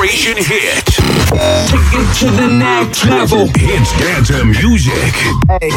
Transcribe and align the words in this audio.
Generation 0.00 0.38
Hit. 0.38 0.86
Take 1.68 1.92
it 1.92 2.08
to 2.20 2.30
the 2.30 2.46
next 2.48 3.04
level. 3.04 3.50
It's 3.54 3.92
dance 4.00 4.30
music. 4.44 4.94
Hey, 5.50 5.68
hey. 5.68 5.70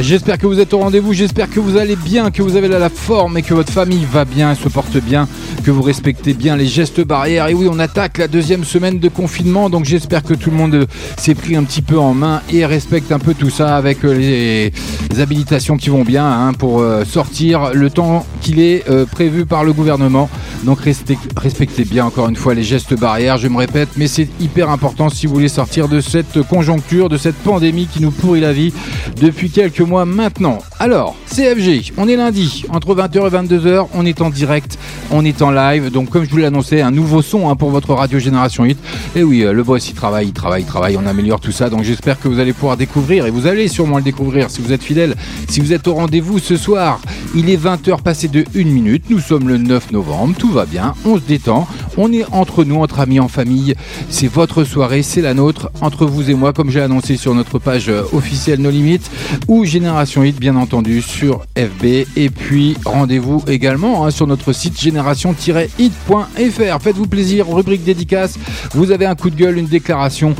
J'espère 0.00 0.38
que 0.38 0.46
vous 0.46 0.58
êtes 0.58 0.72
au 0.72 0.78
rendez-vous, 0.78 1.12
j'espère 1.12 1.50
que 1.50 1.60
vous 1.60 1.76
allez 1.76 1.96
bien, 1.96 2.30
que 2.30 2.42
vous 2.42 2.56
avez 2.56 2.66
la, 2.66 2.78
la 2.78 2.88
forme 2.88 3.36
et 3.36 3.42
que 3.42 3.54
votre 3.54 3.72
famille 3.72 4.06
va 4.10 4.24
bien, 4.24 4.54
se 4.54 4.68
porte 4.68 4.96
bien, 4.96 5.28
que 5.62 5.70
vous 5.70 5.82
respectez 5.82 6.32
bien 6.32 6.56
les 6.56 6.66
gestes 6.66 7.02
barrières. 7.02 7.48
Et 7.48 7.54
oui, 7.54 7.68
on 7.70 7.78
attaque 7.78 8.18
la 8.18 8.26
deuxième 8.26 8.64
semaine 8.64 8.98
de 8.98 9.08
confinement, 9.08 9.70
donc 9.70 9.84
j'espère 9.84 10.22
que 10.22 10.34
tout 10.34 10.50
le 10.50 10.56
monde 10.56 10.74
euh, 10.74 10.86
s'est 11.18 11.34
pris 11.34 11.56
un 11.56 11.62
petit 11.62 11.82
peu 11.82 11.98
en 11.98 12.14
main 12.14 12.40
et 12.50 12.66
respecte 12.66 13.12
un 13.12 13.18
peu 13.18 13.34
tout 13.34 13.50
ça 13.50 13.76
avec 13.76 14.04
euh, 14.04 14.12
les, 14.14 14.72
habilitations 15.20 15.76
qui 15.76 15.90
vont 15.90 16.04
bien 16.04 16.26
hein, 16.26 16.52
pour 16.54 16.80
euh, 16.80 17.04
sortir 17.04 17.74
le 17.74 17.90
temps 17.90 18.26
qu'il 18.40 18.60
est 18.60 18.82
prévu 19.10 19.44
par 19.44 19.62
le 19.62 19.72
gouvernement. 19.72 20.28
Donc 20.64 20.78
respectez 20.80 21.84
bien 21.84 22.06
encore 22.06 22.28
une 22.28 22.36
fois 22.36 22.54
les 22.54 22.62
gestes 22.62 22.98
barrières, 22.98 23.36
je 23.36 23.46
me 23.48 23.58
répète, 23.58 23.90
mais 23.96 24.06
c'est 24.06 24.28
hyper 24.40 24.70
important 24.70 25.10
si 25.10 25.26
vous 25.26 25.34
voulez 25.34 25.48
sortir 25.48 25.86
de 25.86 26.00
cette 26.00 26.42
conjoncture, 26.48 27.08
de 27.08 27.18
cette 27.18 27.36
pandémie 27.36 27.86
qui 27.86 28.00
nous 28.00 28.10
pourrit 28.10 28.40
la 28.40 28.52
vie 28.52 28.72
depuis 29.20 29.50
quelques 29.50 29.81
mois 29.84 30.04
maintenant. 30.04 30.58
Alors, 30.78 31.16
CFG, 31.26 31.92
on 31.96 32.08
est 32.08 32.16
lundi, 32.16 32.64
entre 32.70 32.94
20h 32.94 33.26
et 33.26 33.30
22h, 33.30 33.86
on 33.94 34.04
est 34.04 34.20
en 34.20 34.30
direct, 34.30 34.78
on 35.10 35.24
est 35.24 35.42
en 35.42 35.50
live, 35.50 35.90
donc 35.90 36.10
comme 36.10 36.24
je 36.24 36.30
vous 36.30 36.38
l'ai 36.38 36.46
annoncé, 36.46 36.80
un 36.80 36.90
nouveau 36.90 37.22
son 37.22 37.48
hein, 37.48 37.56
pour 37.56 37.70
votre 37.70 37.94
radio 37.94 38.18
Génération 38.18 38.64
8. 38.64 38.78
Et 39.16 39.22
oui, 39.22 39.42
euh, 39.42 39.52
le 39.52 39.62
boss 39.62 39.88
il 39.88 39.94
travaille, 39.94 40.28
il 40.28 40.32
travaille, 40.32 40.62
il 40.62 40.66
travaille, 40.66 40.96
on 40.96 41.06
améliore 41.06 41.40
tout 41.40 41.52
ça, 41.52 41.70
donc 41.70 41.82
j'espère 41.82 42.18
que 42.20 42.28
vous 42.28 42.38
allez 42.38 42.52
pouvoir 42.52 42.76
découvrir, 42.76 43.26
et 43.26 43.30
vous 43.30 43.46
allez 43.46 43.68
sûrement 43.68 43.98
le 43.98 44.02
découvrir 44.02 44.50
si 44.50 44.60
vous 44.60 44.72
êtes 44.72 44.82
fidèle, 44.82 45.14
si 45.48 45.60
vous 45.60 45.72
êtes 45.72 45.86
au 45.88 45.94
rendez-vous 45.94 46.38
ce 46.38 46.56
soir. 46.56 47.00
Il 47.34 47.48
est 47.48 47.62
20h 47.62 48.02
passé 48.02 48.28
de 48.28 48.44
1 48.54 48.64
minute, 48.64 49.04
nous 49.08 49.20
sommes 49.20 49.48
le 49.48 49.58
9 49.58 49.92
novembre, 49.92 50.34
tout 50.38 50.50
va 50.50 50.66
bien, 50.66 50.94
on 51.04 51.16
se 51.16 51.22
détend, 51.22 51.66
on 51.96 52.12
est 52.12 52.24
entre 52.32 52.64
nous, 52.64 52.76
entre 52.76 53.00
amis, 53.00 53.20
en 53.20 53.28
famille, 53.28 53.74
c'est 54.10 54.28
votre 54.28 54.64
soirée, 54.64 55.02
c'est 55.02 55.22
la 55.22 55.34
nôtre, 55.34 55.70
entre 55.80 56.06
vous 56.06 56.30
et 56.30 56.34
moi, 56.34 56.52
comme 56.52 56.70
j'ai 56.70 56.80
annoncé 56.80 57.16
sur 57.16 57.34
notre 57.34 57.58
page 57.58 57.88
euh, 57.88 58.02
officielle 58.12 58.60
No 58.60 58.70
Limites, 58.70 59.10
ou 59.48 59.64
Génération 59.72 60.22
Hit, 60.22 60.38
bien 60.38 60.56
entendu, 60.56 61.00
sur 61.00 61.46
FB, 61.56 62.04
et 62.14 62.28
puis 62.28 62.76
rendez-vous 62.84 63.42
également 63.48 64.04
hein, 64.04 64.10
sur 64.10 64.26
notre 64.26 64.52
site 64.52 64.78
génération-hit.fr. 64.78 66.82
Faites-vous 66.82 67.06
plaisir, 67.06 67.48
rubrique 67.48 67.82
dédicace, 67.82 68.38
vous 68.74 68.90
avez 68.90 69.06
un 69.06 69.14
coup 69.14 69.30
de 69.30 69.34
gueule, 69.34 69.56
une 69.56 69.64
déclaration, 69.64 70.36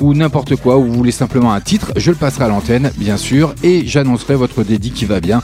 ou 0.00 0.14
n'importe 0.14 0.54
quoi, 0.54 0.76
ou 0.76 0.84
vous 0.84 0.92
voulez 0.92 1.10
simplement 1.10 1.52
un 1.52 1.60
titre, 1.60 1.94
je 1.96 2.12
le 2.12 2.16
passerai 2.16 2.44
à 2.44 2.48
l'antenne, 2.48 2.92
bien 2.96 3.16
sûr, 3.16 3.56
et 3.64 3.88
j'annoncerai 3.88 4.36
votre 4.36 4.62
dédit 4.62 4.92
qui 4.92 5.04
va 5.04 5.18
bien 5.18 5.42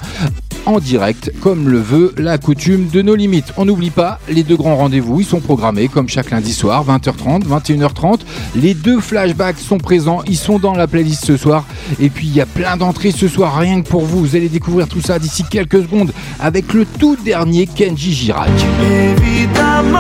en 0.67 0.79
direct, 0.79 1.33
comme 1.41 1.69
le 1.69 1.81
veut 1.81 2.15
la 2.17 2.39
coutume 2.39 2.89
de 2.89 3.03
nos 3.03 3.15
limites. 3.15 3.53
On 3.57 3.65
n'oublie 3.65 3.91
pas, 3.91 4.19
les 4.29 4.43
deux 4.43 4.57
grands 4.57 4.77
rendez-vous, 4.77 5.21
ils 5.21 5.27
sont 5.27 5.41
programmés 5.41 5.89
comme 5.89 6.09
chaque 6.09 6.31
lundi 6.31 6.53
soir, 6.53 6.85
20h30, 6.87 7.45
21h30. 7.45 8.21
Les 8.55 8.75
deux 8.75 9.01
flashbacks 9.01 9.59
sont 9.59 9.79
présents, 9.79 10.23
ils 10.27 10.37
sont 10.37 10.59
dans 10.59 10.75
la 10.75 10.87
playlist 10.87 11.25
ce 11.25 11.37
soir. 11.37 11.65
Et 12.01 12.11
puis 12.11 12.27
il 12.27 12.35
y 12.35 12.41
a 12.41 12.47
plein 12.47 12.77
d'entrées 12.77 13.11
ce 13.11 13.29
soir, 13.33 13.57
rien 13.57 13.81
que 13.81 13.89
pour 13.89 14.03
vous. 14.03 14.21
Vous 14.21 14.37
allez 14.37 14.49
découvrir 14.49 14.87
tout 14.87 15.01
ça 15.01 15.19
d'ici 15.19 15.43
quelques 15.51 15.83
secondes 15.83 16.13
avec 16.39 16.73
le 16.75 16.85
tout 16.85 17.17
dernier 17.17 17.67
Kenji 17.67 18.13
Girac. 18.13 18.51
Évidemment, 18.83 19.99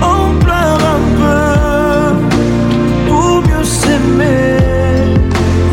on 0.00 0.38
pleure 0.38 0.80
un 0.96 1.00
peu 1.20 3.08
pour 3.08 3.42
mieux 3.42 3.64
s'aimer. 3.64 4.56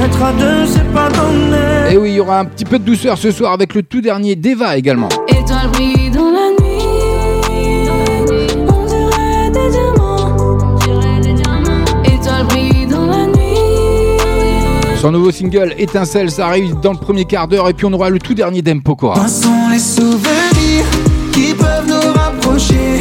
Être 0.04 0.24
à 0.24 0.34
deux, 0.34 0.66
c'est 0.68 0.92
pas 0.94 1.10
donné. 1.10 1.94
Et 1.94 1.98
oui, 1.98 2.10
il 2.12 2.16
y 2.16 2.20
aura 2.20 2.40
un 2.40 2.46
petit 2.46 2.66
peu 2.66 2.78
de 2.78 2.84
douceur 2.84 3.18
ce 3.18 3.32
soir 3.32 3.54
avec 3.54 3.74
le 3.74 3.84
tout 3.84 4.02
dernier 4.02 4.36
Deva 4.36 4.78
également. 4.78 5.10
Dans 5.48 6.32
la 6.32 6.50
nuit. 6.52 6.59
Son 15.00 15.12
nouveau 15.12 15.32
single 15.32 15.74
Étincelle, 15.78 16.30
ça 16.30 16.48
arrive 16.48 16.78
dans 16.82 16.92
le 16.92 16.98
premier 16.98 17.24
quart 17.24 17.48
d'heure 17.48 17.70
et 17.70 17.74
puis 17.74 17.86
on 17.86 17.94
aura 17.94 18.10
le 18.10 18.20
tout 18.20 18.34
dernier 18.34 18.62
d'Empokora. 18.62 19.30
Sont 19.30 19.70
les 19.72 19.80
souvenirs 19.80 20.86
qui 21.32 21.54
peuvent 21.54 21.88
nous 21.88 22.12
rapprocher 22.14 23.00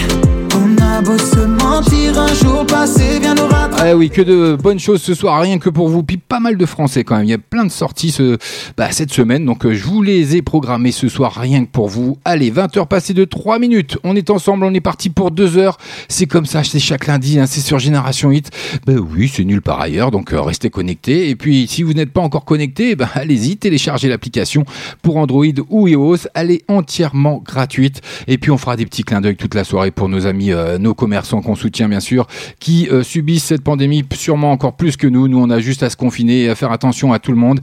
un 1.79 2.35
jour 2.35 2.67
rattraper. 2.69 3.91
Ah 3.91 3.97
oui, 3.97 4.11
que 4.11 4.21
de 4.21 4.57
bonnes 4.61 4.81
choses 4.81 5.01
ce 5.01 5.15
soir, 5.15 5.41
rien 5.41 5.59
que 5.59 5.71
pour 5.71 5.89
vous. 5.89 6.03
Puis 6.03 6.17
pas 6.17 6.41
mal 6.41 6.57
de 6.57 6.67
français 6.67 7.05
quand 7.05 7.17
même. 7.17 7.25
Il 7.25 7.31
y 7.31 7.35
a 7.35 7.39
plein 7.39 7.65
de 7.65 7.71
sorties 7.71 8.11
ce, 8.11 8.37
bah, 8.77 8.91
cette 8.91 9.13
semaine. 9.13 9.45
Donc 9.45 9.65
euh, 9.65 9.75
je 9.75 9.85
vous 9.85 10.03
les 10.03 10.35
ai 10.35 10.43
programmés 10.43 10.91
ce 10.91 11.09
soir, 11.09 11.33
rien 11.35 11.65
que 11.65 11.71
pour 11.71 11.89
vous. 11.89 12.19
Allez, 12.25 12.51
20h 12.51 12.89
passées 12.89 13.15
de 13.15 13.25
3 13.25 13.61
minutes. 13.61 13.97
On 14.03 14.17
est 14.17 14.29
ensemble, 14.31 14.65
on 14.65 14.75
est 14.75 14.81
parti 14.81 15.09
pour 15.09 15.31
2 15.31 15.57
heures. 15.57 15.79
C'est 16.09 16.27
comme 16.27 16.47
ça, 16.47 16.65
c'est 16.65 16.81
chaque 16.81 17.07
lundi, 17.07 17.39
hein, 17.39 17.47
c'est 17.47 17.61
sur 17.61 17.79
Génération 17.79 18.33
Hit. 18.33 18.51
Ben 18.85 18.99
oui, 18.99 19.31
c'est 19.33 19.45
nul 19.45 19.63
par 19.63 19.81
ailleurs, 19.81 20.11
donc 20.11 20.33
euh, 20.33 20.41
restez 20.41 20.71
connectés. 20.71 21.29
Et 21.29 21.37
puis 21.37 21.69
si 21.69 21.85
vous 21.85 21.93
n'êtes 21.93 22.13
pas 22.13 22.23
encore 22.23 22.45
connecté, 22.45 22.97
ben, 22.97 23.09
allez-y, 23.15 23.57
téléchargez 23.57 24.09
l'application 24.09 24.65
pour 25.03 25.17
Android 25.17 25.45
ou 25.71 25.87
iOS. 25.87 26.27
Elle 26.35 26.51
est 26.51 26.65
entièrement 26.67 27.41
gratuite. 27.45 28.01
Et 28.27 28.37
puis 28.37 28.51
on 28.51 28.59
fera 28.59 28.77
des 28.77 28.85
petits 28.85 29.05
clins 29.05 29.21
d'œil 29.21 29.37
toute 29.37 29.55
la 29.55 29.63
soirée 29.63 29.93
pour 29.93 30.09
nos 30.09 30.27
amis, 30.27 30.51
euh, 30.51 30.79
nos 30.79 30.95
commerçants 30.95 31.41
qu'on 31.41 31.55
soutient 31.55 31.68
bien 31.71 32.01
sûr, 32.01 32.27
qui 32.61 32.89
euh, 32.91 33.03
subissent 33.03 33.45
cette 33.45 33.63
pandémie 33.63 34.05
sûrement 34.15 34.53
encore 34.53 34.77
plus 34.77 34.97
que 34.97 35.07
nous. 35.07 35.29
Nous, 35.29 35.39
on 35.39 35.51
a 35.51 35.61
juste 35.61 35.83
à 35.83 35.91
se 35.91 35.97
confiner 35.97 36.43
et 36.43 36.49
à 36.49 36.55
faire 36.55 36.73
attention 36.73 37.13
à 37.13 37.19
tout 37.19 37.33
le 37.33 37.39
monde, 37.39 37.61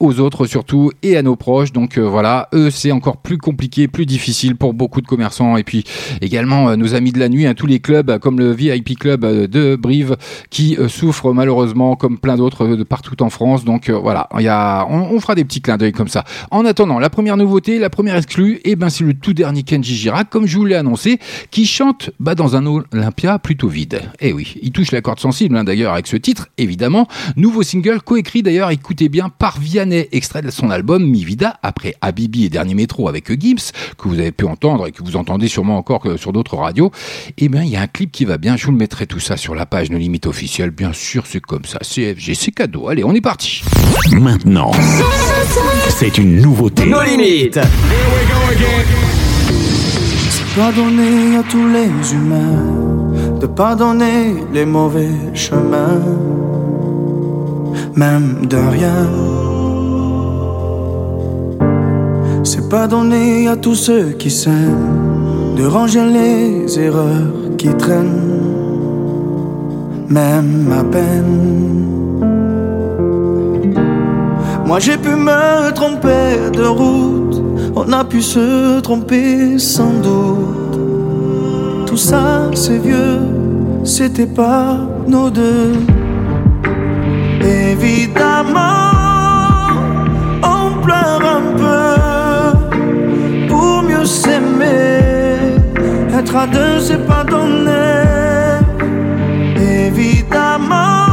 aux 0.00 0.20
autres 0.20 0.46
surtout 0.46 0.92
et 1.02 1.16
à 1.16 1.22
nos 1.22 1.36
proches. 1.36 1.72
Donc 1.72 1.98
euh, 1.98 2.02
voilà, 2.02 2.48
eux, 2.54 2.70
c'est 2.70 2.92
encore 2.92 3.18
plus 3.18 3.38
compliqué, 3.38 3.88
plus 3.88 4.06
difficile 4.06 4.56
pour 4.56 4.74
beaucoup 4.74 5.00
de 5.00 5.06
commerçants. 5.06 5.56
Et 5.56 5.64
puis 5.64 5.84
également 6.20 6.70
euh, 6.70 6.76
nos 6.76 6.94
amis 6.94 7.12
de 7.12 7.18
la 7.18 7.28
nuit, 7.28 7.46
hein, 7.46 7.54
tous 7.54 7.66
les 7.66 7.80
clubs 7.80 8.10
euh, 8.10 8.18
comme 8.18 8.38
le 8.38 8.52
VIP 8.52 8.98
Club 8.98 9.24
de 9.24 9.76
Brive 9.76 10.16
qui 10.50 10.76
souffrent 10.88 11.32
malheureusement 11.32 11.96
comme 11.96 12.18
plein 12.18 12.36
d'autres 12.36 12.66
de 12.66 12.82
partout 12.82 13.22
en 13.22 13.30
France. 13.30 13.64
Donc 13.64 13.90
voilà, 13.90 14.28
il 14.38 14.42
y 14.42 14.48
a, 14.48 14.86
on, 14.88 15.18
fera 15.20 15.34
des 15.34 15.44
petits 15.44 15.60
clins 15.60 15.76
d'œil 15.76 15.92
comme 15.92 16.08
ça. 16.08 16.24
En 16.50 16.64
attendant, 16.64 16.98
la 16.98 17.10
première 17.10 17.36
nouveauté, 17.36 17.78
la 17.78 17.90
première 17.90 18.16
exclue, 18.16 18.60
et 18.64 18.76
ben 18.76 18.88
c'est 18.90 19.04
le 19.04 19.14
tout 19.14 19.32
dernier 19.32 19.62
Kenji 19.62 19.94
Girac, 19.94 20.28
comme 20.30 20.46
je 20.46 20.56
vous 20.56 20.64
l'ai 20.64 20.74
annoncé, 20.74 21.18
qui 21.50 21.66
chante 21.66 22.10
bah, 22.20 22.34
dans 22.34 22.56
un 22.56 22.66
Olympia 22.66 23.38
plutôt 23.46 23.68
vide. 23.68 24.02
Et 24.18 24.32
oui, 24.32 24.56
il 24.60 24.72
touche 24.72 24.90
la 24.90 25.00
corde 25.00 25.20
sensible 25.20 25.56
hein, 25.56 25.62
d'ailleurs 25.62 25.92
avec 25.92 26.08
ce 26.08 26.16
titre, 26.16 26.48
évidemment. 26.58 27.06
Nouveau 27.36 27.62
single 27.62 28.02
coécrit 28.02 28.42
d'ailleurs, 28.42 28.70
écoutez 28.70 29.08
bien, 29.08 29.28
par 29.28 29.60
Vianney, 29.60 30.08
extrait 30.10 30.42
de 30.42 30.50
son 30.50 30.68
album 30.68 31.08
Mi 31.08 31.22
Vida, 31.22 31.56
après 31.62 31.94
Habibi 32.00 32.46
et 32.46 32.48
Dernier 32.48 32.74
Métro 32.74 33.08
avec 33.08 33.30
Gibbs, 33.40 33.70
que 33.96 34.08
vous 34.08 34.18
avez 34.18 34.32
pu 34.32 34.46
entendre 34.46 34.88
et 34.88 34.90
que 34.90 35.00
vous 35.04 35.14
entendez 35.14 35.46
sûrement 35.46 35.78
encore 35.78 36.00
que 36.00 36.16
sur 36.16 36.32
d'autres 36.32 36.56
radios. 36.56 36.90
Et 37.38 37.48
bien 37.48 37.62
il 37.62 37.70
y 37.70 37.76
a 37.76 37.82
un 37.82 37.86
clip 37.86 38.10
qui 38.10 38.24
va 38.24 38.36
bien, 38.36 38.56
je 38.56 38.66
vous 38.66 38.72
le 38.72 38.78
mettrai 38.78 39.06
tout 39.06 39.20
ça 39.20 39.36
sur 39.36 39.54
la 39.54 39.64
page 39.64 39.90
No 39.90 39.98
Limite 39.98 40.26
officielle, 40.26 40.70
bien 40.70 40.92
sûr 40.92 41.24
c'est 41.24 41.40
comme 41.40 41.64
ça, 41.66 41.78
CFG, 41.78 42.34
c'est 42.34 42.50
cadeau. 42.50 42.88
Allez, 42.88 43.04
on 43.04 43.14
est 43.14 43.20
parti. 43.20 43.62
Maintenant, 44.10 44.72
c'est 45.90 46.18
une 46.18 46.42
nouveauté. 46.42 46.82
Limites. 46.84 47.60
Pardonner 50.56 51.36
à 51.36 51.42
tous 51.42 51.68
les 51.68 52.14
humains, 52.14 53.12
de 53.46 53.52
pardonner 53.52 54.44
les 54.52 54.66
mauvais 54.66 55.14
chemins, 55.34 56.02
même 57.94 58.46
de 58.52 58.56
rien. 58.56 59.02
C'est 62.42 62.68
pardonner 62.68 63.46
à 63.46 63.56
tous 63.56 63.76
ceux 63.76 64.06
qui 64.20 64.30
s'aiment, 64.30 65.54
de 65.56 65.64
ranger 65.64 66.06
les 66.18 66.78
erreurs 66.86 67.34
qui 67.56 67.68
traînent, 67.82 68.42
même 70.08 70.72
à 70.80 70.82
peine. 70.94 71.38
Moi 74.66 74.78
j'ai 74.80 74.96
pu 74.96 75.10
me 75.10 75.70
tromper 75.72 76.50
de 76.52 76.66
route, 76.80 77.40
on 77.76 77.92
a 77.92 78.02
pu 78.04 78.22
se 78.22 78.80
tromper 78.80 79.58
sans 79.60 79.94
doute. 80.02 80.45
Tout 81.96 82.02
ça 82.02 82.50
c'est 82.52 82.76
vieux, 82.76 83.20
c'était 83.82 84.26
pas 84.26 84.76
nos 85.08 85.30
deux. 85.30 85.72
Évidemment, 87.40 88.82
on 90.42 90.82
pleure 90.84 91.22
un 91.38 91.56
peu 91.56 93.48
pour 93.48 93.82
mieux 93.82 94.04
s'aimer. 94.04 95.56
Être 96.14 96.36
à 96.36 96.46
deux, 96.46 96.80
c'est 96.80 97.06
pas 97.06 97.24
donné. 97.24 97.72
Évidemment, 99.86 101.06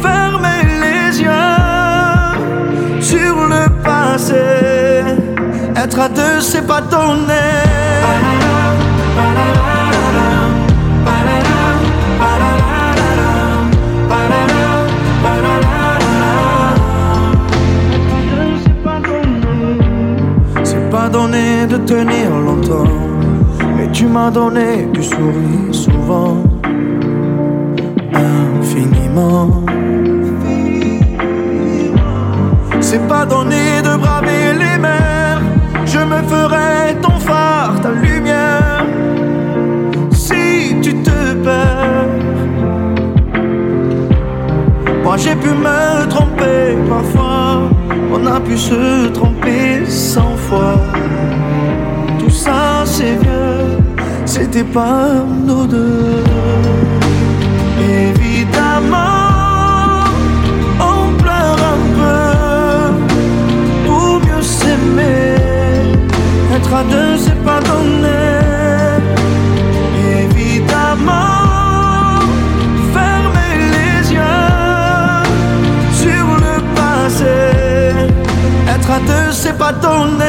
fermer 0.00 0.62
les 0.84 1.20
yeux 1.20 3.00
sur 3.00 3.34
le 3.54 3.66
passé. 3.82 4.44
Être 5.74 5.98
à 5.98 6.08
deux, 6.08 6.40
c'est 6.40 6.64
pas 6.64 6.80
donné. 6.80 7.42
C'est 20.64 20.90
pas 20.90 21.08
donné 21.08 21.66
de 21.66 21.76
tenir 21.78 22.30
longtemps, 22.30 22.84
mais 23.76 23.90
tu 23.92 24.06
m'as 24.06 24.30
donné 24.30 24.86
du 24.92 25.02
sourire 25.02 25.72
souvent, 25.72 26.42
infiniment. 28.14 29.48
C'est 32.80 33.06
pas 33.08 33.26
donné 33.26 33.82
de 33.82 33.96
braver 33.96 34.52
les 34.52 34.78
mers, 34.78 35.40
je 35.84 35.98
me 35.98 36.22
ferai 36.28 36.94
ton 37.00 37.11
moi 45.02 45.16
j'ai 45.16 45.34
pu 45.34 45.48
me 45.48 46.06
tromper 46.08 46.76
parfois, 46.88 47.68
on 48.12 48.26
a 48.26 48.38
pu 48.40 48.56
se 48.56 49.08
tromper 49.08 49.84
cent 49.86 50.36
fois. 50.48 50.76
Tout 52.18 52.30
ça 52.30 52.84
c'est 52.84 53.16
vieux, 53.22 53.78
c'était 54.24 54.64
pas 54.64 55.08
nous 55.46 55.66
deux. 55.66 56.22
Évidemment, 57.80 59.30
on 60.78 61.12
pleure 61.20 61.58
un 61.74 61.80
peu 61.98 62.22
pour 63.86 64.20
mieux 64.20 64.42
s'aimer. 64.42 65.36
Être 66.54 66.74
à 66.74 66.84
deux, 66.84 67.16
c'est 67.16 67.42
pas 67.44 67.60
donné. 67.60 68.41
Deux, 79.00 79.32
c'est 79.32 79.56
pas 79.56 79.72
donné. 79.72 80.24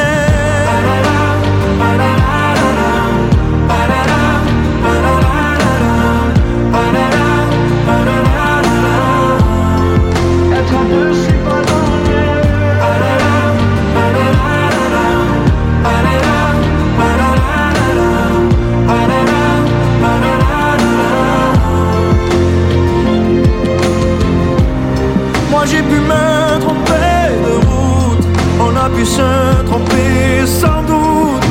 Se 29.04 29.64
tromper 29.66 30.46
sans 30.46 30.82
doute. 30.90 31.44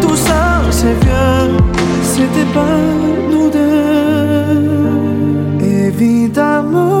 Tout 0.00 0.16
ça 0.16 0.62
c'est 0.70 0.96
vieux, 1.04 1.56
c'était 2.02 2.50
pas 2.54 2.78
nous 3.30 3.50
deux. 3.50 3.96
Évidemment, 5.88 6.92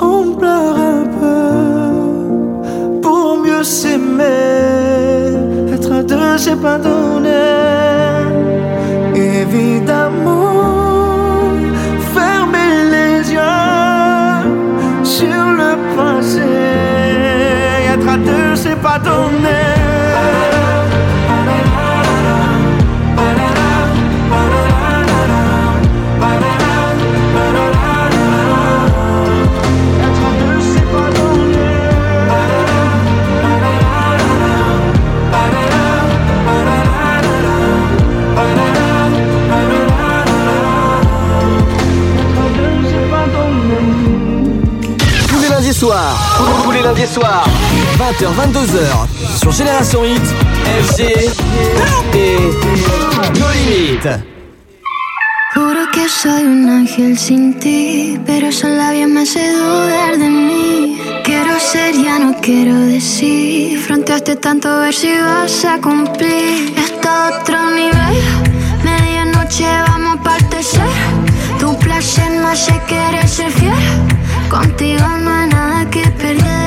on 0.00 0.34
pleure 0.38 0.76
un 0.76 1.04
peu 1.20 3.00
pour 3.02 3.38
mieux 3.44 3.62
s'aimer. 3.62 4.24
Être 5.74 5.92
à 5.92 6.02
deux, 6.02 6.38
c'est 6.38 6.60
pas 6.60 6.78
donné. 6.78 7.44
Évidemment, 9.14 10.62
fermer 12.14 12.72
les 12.94 13.32
yeux 13.32 14.44
sur 15.02 15.44
le 15.60 15.72
passé. 15.96 16.75
Donné. 18.98 19.76
Tous 45.28 46.70
les 46.72 46.80
lundis 46.82 47.06
soirs, 47.06 47.44
tous 48.12 48.20
les 48.20 48.28
lundis 48.36 48.68
soirs, 48.70 49.08
20h, 49.32 49.36
22h, 49.36 49.38
sur 49.38 49.52
Génération 49.52 50.02
Hit, 50.04 50.22
FG 50.82 51.02
et 52.14 52.38
No 53.38 53.46
Limites. 53.52 54.20
Juro 55.54 55.90
que 55.92 56.08
soy 56.08 56.42
un 56.44 56.68
ángel 56.68 57.18
sin 57.18 57.54
ti, 57.58 58.18
pero 58.26 58.48
esos 58.48 58.70
labios 58.70 59.08
me 59.08 59.22
hace 59.22 59.52
dudar 59.52 60.18
de 60.18 60.28
mí. 60.28 60.98
Quiero 61.24 61.58
ser, 61.58 61.94
ya 61.94 62.18
no 62.18 62.36
quiero 62.40 62.78
decir. 62.78 63.84
Tanto 64.40 64.68
a 64.68 64.80
ver 64.80 64.94
si 64.94 65.12
vas 65.18 65.64
a 65.64 65.80
cumplir. 65.80 66.74
Esto 66.76 67.08
a 67.08 67.40
otro 67.40 67.58
nivel, 67.70 68.16
medianoche 68.84 69.66
vamos 69.88 70.18
a 70.20 70.22
partecer. 70.22 70.90
Tu 71.58 71.76
placer 71.78 72.30
no 72.32 72.48
hace 72.48 72.78
querer 72.86 73.26
ser 73.26 73.50
fiel. 73.50 73.72
Contigo 74.50 75.06
no 75.22 75.30
hay 75.30 75.48
nada 75.48 75.90
que 75.90 76.02
perder. 76.10 76.65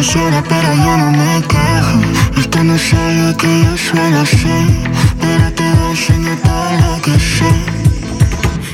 Ciega, 0.00 0.42
pero 0.48 0.74
ya 0.74 0.96
no 0.96 1.10
me 1.10 1.42
quejo. 1.46 2.40
Esto 2.40 2.64
no 2.64 2.74
es 2.76 2.92
lo 2.94 3.36
que 3.36 3.62
yo 3.62 3.76
suelo 3.76 4.20
hacer, 4.20 4.66
pero 5.20 5.52
te 5.52 5.62
voy 5.62 5.86
a 5.86 5.90
enseñar 5.90 6.38
todo 6.38 6.72
lo 6.80 7.02
que 7.02 7.20
sé. 7.20 7.52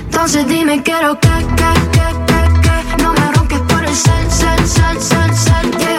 Entonces 0.04 0.46
dime 0.46 0.80
quiero 0.80 1.18
que, 1.18 1.28
que, 1.28 1.70
que, 1.90 2.06
que, 2.28 2.60
que 2.62 3.02
No 3.02 3.12
me 3.14 3.32
ronques 3.32 3.60
por 3.62 3.84
el 3.84 3.94
cel, 3.94 4.30
cel, 4.30 4.68
cel, 4.68 5.00
cel, 5.00 5.34
cel 5.34 5.68
Llegale 5.72 5.97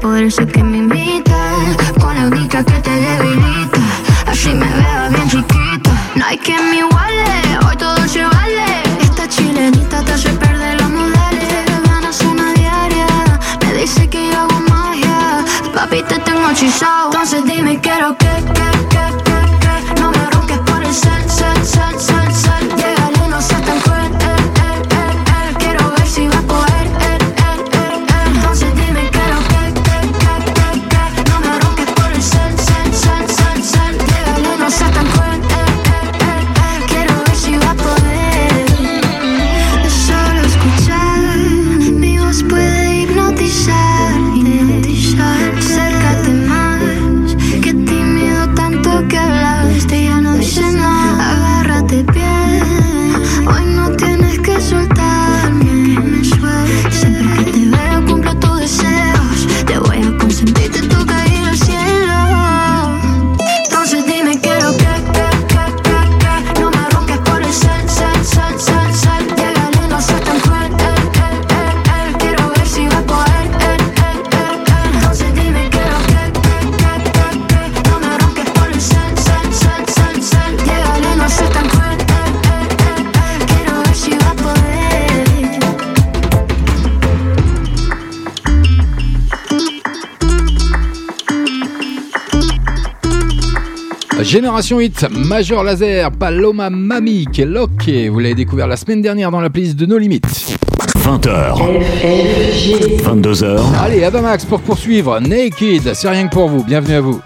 por 0.00 0.18
eso 0.18 0.46
que 0.46 0.62
me 0.62 0.78
imitas 0.78 1.76
Con 2.00 2.14
la 2.14 2.26
única 2.26 2.64
que 2.64 2.80
te 2.80 2.90
debilita. 2.90 3.80
Así 4.26 4.50
me 4.50 4.66
veo 4.66 5.10
bien 5.10 5.28
chiquita 5.28 5.90
No 6.14 6.26
hay 6.26 6.38
que 6.38 6.54
me 6.58 6.78
iguale 6.78 7.24
Hoy 7.66 7.76
todo 7.76 7.96
se 8.08 8.24
vale. 8.24 8.82
Esta 9.00 9.28
chilenita 9.28 10.02
te 10.02 10.12
hace 10.12 10.30
perder 10.30 10.80
los 10.80 10.90
modales. 10.90 11.82
Ganas 11.84 12.20
una 12.22 12.52
diaria. 12.54 13.06
Me 13.64 13.74
dice 13.74 14.08
que 14.08 14.30
yo 14.30 14.38
hago 14.38 14.60
magia. 14.68 15.44
Papi, 15.74 16.02
te 16.02 16.18
tengo 16.20 16.50
hechizado. 16.50 17.10
Entonces 17.12 17.44
dime 17.44 17.80
quiero 17.80 18.16
que, 18.16 18.27
Génération 94.28 94.78
Hit, 94.78 95.06
Major 95.10 95.64
Laser, 95.64 96.10
Paloma 96.10 96.68
Mami, 96.68 97.24
Lock, 97.38 97.88
vous 98.10 98.18
l'avez 98.18 98.34
découvert 98.34 98.66
la 98.66 98.76
semaine 98.76 99.00
dernière 99.00 99.30
dans 99.30 99.40
la 99.40 99.48
playlist 99.48 99.74
de 99.74 99.86
nos 99.86 99.96
limites. 99.96 100.54
20h. 100.98 101.56
22h. 103.02 103.58
Allez, 103.80 104.04
Avamax 104.04 104.44
pour 104.44 104.60
poursuivre. 104.60 105.18
Naked, 105.20 105.94
c'est 105.94 106.10
rien 106.10 106.28
que 106.28 106.34
pour 106.34 106.50
vous. 106.50 106.62
Bienvenue 106.62 106.96
à 106.96 107.00
vous. 107.00 107.22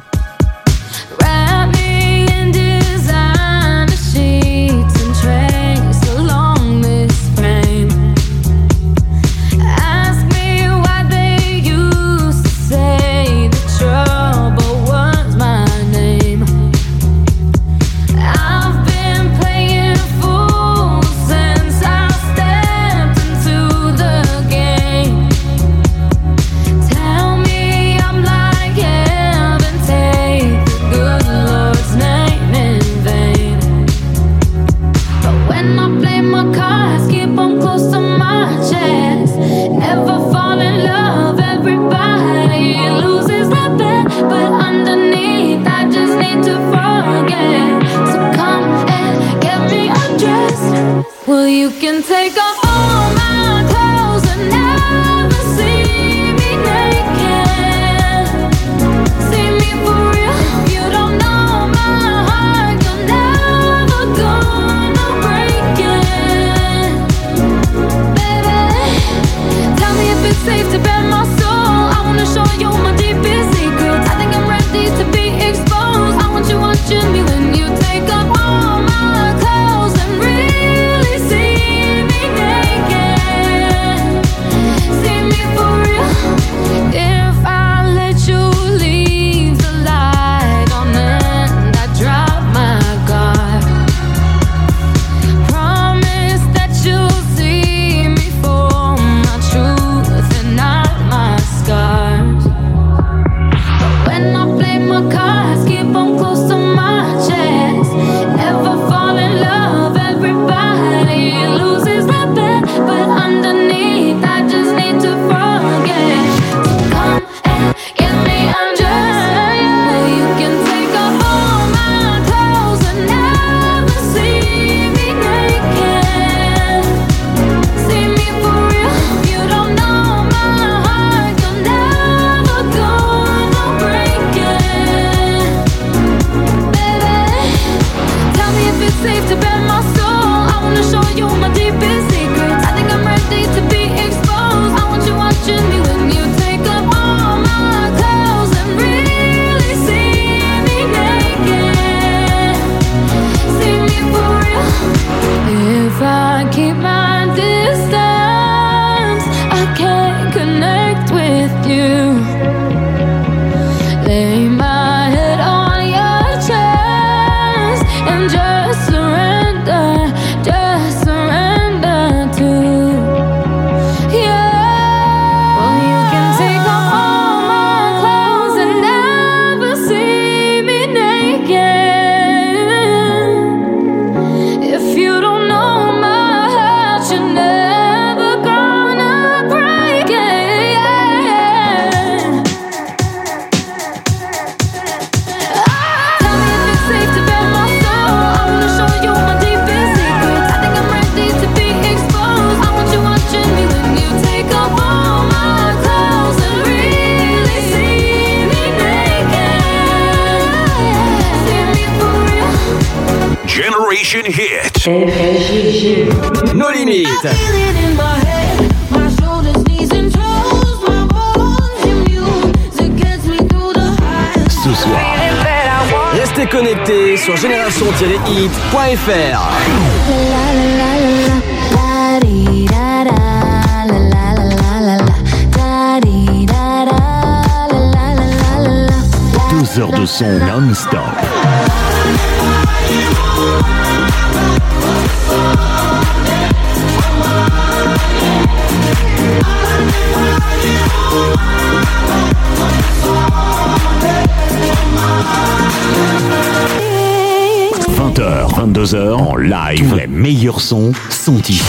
en 258.83 259.37
live. 259.37 259.95
Les 259.95 260.09
meilleurs 260.09 260.61
sons 260.61 260.93
sont 261.09 261.41
ici. 261.49 261.63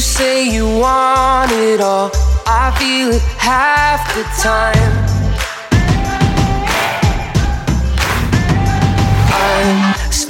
Say 0.00 0.50
you 0.50 0.66
want 0.66 1.50
it 1.52 1.80
all. 1.80 2.10
I 2.46 2.72
feel 2.78 3.18
half 3.38 4.02
the 4.14 4.24
time. 4.42 5.20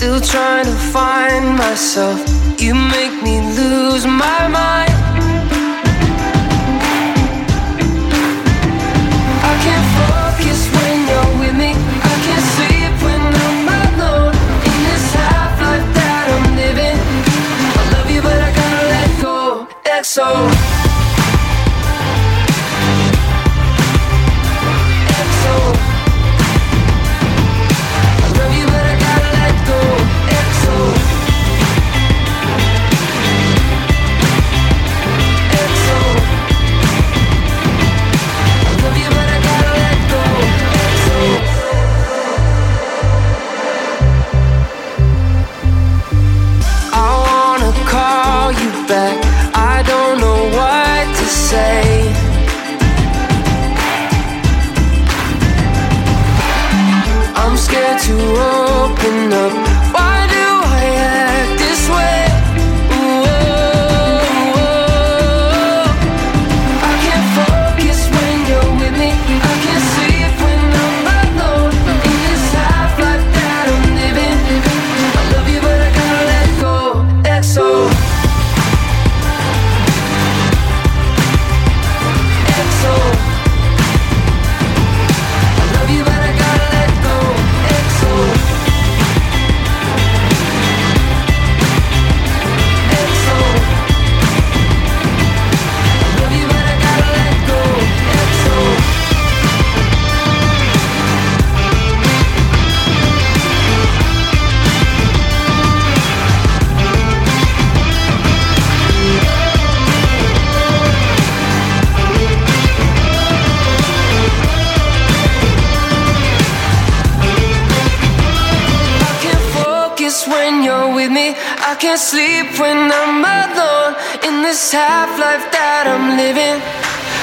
Still 0.01 0.19
trying 0.19 0.65
to 0.65 0.79
find 0.95 1.59
myself. 1.59 2.19
You 2.59 2.75
make 2.75 3.23
me 3.23 3.39
lose 3.55 4.07
my 4.07 4.49
mind. 4.49 4.95
I 9.51 9.55
can't 9.65 9.89
focus 10.01 10.61
when 10.73 10.97
you're 11.07 11.33
with 11.41 11.55
me. 11.55 11.73
I 12.13 12.17
can't 12.25 12.47
sleep 12.57 12.95
when 13.05 13.21
I'm 13.45 13.69
alone. 13.83 14.35
In 14.69 14.79
this 14.89 15.05
half 15.21 15.61
life 15.61 15.87
that 15.97 16.25
I'm 16.35 16.47
living, 16.57 16.99
I 17.77 17.83
love 17.93 18.11
you, 18.11 18.23
but 18.23 18.41
I 18.41 18.51
gotta 18.57 18.85
let 18.95 19.11
go. 19.21 19.69
XO. 19.85 20.80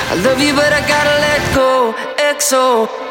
I 0.10 0.16
love 0.24 0.40
you, 0.40 0.54
but 0.54 0.72
I 0.72 0.80
gotta 0.88 1.20
let 1.20 1.42
go. 1.54 1.94
XO. 2.18 3.07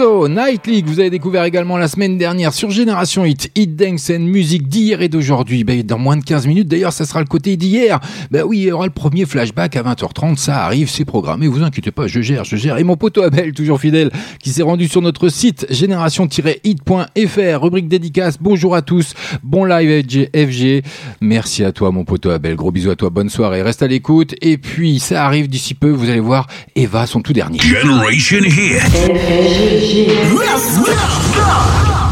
XO. 0.00 0.10
EXO, 0.10 0.28
Night 0.28 0.66
League, 0.66 0.86
vous 0.86 1.00
avez 1.00 1.10
découvert 1.10 1.44
également 1.44 1.76
la 1.76 1.88
semaine 1.88 2.16
dernière 2.16 2.52
sur 2.52 2.70
Génération 2.70 3.24
Hit, 3.24 3.50
Hit 3.54 3.76
Dance 3.76 4.10
and 4.10 4.20
Music 4.20 4.68
d'hier 4.68 5.02
et 5.02 5.08
d'aujourd'hui. 5.08 5.64
Ben, 5.64 5.82
dans 5.82 5.98
moins 5.98 6.16
de 6.16 6.24
15 6.24 6.46
minutes, 6.46 6.68
d'ailleurs, 6.68 6.92
ça 6.92 7.04
sera 7.04 7.20
le 7.20 7.26
côté 7.26 7.56
d'hier. 7.56 8.00
Ben 8.30 8.42
oui, 8.46 8.58
il 8.58 8.64
y 8.64 8.72
aura 8.72 8.86
le 8.86 8.92
premier 8.92 9.26
flashback 9.26 9.76
à 9.76 9.82
20h30, 9.82 10.36
ça 10.36 10.64
arrive, 10.64 10.88
c'est 10.88 11.04
programmé, 11.04 11.46
vous 11.46 11.62
inquiétez 11.62 11.90
pas, 11.90 12.06
je 12.06 12.20
gère, 12.20 12.44
je 12.44 12.56
gère. 12.56 12.78
Et 12.78 12.84
mon 12.84 12.96
poteau 12.96 13.22
Abel, 13.22 13.52
toujours 13.52 13.80
fidèle, 13.80 14.10
qui 14.42 14.50
s'est 14.50 14.62
rendu 14.62 14.88
sur 14.88 15.02
notre 15.02 15.28
site 15.28 15.66
génération-hit.fr, 15.70 17.62
rubrique 17.62 17.88
dédicace, 17.88 18.36
bonjour 18.40 18.74
à 18.74 18.82
tous, 18.82 19.14
bon 19.42 19.64
live 19.64 20.04
FG, 20.34 20.82
merci 21.20 21.64
à 21.64 21.72
toi 21.72 21.90
mon 21.90 22.04
poteau 22.04 22.30
Abel, 22.30 22.56
gros 22.56 22.70
bisous 22.70 22.90
à 22.90 22.96
toi, 22.96 23.10
bonne 23.10 23.28
soirée, 23.28 23.62
reste 23.62 23.82
à 23.82 23.86
l'écoute, 23.86 24.34
et 24.40 24.56
puis 24.58 24.98
ça 24.98 25.24
arrive 25.24 25.48
d'ici 25.48 25.74
peu, 25.74 25.90
vous 25.90 26.08
allez 26.08 26.20
voir, 26.20 26.46
Eva, 26.74 27.06
son 27.06 27.20
tout 27.20 27.32
dernier. 27.32 27.58
Generation 27.60 28.38
Hit. 28.38 29.89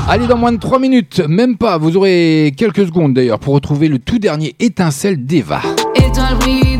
Allez, 0.08 0.26
dans 0.26 0.36
moins 0.36 0.52
de 0.52 0.58
3 0.58 0.78
minutes, 0.78 1.20
même 1.28 1.56
pas, 1.56 1.78
vous 1.78 1.96
aurez 1.96 2.52
quelques 2.56 2.86
secondes 2.86 3.14
d'ailleurs 3.14 3.38
pour 3.38 3.54
retrouver 3.54 3.88
le 3.88 3.98
tout 3.98 4.18
dernier 4.18 4.56
étincelle 4.58 5.24
d'Eva. 5.24 5.60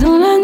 Dans 0.01 0.19
la 0.19 0.38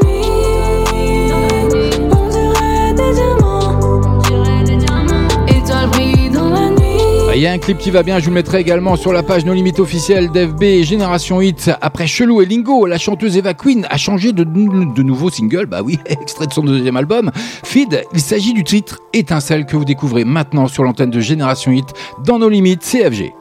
Il 7.37 7.41
y 7.41 7.49
a 7.49 7.51
un 7.51 7.59
clip 7.59 7.79
qui 7.79 7.91
va 7.91 8.05
bien, 8.05 8.21
je 8.21 8.27
vous 8.27 8.31
le 8.31 8.37
mettrai 8.37 8.61
également 8.61 8.95
sur 8.95 9.13
la 9.13 9.25
page 9.25 9.45
No 9.45 9.55
Limite 9.55 9.81
officielle 9.81 10.31
d'FB 10.31 10.85
Génération 10.85 11.41
Hit. 11.41 11.69
Après 11.81 12.07
Chelou 12.07 12.41
et 12.41 12.47
Lingo, 12.47 12.87
la 12.87 12.97
chanteuse 12.97 13.37
Eva 13.37 13.55
Queen 13.55 13.89
a 13.91 13.97
changé 13.97 14.31
de, 14.31 14.45
de 14.45 15.03
nouveau 15.03 15.31
single, 15.31 15.67
bah 15.67 15.81
oui, 15.85 15.99
extrait 16.07 16.47
de 16.47 16.53
son 16.53 16.63
deuxième 16.63 16.97
album. 16.97 17.33
Feed, 17.65 18.05
il 18.13 18.21
s'agit 18.21 18.53
du 18.53 18.63
titre 18.63 19.01
Étincelle 19.13 19.67
que 19.67 19.77
vous 19.77 19.85
découvrez 19.85 20.25
maintenant 20.25 20.69
sur 20.69 20.85
l'antenne 20.85 21.11
de 21.11 21.19
Génération 21.19 21.73
Hit 21.73 21.89
dans 22.25 22.39
No 22.39 22.49
Limites 22.49 22.83
CFG. 22.83 23.35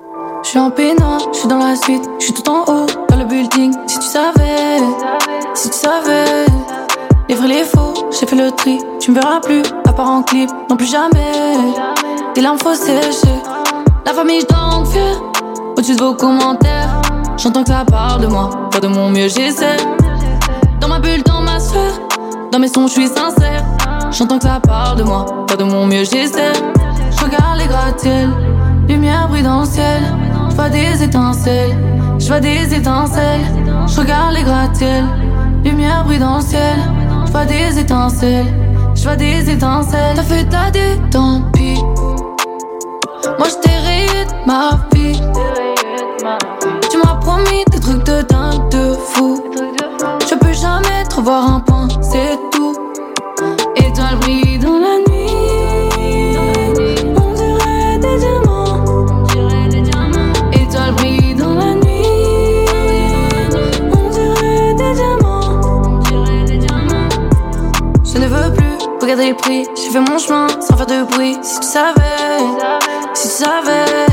Je 0.43 0.49
suis 0.49 0.59
en 0.59 0.71
pénal, 0.71 1.21
je 1.31 1.37
suis 1.37 1.47
dans 1.47 1.59
la 1.59 1.75
suite, 1.75 2.03
je 2.19 2.25
suis 2.25 2.33
tout 2.33 2.49
en 2.49 2.63
haut, 2.63 2.87
dans 3.09 3.15
le 3.15 3.25
building. 3.25 3.73
Si 3.85 3.99
tu 3.99 4.07
savais, 4.07 4.79
si 5.53 5.69
tu 5.69 5.77
savais, 5.77 6.45
les 7.29 7.35
vrais, 7.35 7.47
les 7.47 7.63
faux, 7.63 7.93
j'ai 8.19 8.25
fait 8.25 8.35
le 8.35 8.49
tri. 8.51 8.79
Tu 8.99 9.11
me 9.11 9.15
verras 9.21 9.39
plus, 9.39 9.61
à 9.87 9.93
part 9.93 10.09
en 10.09 10.23
clip, 10.23 10.49
non 10.67 10.77
plus 10.77 10.89
jamais. 10.89 11.31
Des 12.33 12.41
larmes 12.41 12.57
faut 12.57 12.73
sécher, 12.73 13.29
la 14.05 14.13
famille 14.13 14.41
je 14.41 14.45
t'en 14.45 14.85
fier. 14.85 15.21
Au-dessus 15.77 15.95
de 15.95 16.01
vos 16.01 16.13
commentaires, 16.13 17.01
j'entends 17.37 17.63
que 17.63 17.69
ça 17.69 17.83
parle 17.89 18.21
de 18.21 18.27
moi. 18.27 18.49
Faire 18.71 18.81
de 18.81 18.87
mon 18.87 19.09
mieux, 19.09 19.27
j'essaie. 19.27 19.77
Dans 20.79 20.87
ma 20.87 20.99
bulle, 20.99 21.23
dans 21.23 21.41
ma 21.41 21.59
sphère, 21.59 21.99
dans 22.51 22.59
mes 22.59 22.67
sons, 22.67 22.87
je 22.87 22.93
suis 22.93 23.07
sincère. 23.07 23.63
J'entends 24.11 24.37
que 24.37 24.43
ça 24.43 24.59
parle 24.59 24.97
de 24.97 25.03
moi. 25.03 25.25
Faire 25.47 25.57
de 25.57 25.63
mon 25.63 25.85
mieux, 25.85 26.03
j'essaie. 26.03 26.53
Je 27.11 27.23
regarde 27.23 27.57
les 27.57 27.67
gratte-ciels, 27.67 28.29
lumière 28.87 29.27
brille 29.29 29.43
dans 29.43 29.65
ciel. 29.65 30.01
Je 30.49 30.55
vois 30.55 30.69
des 30.69 31.03
étincelles, 31.03 31.75
je 32.19 32.27
vois 32.27 32.39
des 32.39 32.73
étincelles. 32.73 33.41
Je 33.87 33.99
regarde 33.99 34.33
les 34.33 34.43
gratte-ciels, 34.43 35.05
lumière 35.63 36.03
brille 36.05 36.19
dans 36.19 36.41
ciel. 36.41 36.77
Je 37.25 37.31
vois 37.31 37.45
des 37.45 37.79
étincelles, 37.79 38.53
je 38.93 39.03
vois 39.03 39.15
des 39.15 39.49
étincelles. 39.49 40.15
T'as 40.15 40.23
fait 40.23 40.45
ta 40.45 40.69
vie, 40.69 40.99
tant 41.09 41.41
pis. 41.53 41.81
Moi 43.39 43.47
je 43.47 43.55
t'ai 43.55 43.77
ma 44.45 44.79
vie. 44.93 45.19
Tu 46.89 46.97
m'as 46.97 47.15
promis 47.15 47.63
des 47.71 47.79
trucs 47.79 48.03
de 48.03 48.21
dingue, 48.23 48.69
de 48.69 48.93
fou. 48.93 49.43
Je 50.29 50.35
peux 50.35 50.53
jamais 50.53 51.03
te 51.09 51.19
un 51.29 51.59
point, 51.59 51.87
c'est 52.01 52.37
tout. 52.51 52.75
Étoiles 53.75 54.17
brillent 54.19 54.52
dans 54.52 54.52
J'ai 69.15 69.91
fait 69.91 69.99
mon 69.99 70.17
chemin 70.17 70.47
sans 70.59 70.75
faire 70.75 70.87
de 70.87 71.03
bruit. 71.03 71.37
Si 71.43 71.59
tu 71.59 71.67
savais, 71.67 72.39
si 73.13 73.27
tu 73.27 73.43
savais. 73.43 74.07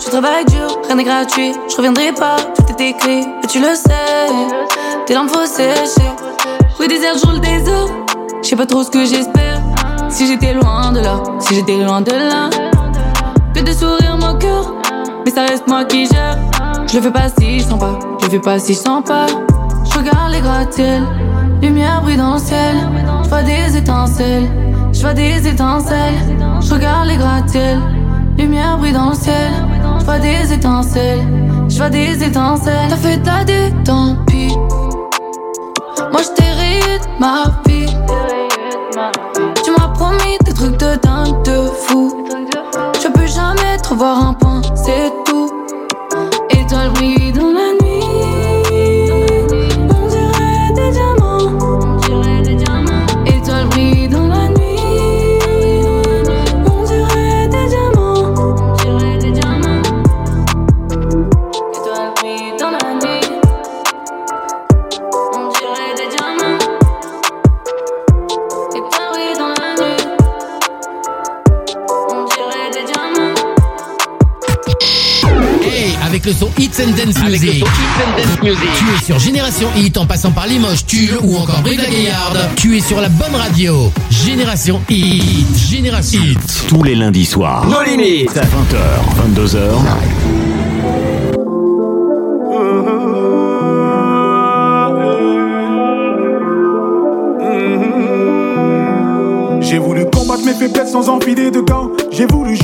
Je 0.00 0.06
travaille 0.06 0.44
dur, 0.46 0.80
rien 0.84 0.96
n'est 0.96 1.04
gratuit. 1.04 1.52
Je 1.70 1.76
reviendrai 1.76 2.12
pas, 2.12 2.34
tout 2.56 2.64
est 2.76 2.88
écrit. 2.90 3.24
Tu 3.48 3.60
le 3.60 3.76
sais, 3.76 4.26
tes 5.06 5.14
larmes 5.14 5.28
faut 5.28 5.46
sécher. 5.46 6.10
Oui, 6.80 6.88
désert, 6.88 7.16
jour 7.16 7.34
le 7.34 7.38
désert. 7.38 7.86
Je 8.42 8.48
sais 8.48 8.56
pas 8.56 8.66
trop 8.66 8.82
ce 8.82 8.90
que 8.90 9.04
j'espère. 9.04 9.60
Si 10.08 10.26
j'étais 10.26 10.54
loin 10.54 10.90
de 10.90 11.00
là, 11.00 11.22
si 11.38 11.54
j'étais 11.54 11.76
loin 11.76 12.00
de 12.00 12.10
là. 12.10 12.50
Que 13.54 13.60
de 13.60 13.70
sourire 13.70 14.16
mon 14.18 14.36
cœur, 14.38 14.74
mais 15.24 15.30
ça 15.30 15.42
reste 15.42 15.68
moi 15.68 15.84
qui 15.84 16.04
gère. 16.06 16.36
Je 16.88 16.96
le 16.96 17.02
fais 17.02 17.12
pas 17.12 17.28
si 17.28 17.60
je 17.60 17.64
sens 17.64 17.78
pas, 17.78 17.96
je 18.18 18.24
le 18.24 18.30
fais 18.32 18.40
pas 18.40 18.58
si 18.58 18.74
je 18.74 18.78
sens 18.80 19.04
pas. 19.04 19.26
Je 19.84 19.98
regarde 19.98 20.32
les 20.32 20.40
gratte-ciels, 20.40 21.06
lumière 21.62 22.02
brille 22.02 22.16
dans 22.16 22.34
le 22.34 22.38
ciel. 22.38 22.76
Je 23.22 23.28
vois 23.28 23.42
des 23.42 23.76
étincelles, 23.76 24.48
je 24.92 25.00
vois 25.00 25.14
des 25.14 25.46
étincelles. 25.46 26.14
Je 26.60 26.74
regarde 26.74 27.06
les 27.08 27.16
gratte-ciels, 27.16 27.80
lumière 28.38 28.78
brille 28.78 28.92
dans 28.92 29.10
le 29.10 29.14
ciel. 29.14 29.52
Je 29.98 30.04
vois 30.04 30.18
des 30.18 30.52
étincelles, 30.52 31.26
je 31.68 31.76
vois 31.76 31.90
des 31.90 32.22
étincelles. 32.22 32.88
T'as 32.88 32.96
fait 32.96 33.18
ta 33.18 33.44
vie, 33.44 33.72
tant 33.84 34.16
pis. 34.26 34.56
Moi 36.12 36.20
je 36.22 36.28
t'ai 36.34 36.46
de 36.98 37.20
ma 37.20 37.44
vie. 37.66 37.86
Tu 39.64 39.70
m'as 39.72 39.88
promis 39.88 40.38
des 40.44 40.52
trucs 40.52 40.76
de 40.78 40.94
dingue, 40.96 41.42
de 41.44 41.68
fou. 41.86 42.24
Je 43.02 43.08
peux 43.08 43.26
jamais 43.26 43.76
te 43.82 43.88
revoir 43.88 44.28
un 44.28 44.34
point, 44.34 44.62
c'est 44.74 45.12
tout. 45.24 45.50
Étoiles 46.50 46.90
brillent 46.90 47.25
Avec 76.26 76.40
le 76.40 76.46
son 76.46 76.50
Hits 76.58 76.82
and 76.82 76.90
Dance 76.96 77.22
Music. 77.24 77.64
Tu 78.42 78.48
es 78.48 79.04
sur 79.04 79.18
Génération 79.18 79.68
Hit 79.76 79.96
en 79.96 80.06
passant 80.06 80.32
par 80.32 80.46
Limoges, 80.48 80.84
Tulle 80.84 81.18
ou 81.22 81.36
encore 81.36 81.60
Brive-la-Gaillarde. 81.62 82.38
Tu 82.56 82.76
es 82.76 82.80
sur 82.80 83.00
la 83.00 83.08
bonne 83.08 83.34
radio. 83.34 83.92
Génération 84.10 84.80
Hit. 84.88 85.46
Génération 85.56 86.20
Hit. 86.20 86.66
Tous 86.68 86.82
les 86.82 86.96
lundis 86.96 87.26
soirs. 87.26 87.66
Nos 87.66 87.82
limites. 87.82 88.30
20h, 88.30 88.76
22h. 89.34 89.60
J'ai 99.60 99.78
voulu 99.78 100.04
combattre 100.06 100.44
mes 100.44 100.54
faiblesses 100.54 100.92
sans 100.92 101.08
enfiler 101.08 101.50
de 101.50 101.60
gants. 101.60 101.90
J'ai 102.10 102.26
voulu 102.26 102.56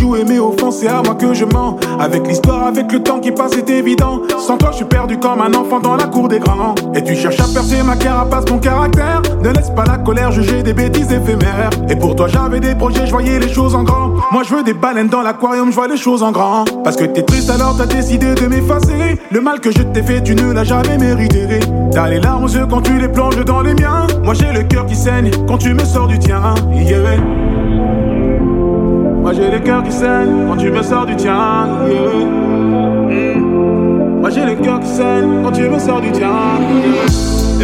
c'est 0.73 0.89
à 0.89 1.03
moi 1.03 1.15
que 1.15 1.35
je 1.35 1.45
mens. 1.45 1.77
Avec 2.01 2.27
l'histoire, 2.27 2.67
avec 2.67 2.91
le 2.93 3.03
temps 3.03 3.21
qui 3.21 3.31
passe 3.31 3.53
c'est 3.55 3.71
évident. 3.71 4.23
Sans 4.39 4.57
toi 4.57 4.71
je 4.73 4.77
suis 4.77 4.85
perdu 4.85 5.19
comme 5.19 5.41
un 5.41 5.53
enfant 5.55 5.81
dans 5.81 5.97
la 5.97 6.07
cour 6.07 6.29
des 6.29 6.39
grands. 6.39 6.75
Et 6.95 7.03
tu 7.03 7.15
cherches 7.15 7.41
à 7.41 7.45
percer 7.45 7.83
ma 7.83 7.97
carapace, 7.97 8.45
mon 8.51 8.59
caractère. 8.59 9.23
Ne 9.43 9.51
laisse 9.51 9.71
pas 9.71 9.85
la 9.85 9.99
colère 9.99 10.33
juger 10.33 10.63
des 10.63 10.73
bêtises 10.73 11.13
éphémères. 11.13 11.71
Et 11.89 11.97
pour 11.97 12.17
toi 12.17 12.27
j'avais 12.29 12.61
des 12.61 12.75
projets, 12.75 13.07
je 13.07 13.13
voyais 13.13 13.39
les 13.39 13.49
choses 13.49 13.75
en 13.75 13.83
grand. 13.83 14.11
Moi 14.33 14.43
je 14.45 14.55
veux 14.55 14.63
des 14.63 14.75
baleines 14.75 15.09
dans 15.09 15.23
l'aquarium, 15.23 15.71
je 15.71 15.77
vois 15.77 15.89
les 15.89 15.97
choses 15.97 16.23
en 16.23 16.33
grand. 16.33 16.65
Parce 16.83 16.97
que 16.97 17.05
t'es 17.05 17.23
triste 17.23 17.51
alors 17.51 17.77
t'as 17.77 17.87
décidé 17.87 18.35
de 18.35 18.47
m'effacer. 18.47 19.21
Le 19.31 19.41
mal 19.41 19.61
que 19.61 19.71
je 19.71 19.83
t'ai 19.83 20.03
fait, 20.03 20.23
tu 20.23 20.35
ne 20.35 20.53
l'as 20.53 20.65
jamais 20.65 20.99
mérité. 20.99 21.61
T'as 21.93 22.09
les 22.09 22.21
larmes 22.21 22.45
aux 22.45 22.49
yeux 22.49 22.67
quand 22.69 22.81
tu 22.83 22.99
les 22.99 23.09
plonges 23.09 23.45
dans 23.45 23.61
les 23.61 23.75
miens. 23.75 24.07
Moi 24.25 24.35
j'ai 24.35 24.53
le 24.53 24.63
cœur 24.63 24.87
qui 24.87 24.97
saigne 24.97 25.31
quand 25.47 25.59
tu 25.59 25.75
me 25.75 25.85
sors 25.85 26.07
du 26.07 26.19
tien. 26.19 26.55
Yeah. 26.73 27.52
Moi 29.23 29.33
j'ai 29.35 29.51
le 29.53 29.61
cœur 29.61 29.85
qui 29.85 29.93
saigne 29.93 30.49
quand 30.49 30.57
tu 30.57 30.71
me 30.71 30.83
sors 30.83 31.07
du 31.07 31.15
tien. 31.15 31.69
yeah. 33.09 33.37
Mm. 33.37 34.21
Moi 34.21 34.31
j'ai 34.31 34.45
le 34.45 34.57
cœur 34.57 34.81
qui 34.81 34.89
saigne 34.89 35.43
quand 35.45 35.53
tu 35.53 35.69
me 35.69 35.79
sors 35.79 36.01
du 36.01 36.11
tien. 36.11 36.33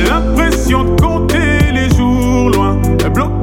L'impression 0.09 0.85
de 0.85 1.01
compter 1.01 1.73
les 1.73 1.89
jours 1.97 2.51
loin, 2.51 2.77
bloqué 3.13 3.38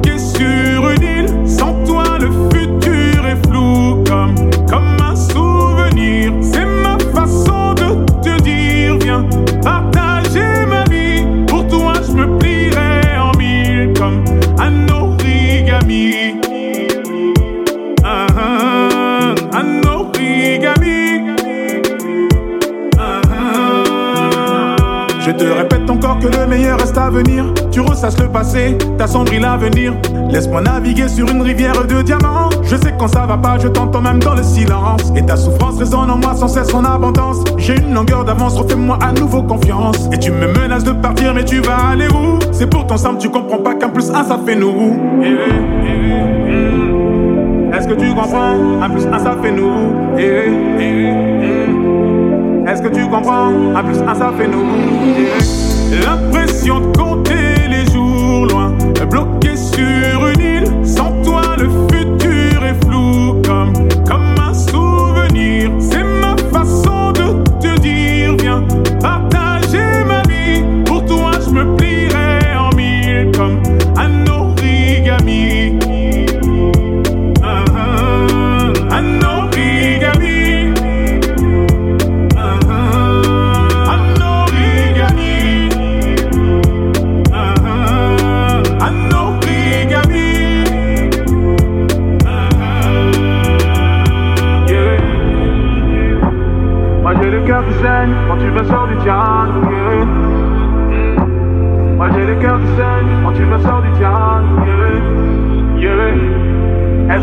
encore 25.96 26.18
que 26.18 26.26
le 26.26 26.46
meilleur 26.46 26.78
reste 26.78 26.98
à 26.98 27.10
venir. 27.10 27.52
Tu 27.70 27.80
ressasses 27.80 28.18
le 28.20 28.28
passé, 28.28 28.76
t'assombris 28.98 29.40
l'avenir. 29.40 29.94
Laisse-moi 30.30 30.60
naviguer 30.60 31.08
sur 31.08 31.28
une 31.30 31.42
rivière 31.42 31.86
de 31.86 32.02
diamants. 32.02 32.50
Je 32.62 32.76
sais 32.76 32.94
quand 32.98 33.08
ça 33.08 33.26
va 33.26 33.38
pas, 33.38 33.58
je 33.58 33.68
t'entends 33.68 34.02
même 34.02 34.18
dans 34.18 34.34
le 34.34 34.42
silence. 34.42 35.12
Et 35.16 35.24
ta 35.24 35.36
souffrance 35.36 35.78
résonne 35.78 36.10
en 36.10 36.18
moi 36.18 36.34
sans 36.34 36.48
cesse 36.48 36.72
en 36.74 36.84
abondance. 36.84 37.42
J'ai 37.56 37.76
une 37.76 37.94
longueur 37.94 38.24
d'avance, 38.24 38.58
refais-moi 38.58 38.98
à 39.02 39.12
nouveau 39.12 39.42
confiance. 39.42 40.08
Et 40.12 40.18
tu 40.18 40.30
me 40.30 40.46
menaces 40.46 40.84
de 40.84 40.92
partir, 40.92 41.32
mais 41.34 41.44
tu 41.44 41.60
vas 41.60 41.90
aller 41.92 42.08
où? 42.08 42.38
C'est 42.52 42.68
pour 42.68 42.86
ton 42.86 42.96
simple, 42.96 43.18
tu 43.18 43.30
comprends 43.30 43.58
pas 43.58 43.74
qu'un 43.74 43.88
plus 43.88 44.10
un 44.10 44.24
ça 44.24 44.38
fait 44.44 44.56
nous. 44.56 44.98
Eh, 45.22 45.26
eh, 45.26 45.86
eh, 45.86 46.50
mm. 46.50 47.74
Est-ce 47.74 47.88
que 47.88 47.94
tu 47.94 48.08
comprends? 48.14 48.82
Un 48.82 48.90
plus 48.90 49.06
un 49.06 49.18
ça 49.18 49.36
fait 49.42 49.52
nous. 49.52 49.72
Eh, 50.18 50.22
eh, 50.22 50.82
eh, 50.82 51.66
mm. 51.66 52.68
Est-ce 52.68 52.82
que 52.82 52.88
tu 52.88 53.08
comprends? 53.08 53.48
Un 53.74 53.84
plus 53.84 53.98
un 54.00 54.14
ça 54.14 54.32
fait 54.36 54.48
nous. 54.48 55.75
L'impression 55.90 56.80
de 56.80 56.96
compter 56.96 57.45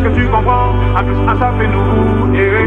Est-ce 0.03 0.11
que 0.11 0.19
tu 0.19 0.27
comprends 0.27 0.73
Un 0.97 1.03
plus 1.03 1.15
un 1.15 1.39
ça 1.39 1.53
fait 1.57 1.67
nous. 1.67 2.33
Yeah. 2.33 2.65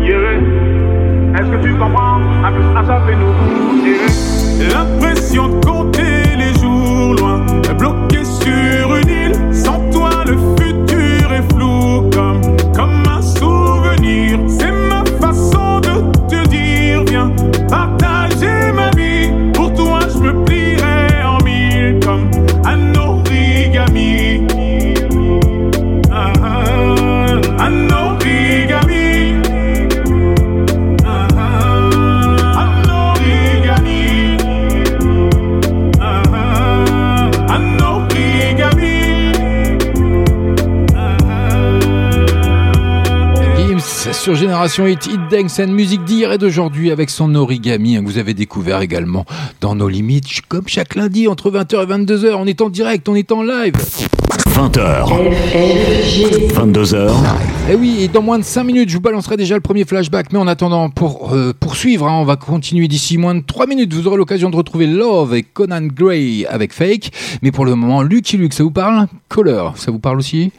Yeah. 0.00 1.38
Est-ce 1.38 1.50
que 1.50 1.62
tu 1.62 1.74
comprends 1.74 2.18
Un 2.42 2.50
plus 2.50 2.64
un 2.74 2.84
ça 2.86 3.02
fait 3.06 3.14
nous. 3.14 3.84
Yeah. 3.84 4.72
L'impression 4.72 5.48
de 5.48 5.62
compter 5.66 6.22
les 6.38 6.58
jours 6.58 7.14
loin, 7.20 7.44
bloqué 7.78 8.24
sur 8.24 8.96
une 8.96 9.08
île. 9.08 9.54
Sans 9.54 9.80
toi 9.90 10.08
le 10.26 10.32
futur 10.32 10.55
sur 44.26 44.34
Génération 44.34 44.88
Hit, 44.88 45.06
Hit 45.06 45.20
Dance 45.30 45.60
and 45.60 45.68
musique 45.68 46.02
d'hier 46.02 46.32
et 46.32 46.38
d'aujourd'hui 46.38 46.90
avec 46.90 47.10
son 47.10 47.32
origami 47.36 47.96
hein, 47.96 48.02
que 48.02 48.06
vous 48.06 48.18
avez 48.18 48.34
découvert 48.34 48.80
également 48.80 49.24
dans 49.60 49.76
nos 49.76 49.88
limites 49.88 50.40
comme 50.48 50.66
chaque 50.66 50.96
lundi 50.96 51.28
entre 51.28 51.48
20h 51.48 51.84
et 51.84 51.86
22h. 51.86 52.34
On 52.34 52.44
est 52.44 52.60
en 52.60 52.68
direct, 52.68 53.08
on 53.08 53.14
est 53.14 53.30
en 53.30 53.44
live. 53.44 53.74
20h. 54.48 55.06
22h. 56.54 57.12
Et 57.70 57.76
oui, 57.76 57.98
et 58.00 58.08
dans 58.08 58.20
moins 58.20 58.40
de 58.40 58.42
5 58.42 58.64
minutes, 58.64 58.88
je 58.88 58.96
vous 58.96 59.00
balancerai 59.00 59.36
déjà 59.36 59.54
le 59.54 59.60
premier 59.60 59.84
flashback. 59.84 60.32
Mais 60.32 60.40
en 60.40 60.48
attendant, 60.48 60.90
pour 60.90 61.32
euh, 61.32 61.52
poursuivre, 61.52 62.08
hein, 62.08 62.18
on 62.20 62.24
va 62.24 62.34
continuer 62.34 62.88
d'ici 62.88 63.18
moins 63.18 63.36
de 63.36 63.44
3 63.46 63.68
minutes. 63.68 63.94
Vous 63.94 64.08
aurez 64.08 64.16
l'occasion 64.16 64.50
de 64.50 64.56
retrouver 64.56 64.88
Love 64.88 65.36
et 65.36 65.44
Conan 65.44 65.86
Gray 65.86 66.46
avec 66.46 66.72
Fake. 66.72 67.12
Mais 67.42 67.52
pour 67.52 67.64
le 67.64 67.76
moment, 67.76 68.02
Lucky 68.02 68.38
Luke, 68.38 68.54
ça 68.54 68.64
vous 68.64 68.72
parle? 68.72 69.06
Color, 69.28 69.78
ça 69.78 69.92
vous 69.92 70.00
parle 70.00 70.18
aussi? 70.18 70.50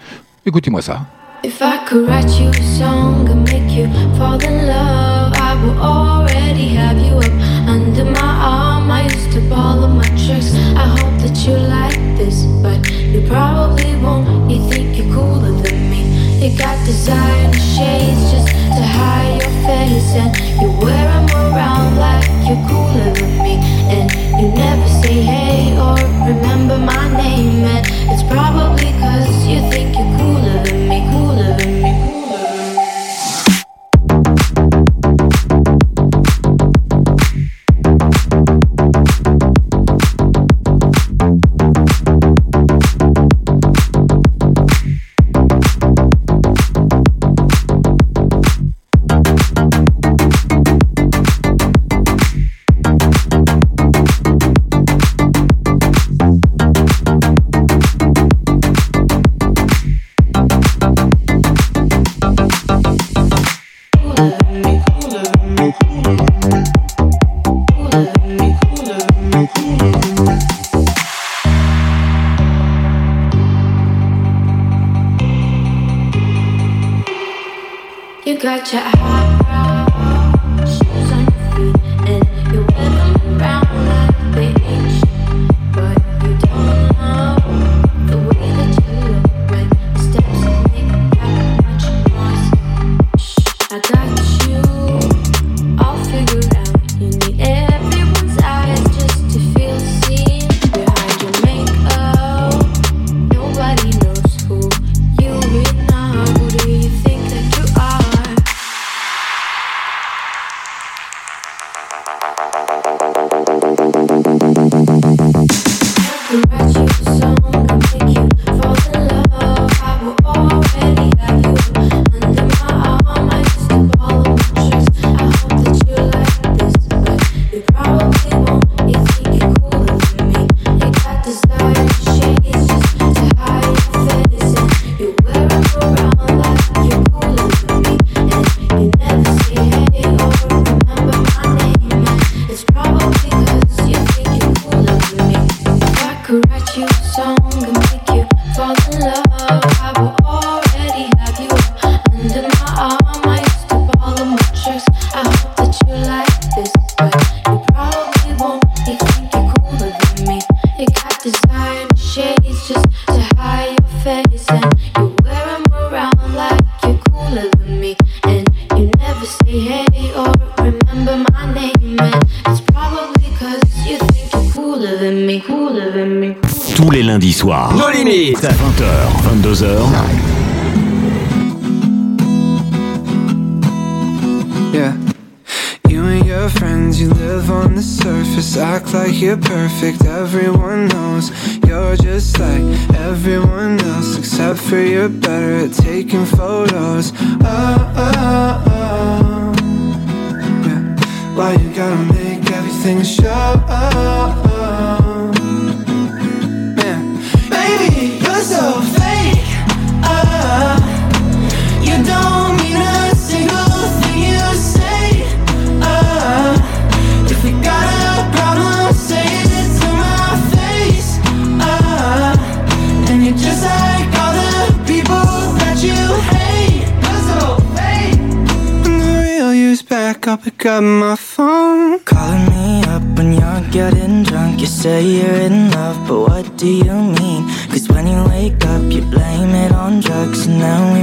Écoutez-moi 0.46 0.82
ça. 0.82 1.02
If 1.44 1.62
I 1.62 1.86
could 1.86 2.08
write 2.08 2.40
you 2.40 2.50
a 2.50 2.64
song 2.78 3.30
and 3.30 3.44
make 3.44 3.70
you 3.72 3.88
fall 4.18 4.44
in 4.44 4.68
love, 4.68 5.34
I 5.36 5.54
would 5.64 5.78
already 5.78 6.70
have 6.70 6.98
you 6.98 7.16
up 7.18 7.32
under 7.70 8.06
my 8.06 8.20
arm. 8.20 8.90
I 8.90 9.04
used 9.04 9.32
to 9.34 9.42
follow 9.48 9.88
my 9.88 10.08
tricks. 10.26 10.54
I 10.76 10.88
hope 10.98 11.22
that 11.22 11.38
you 11.46 11.54
like 11.56 12.00
this, 12.18 12.44
but 12.64 12.80
you 12.90 13.22
probably 13.28 13.96
won't. 13.98 14.50
You 14.50 14.68
think 14.68 14.98
you're 14.98 15.14
cooler 15.14 15.52
than 15.62 15.90
me. 15.92 16.02
You 16.42 16.58
got 16.58 16.84
designer 16.86 17.54
shades 17.54 18.32
just 18.32 18.48
to 18.48 18.84
hide 18.98 19.40
your 19.40 19.54
face, 19.68 20.10
and 20.18 20.36
you 20.60 20.70
wear 20.82 21.08
'em 21.18 21.30
around 21.30 21.98
like 21.98 22.28
you're 22.48 22.64
cooler 22.68 23.14
than 23.14 23.38
me. 23.46 23.56
And 23.94 24.12
you 24.42 24.48
never 24.50 24.88
say 25.02 25.22
hey 25.22 25.78
or 25.78 25.98
remember 26.26 26.78
my 26.80 27.06
name, 27.16 27.64
and 27.64 27.86
it's 28.12 28.24
probably 28.24 28.92
'cause 29.00 29.46
you 29.46 29.60
think 29.70 29.96
you're 29.96 30.18
cooler 30.18 30.47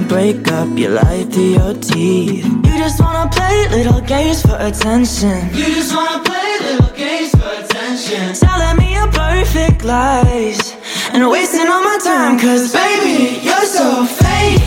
break 0.09 0.49
up, 0.53 0.69
you 0.79 0.89
lie 0.89 1.25
through 1.25 1.53
your 1.59 1.75
teeth. 1.75 2.45
You 2.45 2.75
just 2.79 3.01
wanna 3.01 3.29
play 3.31 3.69
little 3.69 4.01
games 4.01 4.43
for 4.43 4.57
attention. 4.59 5.49
You 5.55 5.67
just 5.75 5.95
wanna 5.95 6.23
play 6.23 6.49
little 6.61 6.93
games 6.97 7.31
for 7.33 7.51
attention. 7.65 8.35
Telling 8.35 8.77
me 8.79 8.95
your 8.95 9.11
perfect 9.13 9.85
lies. 9.85 10.75
And 11.13 11.29
wasting 11.31 11.69
all 11.69 11.83
my 11.83 11.99
time, 12.03 12.39
cause 12.39 12.73
Baby, 12.73 13.41
you're 13.43 13.67
so 13.67 14.05
fake. 14.05 14.63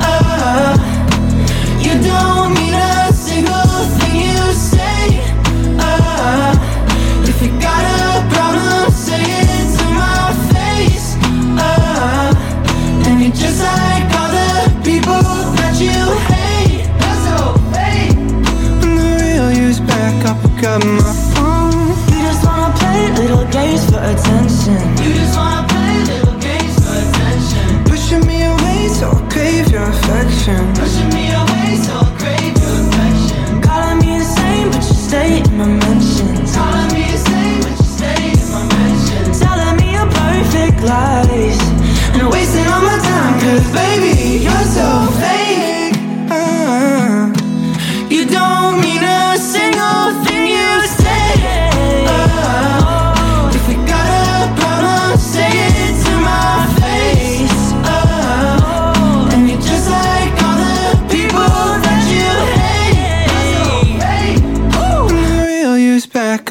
Uh, 0.00 0.76
you 1.80 1.92
don't 2.02 2.54
mean 2.54 2.74
up 20.64 20.84
my 20.84 21.12
phone. 21.34 21.88
You 22.10 22.22
just 22.26 22.44
wanna 22.44 22.72
play 22.78 23.12
little 23.20 23.44
games 23.50 23.84
for 23.90 23.98
attention. 23.98 24.80
You 25.02 25.14
just 25.14 25.36
wanna 25.36 25.66
play 25.68 26.04
little 26.12 26.38
games 26.40 26.74
for 26.84 26.94
attention. 26.94 27.84
Pushing 27.84 28.26
me 28.26 28.42
away, 28.42 28.88
so 28.88 29.10
I 29.10 29.20
crave 29.32 29.70
your 29.70 29.84
affection. 29.84 30.74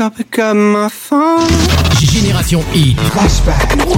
Back, 0.09 0.39
I'll 0.39 0.55
pick 0.55 0.55
my 0.55 0.89
phone. 0.89 1.47
Génération 1.99 2.61
Hit. 2.73 2.97
Flashback. 3.11 3.75
Oh, 3.87 3.97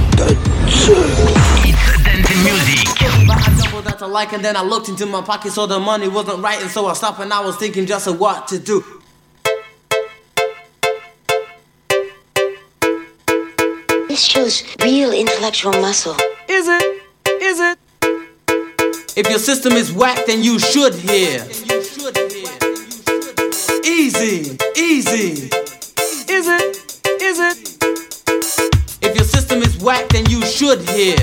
I 3.32 3.63
doubled 3.63 3.86
that 3.86 4.00
to 4.00 4.08
like 4.08 4.34
and 4.34 4.43
then 4.43 4.56
I 4.56 4.63
looked 4.63 4.89
into 4.89 5.06
my 5.06 5.22
pocket 5.22 5.52
so 5.52 5.65
the 5.65 5.80
money 5.80 6.08
wasn't 6.08 6.43
right 6.43 6.62
and 6.62 6.69
so 6.69 6.86
I 6.88 6.93
stopped 6.93 7.19
and 7.19 7.32
I 7.34 7.43
was 7.43 7.58
thinking 7.58 7.86
just 7.86 8.08
of 8.08 8.19
what 8.19 8.48
to 8.50 8.60
do. 8.60 8.84
This 14.08 14.24
shows 14.26 14.63
real 14.82 15.12
intellectual 15.12 15.74
muscle. 15.74 16.15
Is 16.48 16.67
it? 16.67 17.04
Is 17.41 17.60
it? 17.60 17.78
If 19.15 19.30
your 19.30 19.39
system 19.39 19.74
is 19.74 19.91
whack, 19.91 20.26
then 20.26 20.43
you 20.43 20.60
should 20.60 20.95
hear. 20.95 21.45
Easy, 23.84 24.58
easy. 24.76 25.59
Is 26.39 26.47
it? 26.47 27.02
Is 27.21 27.38
it? 27.38 27.78
If 29.02 29.13
your 29.13 29.25
system 29.25 29.62
is 29.62 29.78
whack, 29.80 30.08
then 30.08 30.25
you 30.30 30.41
should 30.45 30.80
hear. 30.88 31.17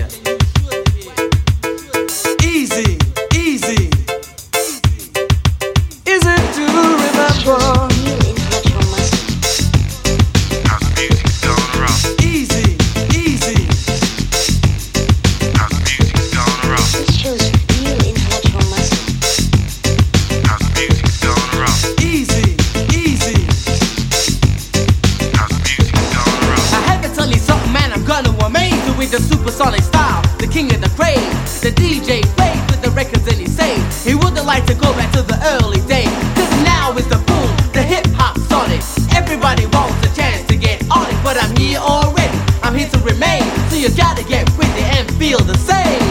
King 30.57 30.73
of 30.73 30.81
the 30.81 30.89
craze. 30.97 31.61
The 31.61 31.69
DJ 31.69 32.25
plays 32.33 32.65
with 32.73 32.81
the 32.81 32.91
records 32.97 33.29
and 33.29 33.37
he 33.37 33.45
says 33.45 33.77
he 34.03 34.15
wouldn't 34.15 34.47
like 34.47 34.65
to 34.65 34.75
go 34.75 34.89
back 34.97 35.13
to 35.13 35.21
the 35.21 35.37
early 35.53 35.85
days. 35.85 36.09
Cause 36.33 36.49
now 36.65 36.97
is 36.97 37.07
the 37.13 37.21
boom, 37.29 37.53
the 37.77 37.83
hip 37.85 38.07
hop 38.17 38.41
sonic. 38.49 38.81
Everybody 39.13 39.67
wants 39.77 40.01
a 40.09 40.11
chance 40.17 40.49
to 40.49 40.57
get 40.57 40.81
on 40.89 41.05
it, 41.13 41.19
but 41.23 41.37
I'm 41.37 41.55
here 41.57 41.77
already. 41.77 42.39
I'm 42.65 42.75
here 42.75 42.89
to 42.89 43.01
remain, 43.05 43.45
so 43.69 43.77
you 43.77 43.91
gotta 43.93 44.25
get 44.25 44.49
with 44.57 44.73
it 44.81 44.89
and 44.97 45.05
feel 45.21 45.41
the 45.45 45.59
same. 45.61 46.09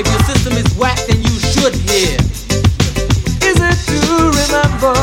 If 0.00 0.08
your 0.08 0.22
system 0.24 0.54
is 0.56 0.68
whack, 0.80 0.96
then 1.04 1.20
you 1.20 1.36
should 1.52 1.76
hear. 1.76 2.16
Is 3.44 3.58
it 3.68 3.78
to 3.92 4.00
remember? 4.40 4.96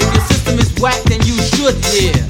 If 0.00 0.08
your 0.08 0.24
system 0.32 0.56
is 0.56 0.72
whack, 0.80 1.02
then 1.04 1.20
you 1.28 1.36
should 1.52 1.76
hear. 1.92 2.29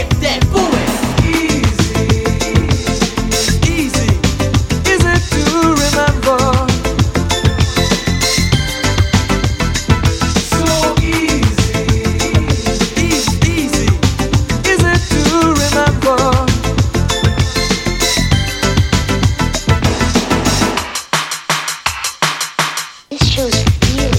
This 23.63 24.10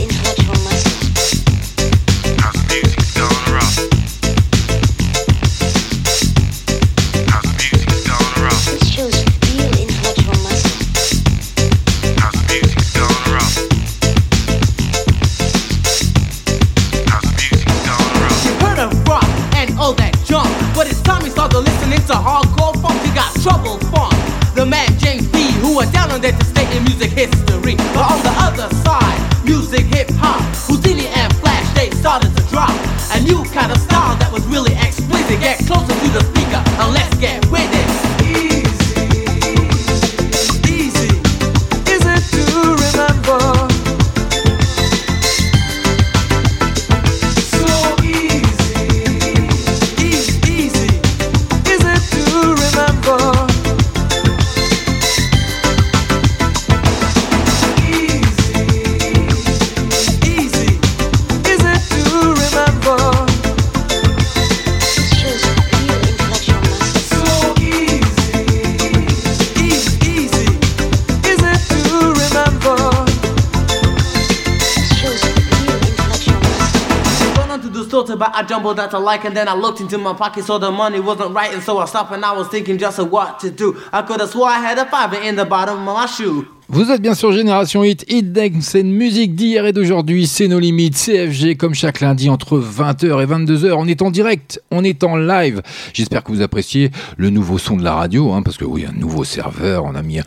that 78.75 78.95
I 78.95 78.99
like, 78.99 79.25
and 79.25 79.37
then 79.37 79.49
I 79.49 79.55
looked 79.55 79.81
into 79.81 79.99
my 79.99 80.15
pocket, 80.15 80.45
so 80.45 80.59
the 80.59 80.71
money 80.71 81.01
wasn't 81.01 81.35
right, 81.35 81.53
and 81.53 81.63
so 81.63 81.79
I 81.79 81.87
stopped 81.87 82.13
and 82.13 82.25
I 82.25 82.33
was 82.33 82.49
thinking 82.49 82.79
just 82.79 82.99
of 82.99 83.11
what 83.11 83.41
to 83.41 83.51
do. 83.51 83.83
I 83.93 84.03
could 84.03 84.21
have 84.21 84.31
swore 84.31 84.49
I 84.49 84.61
had 84.61 84.79
a 84.79 84.87
fiver 84.87 85.17
in 85.17 85.37
the 85.37 85.45
bottom 85.45 85.79
of 85.79 85.85
my 85.85 86.07
shoe. 86.07 86.47
Vous 86.75 86.91
êtes 86.91 87.03
bien 87.03 87.13
sur 87.13 87.33
Génération 87.33 87.85
Hit, 87.85 88.07
Hit 88.09 88.33
Dance 88.33 88.77
and 88.77 88.85
Musique 88.85 89.35
d'hier 89.35 89.67
et 89.67 89.75
d'aujourd'hui, 89.75 90.27
c'est 90.27 90.49
nos 90.49 90.59
limites, 90.59 90.97
CFG 90.97 91.59
comme 91.59 91.75
chaque 91.75 92.01
lundi 92.01 92.31
entre 92.31 92.59
20h 92.59 93.23
et 93.23 93.27
22h, 93.27 93.75
on 93.77 93.87
est 93.87 94.01
en 94.01 94.11
direct, 94.11 94.59
on 94.71 94.83
est 94.83 95.05
en 95.05 95.17
live. 95.17 95.61
J'espère 95.93 96.25
que 96.25 96.33
vous 96.33 96.41
appréciez 96.41 96.91
le 97.19 97.29
nouveau 97.29 97.59
son 97.59 97.77
de 97.77 97.85
la 97.85 97.95
radio, 97.95 98.33
hein, 98.33 98.43
parce 98.43 98.57
que 98.57 98.65
oui, 98.65 98.87
un 98.89 98.99
nouveau 98.99 99.23
serveur, 99.23 99.85
on 99.85 99.95
a 99.95 100.01
mis 100.01 100.21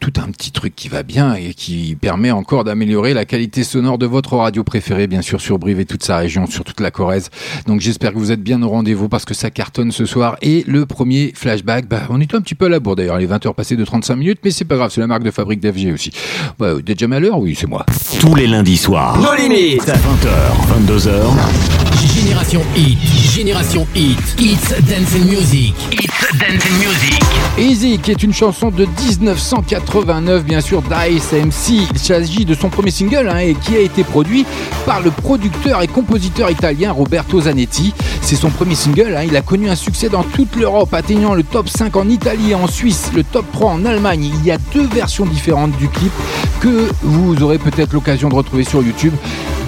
tout 0.00 0.14
un 0.16 0.30
petit 0.30 0.52
truc 0.52 0.74
qui 0.74 0.88
va 0.88 1.02
bien 1.02 1.34
et 1.34 1.52
qui 1.52 1.94
permet 2.00 2.30
encore 2.30 2.64
d'améliorer 2.64 3.12
la 3.12 3.26
qualité 3.26 3.62
sonore 3.62 3.98
de 3.98 4.06
votre 4.06 4.36
radio 4.36 4.64
préférée, 4.64 5.06
bien 5.06 5.20
sûr 5.20 5.42
sur 5.42 5.58
Brive 5.58 5.80
et 5.80 5.84
toute 5.84 6.02
sa 6.02 6.16
région, 6.16 6.46
sur 6.46 6.64
toute 6.64 6.80
la 6.80 6.90
Corrèze. 6.90 7.28
Donc 7.66 7.82
j'espère 7.82 8.14
que 8.14 8.18
vous 8.18 8.32
êtes 8.32 8.42
bien 8.42 8.62
au 8.62 8.70
rendez-vous 8.70 9.10
parce 9.10 9.26
que 9.26 9.34
ça 9.34 9.50
cartonne 9.50 9.92
ce 9.92 10.06
soir. 10.06 10.38
Et 10.40 10.64
le 10.66 10.86
premier 10.86 11.32
flashback, 11.34 11.86
bah, 11.88 12.04
on 12.08 12.22
est 12.22 12.34
un 12.34 12.40
petit 12.40 12.54
peu 12.54 12.64
à 12.64 12.68
la 12.70 12.80
bourre 12.80 12.96
d'ailleurs, 12.96 13.18
les 13.18 13.26
20h 13.26 13.52
passées 13.52 13.76
de 13.76 13.84
35 13.84 14.16
minutes, 14.16 14.38
mais 14.42 14.50
c'est 14.50 14.64
pas 14.64 14.76
grave, 14.76 14.90
c'est 14.94 15.02
la 15.02 15.06
marque 15.06 15.24
de 15.24 15.30
fabrique 15.30 15.60
d'FG 15.60 15.89
aussi. 15.92 16.10
Bah, 16.58 16.74
vous 16.74 16.80
êtes 16.80 16.98
jamais 16.98 17.16
à 17.16 17.20
l'heure 17.20 17.38
Oui, 17.38 17.56
c'est 17.58 17.66
moi. 17.66 17.84
Tous 18.20 18.34
les 18.34 18.46
lundis 18.46 18.76
soirs. 18.76 19.18
Nos 19.18 19.34
limites. 19.34 19.82
20h, 19.86 20.86
22h. 20.86 21.89
Génération 22.14 22.60
Hit, 22.76 22.98
Génération 23.32 23.86
Hit, 23.94 24.18
It's 24.38 24.70
Dance 24.82 25.14
and 25.14 25.26
Music, 25.26 25.74
It's 25.92 26.38
Dance 26.38 26.64
and 26.66 26.78
Music. 26.78 27.20
Easy, 27.56 27.98
qui 27.98 28.10
est 28.10 28.22
une 28.22 28.32
chanson 28.32 28.70
de 28.70 28.84
1989, 28.84 30.44
bien 30.44 30.60
sûr, 30.60 30.82
d'Ice 30.82 31.32
MC. 31.32 31.86
Il 31.92 31.98
s'agit 31.98 32.44
de 32.44 32.54
son 32.54 32.68
premier 32.68 32.90
single 32.90 33.28
hein, 33.28 33.38
et 33.38 33.54
qui 33.54 33.76
a 33.76 33.80
été 33.80 34.02
produit 34.02 34.44
par 34.86 35.00
le 35.00 35.10
producteur 35.10 35.82
et 35.82 35.86
compositeur 35.88 36.50
italien 36.50 36.90
Roberto 36.90 37.42
Zanetti. 37.42 37.94
C'est 38.22 38.36
son 38.36 38.50
premier 38.50 38.74
single, 38.74 39.14
hein, 39.16 39.22
il 39.24 39.36
a 39.36 39.42
connu 39.42 39.68
un 39.70 39.76
succès 39.76 40.08
dans 40.08 40.24
toute 40.24 40.56
l'Europe, 40.56 40.92
atteignant 40.92 41.34
le 41.34 41.44
top 41.44 41.68
5 41.68 41.94
en 41.96 42.08
Italie 42.08 42.50
et 42.50 42.54
en 42.54 42.66
Suisse, 42.66 43.10
le 43.14 43.22
top 43.22 43.44
3 43.52 43.70
en 43.70 43.84
Allemagne. 43.84 44.30
Il 44.34 44.44
y 44.44 44.50
a 44.50 44.58
deux 44.74 44.86
versions 44.86 45.26
différentes 45.26 45.76
du 45.76 45.88
clip 45.88 46.12
que 46.60 46.88
vous 47.02 47.40
aurez 47.42 47.58
peut-être 47.58 47.92
l'occasion 47.92 48.28
de 48.28 48.34
retrouver 48.34 48.64
sur 48.64 48.82
YouTube 48.82 49.14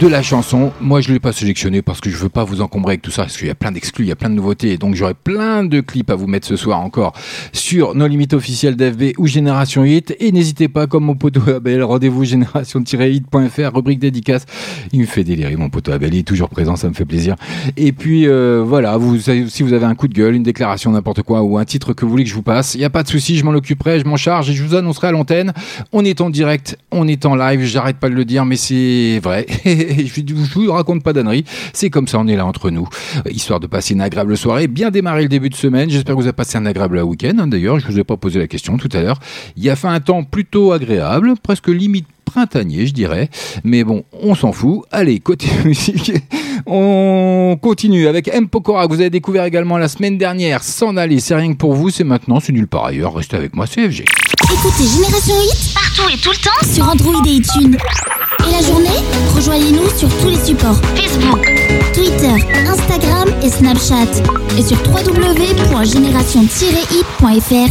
de 0.03 0.09
la 0.09 0.23
chanson. 0.23 0.73
Moi, 0.81 1.01
je 1.01 1.11
ne 1.11 1.15
l'ai 1.15 1.21
pas 1.21 1.31
sélectionné 1.31 1.81
parce 1.81 2.01
que 2.01 2.11
je 2.11 2.17
veux 2.17 2.29
pas 2.29 2.43
vous 2.43 2.61
encombrer 2.61 2.95
avec 2.95 3.03
tout 3.03 3.13
ça, 3.13 3.23
parce 3.23 3.37
qu'il 3.37 3.47
y 3.47 3.51
a 3.51 3.55
plein 3.55 3.71
d'exclus, 3.71 4.05
il 4.05 4.09
y 4.09 4.13
a 4.13 4.17
plein 4.17 4.31
de 4.31 4.35
nouveautés, 4.35 4.77
donc 4.77 4.97
j'aurai 4.97 5.15
plein 5.15 5.63
de 5.63 5.81
clips 5.81 6.11
à 6.11 6.17
vous 6.17 6.27
mettre 6.27 6.49
ce 6.49 6.57
soir 6.57 6.81
encore 6.81 7.13
sur 7.53 7.95
nos 7.95 8.09
limites 8.09 8.35
officielles 8.35 8.75
d'FB 8.75 9.17
ou 9.19 9.29
Génération 9.29 9.85
Hit. 9.85 10.17
Et 10.19 10.33
n'hésitez 10.33 10.67
pas, 10.67 10.89
comme 10.89 11.05
mon 11.05 11.15
poteau 11.15 11.49
Abel, 11.49 11.85
rendez-vous 11.85 12.25
génération-hit.fr, 12.25 13.75
rubrique 13.75 14.01
dédicace. 14.01 14.45
Il 14.93 15.03
me 15.03 15.07
fait 15.07 15.23
délirer, 15.23 15.55
mon 15.55 15.71
poteau 15.71 15.93
Abel, 15.93 16.13
il 16.15 16.19
est 16.19 16.23
toujours 16.25 16.49
présent, 16.49 16.75
ça 16.75 16.89
me 16.89 16.95
fait 16.95 17.05
plaisir. 17.05 17.37
Et 17.77 17.93
puis, 17.93 18.27
euh, 18.27 18.65
voilà, 18.67 18.97
vous, 18.97 19.21
si 19.21 19.63
vous 19.63 19.73
avez 19.73 19.87
un 19.87 19.95
coup 19.95 20.09
de 20.09 20.15
gueule, 20.15 20.35
une 20.35 20.43
déclaration, 20.43 20.91
n'importe 20.91 21.23
quoi, 21.23 21.43
ou 21.43 21.59
un 21.59 21.65
titre 21.65 21.93
que 21.93 22.05
vous 22.05 22.11
voulez 22.11 22.25
que 22.25 22.31
je 22.31 22.35
vous 22.35 22.43
passe, 22.43 22.75
il 22.75 22.79
n'y 22.79 22.85
a 22.85 22.91
pas 22.91 23.05
de 23.05 23.09
souci, 23.09 23.37
je 23.37 23.45
m'en 23.45 23.53
occuperai, 23.53 24.01
je 24.01 24.05
m'en 24.05 24.17
charge 24.17 24.51
et 24.51 24.53
je 24.53 24.65
vous 24.65 24.75
annoncerai 24.75 25.07
à 25.07 25.13
l'antenne. 25.13 25.53
On 25.93 26.05
est 26.05 26.21
en 26.21 26.29
direct, 26.29 26.77
on 26.91 27.07
est 27.07 27.25
en 27.25 27.37
live, 27.37 27.63
j'arrête 27.63 27.99
pas 27.99 28.09
de 28.09 28.15
le 28.15 28.25
dire, 28.25 28.45
mais 28.45 28.57
c'est 28.57 29.21
vrai. 29.23 29.47
je 29.97 30.55
vous 30.59 30.73
raconte 30.73 31.03
pas 31.03 31.13
d'annerie. 31.13 31.45
C'est 31.73 31.91
comme 31.91 32.09
ça, 32.09 32.19
on 32.19 32.27
est 32.27 32.37
là 32.37 32.47
entre 32.47 32.71
nous, 32.71 32.89
euh, 33.27 33.31
histoire 33.31 33.61
de 33.61 33.67
passer 33.67 33.95
une 33.95 34.01
agréable 34.01 34.37
soirée, 34.37 34.67
bien 34.69 34.91
démarrer 34.91 35.23
le 35.23 35.29
début 35.29 35.49
de 35.51 35.55
semaine. 35.55 35.91
J'espère 35.91 36.15
que 36.15 36.21
vous 36.21 36.27
avez 36.27 36.33
passé 36.33 36.59
un 36.59 36.67
agréable 36.67 36.99
week-end. 37.01 37.35
hein. 37.39 37.47
D'ailleurs, 37.47 37.79
je 37.81 37.87
vous 37.87 37.99
ai 37.99 38.05
pas 38.05 38.17
posé 38.17 38.39
la 38.39 38.47
question 38.47 38.77
tout 38.77 38.89
à 38.93 39.01
l'heure. 39.01 39.19
Il 39.57 39.65
y 39.65 39.71
a 39.71 39.77
fait 39.77 39.89
un 39.89 40.01
temps 40.01 40.23
plutôt 40.25 40.73
agréable, 40.73 41.35
presque 41.43 41.69
limite 41.69 42.07
printanier, 42.25 42.87
je 42.87 42.95
dirais. 42.95 43.29
Mais 43.65 43.85
bon, 43.85 44.05
on 44.23 44.35
s'en 44.35 44.53
fout. 44.53 44.83
Allez, 44.91 45.21
côté 45.21 45.49
musique, 45.65 46.13
on 46.67 47.59
continue 47.61 48.07
avec 48.07 48.29
M. 48.29 48.49
Pokora, 48.49 48.87
que 48.87 48.93
vous 48.95 49.01
avez 49.01 49.11
découvert 49.11 49.45
également 49.45 49.77
la 49.79 49.89
semaine 49.89 50.17
dernière. 50.19 50.63
S'en 50.63 50.97
aller, 50.97 51.21
c'est 51.21 51.35
rien 51.35 51.53
que 51.53 51.59
pour 51.59 51.75
vous, 51.75 51.91
c'est 51.91 52.05
maintenant, 52.05 52.41
c'est 52.41 52.53
nulle 52.53 52.69
part 52.69 52.87
ailleurs. 52.87 53.15
Restez 53.15 53.37
avec 53.37 53.55
moi, 53.55 53.67
c'est 53.67 53.89
FG. 53.91 54.05
Écoutez 54.45 54.85
Génération 54.87 55.35
Hit 55.43 55.75
partout 55.75 56.11
et 56.13 56.19
tout 56.19 56.31
le 56.31 56.37
temps 56.37 56.73
sur 56.75 56.89
Android 56.89 57.23
et 57.27 57.31
iTunes. 57.37 57.77
Et 58.47 58.51
la 58.53 58.61
journée, 58.67 59.01
rejoignez-nous 59.35 59.89
sur 59.97 60.09
tous 60.19 60.29
les 60.29 60.39
supports 60.45 60.77
Facebook, 60.95 61.43
Twitter, 61.95 62.35
Instagram 62.67 63.29
et 63.43 63.49
Snapchat. 63.49 64.13
Et 64.59 64.63
sur 64.63 64.77
www.génération-hit.fr. 64.89 67.71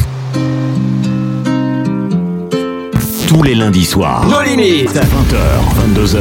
Tous 3.28 3.44
les 3.44 3.54
lundis 3.56 3.86
soirs. 3.86 4.26
Nos 4.28 4.42
limites. 4.42 4.90
20h, 4.92 5.96
22h. 5.96 6.18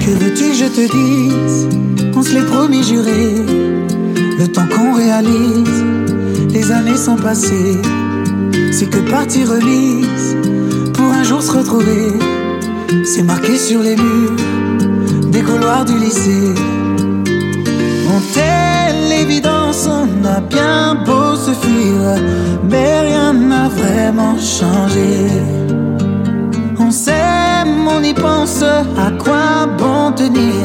Que 0.00 0.10
veux-tu 0.10 0.48
que 0.50 0.54
je 0.54 0.64
te 0.66 0.80
dise? 0.92 1.68
On 2.16 2.22
se 2.22 2.32
l'est 2.34 2.44
promis 2.46 2.84
juré 2.84 3.34
Le 4.38 4.46
temps 4.46 4.68
qu'on 4.68 4.94
réalise 4.94 5.84
Les 6.50 6.70
années 6.70 6.96
sont 6.96 7.16
passées 7.16 7.76
C'est 8.70 8.86
que 8.88 8.98
partie 9.10 9.44
remise 9.44 10.36
Pour 10.92 11.06
un 11.06 11.24
jour 11.24 11.42
se 11.42 11.50
retrouver 11.52 12.12
C'est 13.04 13.22
marqué 13.22 13.56
sur 13.56 13.80
les 13.80 13.96
murs 13.96 14.36
Des 15.30 15.42
couloirs 15.42 15.84
du 15.84 15.98
lycée. 15.98 16.54
On 18.08 18.20
telle 18.32 19.08
l'évidence 19.08 19.88
On 19.88 20.24
a 20.24 20.40
bien 20.40 20.96
beau 21.04 21.34
se 21.36 21.52
fuir 21.52 22.00
Mais 22.70 23.00
rien 23.00 23.32
n'a 23.32 23.68
vraiment 23.68 24.36
changé. 24.38 25.28
On 26.78 26.90
s'aime, 26.90 27.88
on 27.88 28.02
y 28.02 28.12
pense, 28.12 28.62
à 28.62 29.10
quoi 29.22 29.66
bon 29.78 30.12
tenir? 30.12 30.64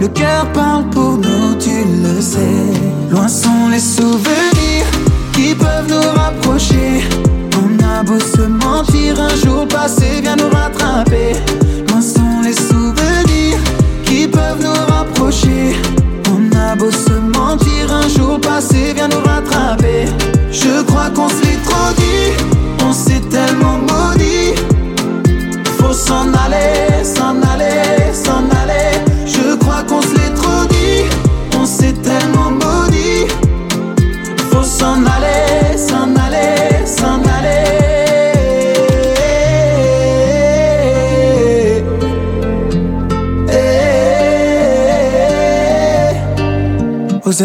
Le 0.00 0.08
cœur 0.08 0.46
parle 0.52 0.84
pour 0.90 1.16
nous, 1.16 1.54
tu 1.58 1.84
le 2.02 2.20
sais. 2.20 2.64
Loin 3.10 3.28
sont 3.28 3.68
les 3.70 3.78
souvenirs 3.78 4.86
qui 5.32 5.54
peuvent 5.54 5.88
nous 5.88 6.10
rapprocher 6.20 7.02
a 7.98 8.02
beau 8.02 8.18
se 8.20 8.42
mentir, 8.42 9.18
un 9.18 9.34
jour 9.36 9.66
passé 9.68 10.20
vient 10.20 10.36
nous 10.36 10.50
rattraper. 10.50 11.32
Loin 11.88 12.02
sont 12.02 12.40
les 12.44 12.52
souvenirs 12.52 13.58
qui 14.04 14.28
peuvent 14.28 14.62
nous 14.62 14.94
rapprocher. 14.94 15.76
On 16.30 16.40
a 16.56 16.74
beau 16.76 16.90
se 16.90 17.14
mentir, 17.38 17.84
un 18.02 18.08
jour 18.08 18.38
passé 18.40 18.92
vient 18.94 19.08
nous 19.08 19.24
rattraper. 19.24 20.04
Je 20.50 20.82
crois 20.82 21.10
qu'on 21.14 21.28
se 21.28 21.50
trop 21.68 21.90
dit, 21.96 22.28
on 22.84 22.92
s'est 22.92 23.24
tellement 23.30 23.78
maudit. 23.88 24.54
Faut 25.78 25.94
s'en 25.94 26.28
aller, 26.44 27.02
s'en 27.02 27.40
aller, 27.52 28.12
s'en 28.12 28.44
aller. 28.50 28.55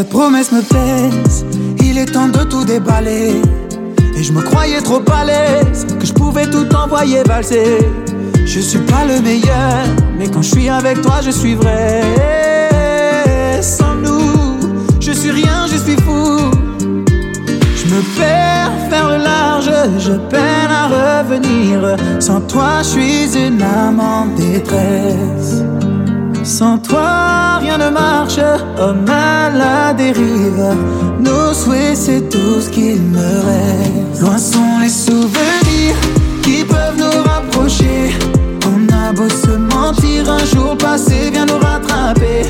Cette 0.02 0.10
promesse 0.10 0.52
me 0.52 0.62
pèse, 0.62 1.46
il 1.80 2.00
est 2.00 2.08
temps 2.08 2.28
de 2.28 2.44
tout 2.46 2.66
déballer. 2.66 3.40
Et 4.18 4.24
je 4.24 4.34
me 4.34 4.42
croyais 4.42 4.82
trop 4.82 5.04
à 5.14 5.26
l'aise, 5.26 5.86
que 6.00 6.06
je 6.08 6.14
pouvais 6.14 6.48
tout 6.48 6.68
envoyer 6.76 7.22
valser. 7.24 7.78
Je 8.44 8.60
suis 8.60 8.80
pas 8.80 9.06
le 9.06 9.22
meilleur, 9.22 9.86
mais 10.18 10.28
quand 10.28 10.42
je 10.42 10.50
suis 10.50 10.70
avec 10.70 11.02
toi, 11.02 11.20
je 11.24 11.30
suis 11.30 11.54
vrai. 11.54 12.02
Sans 13.62 13.94
nous, 13.94 14.58
je 15.00 15.12
suis 15.12 15.30
rien, 15.30 15.68
je 15.72 15.78
suis 15.78 15.98
fou. 15.98 16.50
Je 17.80 17.86
me 17.94 18.02
perds 18.18 18.72
faire 18.90 19.08
le 19.08 19.18
large, 19.18 19.72
je 20.00 20.14
peine 20.14 20.72
à 20.72 20.88
revenir. 20.98 21.96
Sans 22.20 22.42
toi, 22.42 22.80
je 22.80 22.88
suis 22.88 23.38
une 23.38 23.62
âme 23.62 24.00
en 24.00 24.26
détresse. 24.36 25.62
Sans 26.44 26.78
toi, 26.80 27.58
rien 27.60 27.78
ne 27.78 27.90
marche, 27.90 28.40
homme 28.80 29.06
à 29.08 29.50
la 29.50 29.94
dérive. 29.94 30.76
Nos 31.20 31.54
souhaits, 31.54 31.96
c'est 31.96 32.30
tout 32.30 32.60
ce 32.60 32.70
qu'il 32.70 33.02
me 33.02 33.20
reste. 33.20 34.22
Loin 34.22 34.38
sont 34.38 34.80
les 34.82 34.90
souvenirs 34.90 35.96
qui 36.44 36.64
peuvent 36.64 36.98
nous 36.98 37.24
rapprocher. 37.30 38.12
On 38.66 38.94
a 38.94 39.14
beau 39.14 39.30
se 39.30 39.52
mentir, 39.52 40.30
un 40.30 40.46
jour 40.46 40.78
passé 40.78 41.30
vient 41.32 41.46
nous 41.46 41.60
rattraper. 41.60 42.44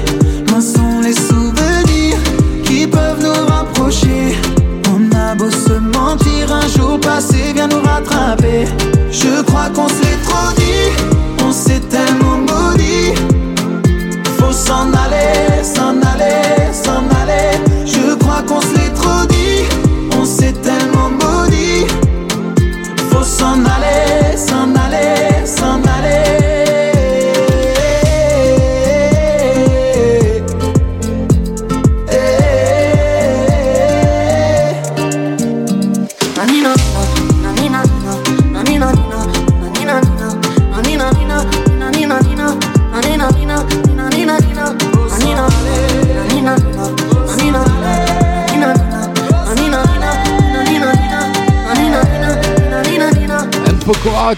Loin 0.48 0.62
sont 0.62 1.02
les 1.04 1.14
souvenirs 1.14 2.18
qui 2.64 2.88
peuvent 2.88 3.22
nous 3.22 3.46
rapprocher. 3.54 4.36
On 4.94 5.16
a 5.18 5.36
beau 5.36 5.50
se 5.50 5.74
mentir, 5.74 6.54
un 6.54 6.68
jour 6.68 7.00
passé 7.00 7.54
vient 7.54 7.68
nous 7.68 7.82
rattraper. 7.82 8.66
Je 9.12 9.42
crois 9.44 9.70
qu'on 9.70 9.89
se 9.89 10.02
l'est 10.02 10.22
trop 10.24 10.52
dit, 10.56 10.70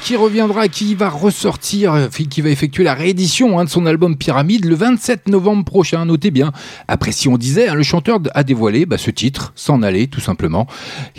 qui 0.04 0.16
reviendra, 0.18 0.68
qui 0.68 0.96
va 0.96 1.10
ressortir, 1.10 1.94
euh, 1.94 2.08
qui 2.08 2.42
va 2.42 2.50
effectuer 2.50 2.84
la 2.84 2.94
réédition 2.94 3.58
hein, 3.58 3.64
de 3.64 3.70
son 3.70 3.86
album 3.86 4.18
Pyramide 4.18 4.66
le 4.66 4.76
27 4.76 5.30
novembre 5.30 5.64
prochain. 5.64 6.06
Notez 6.06 6.30
bien. 6.30 6.52
Après, 6.90 7.14
si 7.14 7.30
on 7.30 7.38
disait, 7.38 7.70
hein, 7.70 7.74
le 7.74 7.84
chanteur 7.84 8.20
a 8.34 8.44
dévoilé 8.44 8.86
bah, 8.86 8.98
ce 8.98 9.12
titre, 9.12 9.54
s'en 9.56 9.82
aller 9.82 10.08
tout 10.08 10.20
simplement. 10.20 10.68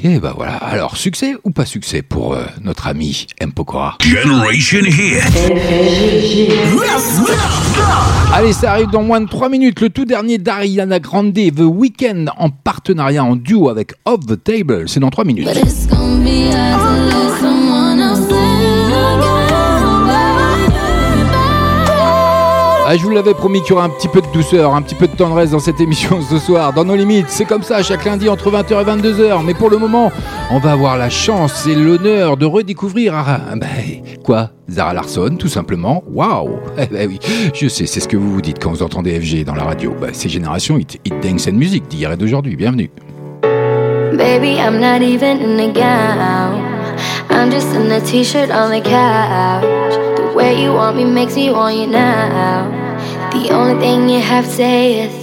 Et 0.03 0.19
bah 0.19 0.35
voilà. 0.37 0.57
Alors, 0.57 0.99
succès 0.99 1.35
ou 1.45 1.51
pas 1.51 1.65
succès 1.65 2.03
pour 2.03 2.35
euh, 2.35 2.45
notre 2.63 2.87
ami 2.87 3.27
M. 3.39 3.53
Pokora? 3.53 3.97
Generation 4.03 4.81
Hit. 4.81 5.23
Allez, 8.35 8.53
ça 8.53 8.73
arrive 8.73 8.91
dans 8.91 9.03
moins 9.03 9.23
de 9.23 9.29
3 9.29 9.49
minutes. 9.49 9.81
Le 9.81 9.89
tout 9.89 10.05
dernier 10.05 10.37
d'Ariana 10.37 11.01
Grande, 11.01 11.33
The 11.33 11.61
Weeknd, 11.61 12.27
en 12.37 12.51
partenariat, 12.51 13.25
en 13.25 13.37
duo 13.37 13.71
avec 13.71 13.95
Off 14.05 14.27
the 14.27 14.43
Table. 14.43 14.85
C'est 14.89 15.01
dans 15.01 15.11
3 15.11 15.25
minutes. 15.25 15.47
But 15.47 15.57
it's 15.57 15.87
gonna 15.87 16.23
be 16.23 16.53
Ah, 22.87 22.99
je 22.99 23.03
vous 23.03 23.11
l'avais 23.11 23.33
promis 23.33 23.63
qu'il 23.63 23.71
y 23.71 23.73
aurait 23.73 23.87
un 23.87 23.89
petit 23.89 24.09
peu 24.09 24.21
de 24.21 24.27
douceur, 24.35 24.75
un 24.75 24.83
petit 24.83 24.95
peu 24.95 25.07
de 25.07 25.17
tendresse 25.17 25.53
dans 25.53 25.59
cette 25.59 25.81
émission 25.81 26.21
ce 26.21 26.39
soir, 26.39 26.75
dans 26.75 26.85
nos 26.85 26.95
limites. 26.95 27.31
C'est 27.31 27.47
comme 27.47 27.63
ça, 27.63 27.83
chaque 27.83 28.05
lundi 28.05 28.29
entre 28.29 28.51
20h 28.51 28.73
et 28.73 28.85
22h. 28.85 29.43
Mais 29.43 29.55
pour 29.55 29.71
le 29.71 29.79
moment, 29.79 30.13
on 30.51 30.59
va 30.59 30.73
avoir 30.73 30.99
la 30.99 31.09
chance 31.09 31.67
et 31.67 31.75
l'honneur 31.75 32.37
de 32.37 32.45
redécouvrir, 32.45 33.15
ah, 33.15 33.41
bah, 33.57 33.67
quoi? 34.23 34.51
Zara 34.69 34.93
Larson, 34.93 35.37
tout 35.39 35.49
simplement. 35.49 36.05
Waouh 36.13 36.59
Eh 36.79 36.87
ben 36.87 37.09
oui, 37.09 37.19
je 37.55 37.69
sais, 37.69 37.87
c'est 37.87 38.01
ce 38.01 38.09
que 38.09 38.19
vous 38.19 38.31
vous 38.31 38.43
dites 38.43 38.63
quand 38.63 38.71
vous 38.71 38.83
entendez 38.83 39.19
FG 39.19 39.45
dans 39.45 39.55
la 39.55 39.65
radio. 39.65 39.97
Bah, 39.99 40.09
c'est 40.13 40.29
Génération 40.29 40.77
Hit, 40.77 41.01
Hit 41.07 41.15
Dance 41.23 41.49
and 41.49 41.53
Music 41.53 41.89
d'hier 41.89 42.13
et 42.13 42.19
d'aujourd'hui. 42.19 42.55
Bienvenue. 42.55 42.91
Baby, 43.43 44.59
I'm 44.59 44.79
not 44.79 45.03
even 45.03 45.41
in 45.59 45.73
gown. 45.73 46.63
I'm 47.31 47.51
just 47.51 47.75
in 47.75 47.89
t-shirt 48.05 48.51
on 48.51 48.71
the 48.71 48.83
couch. 48.83 50.14
Way 50.35 50.61
you 50.63 50.73
want 50.73 50.97
me 50.97 51.05
makes 51.05 51.37
me 51.37 51.51
want 51.51 51.77
you 51.77 51.87
now. 51.87 52.69
The 53.31 53.51
only 53.51 53.81
thing 53.81 54.09
you 54.09 54.21
have 54.21 54.45
to 54.45 54.51
say 54.51 55.07
is 55.07 55.15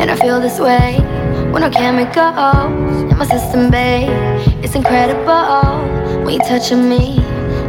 And 0.00 0.08
I 0.08 0.16
feel 0.16 0.40
this 0.40 0.60
way 0.60 0.98
when 1.50 1.62
no 1.62 1.70
chemicals 1.70 3.02
in 3.10 3.18
my 3.18 3.26
system, 3.26 3.70
babe. 3.70 4.08
It's 4.62 4.76
incredible 4.76 6.24
when 6.24 6.34
you're 6.34 6.44
touching 6.44 6.88
me. 6.88 7.16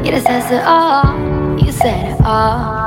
Yeah, 0.03 0.19
that 0.19 0.23
says 0.27 0.51
it 0.51 0.63
all. 0.65 1.59
You 1.59 1.71
said 1.71 2.13
it 2.13 2.21
all. 2.23 2.78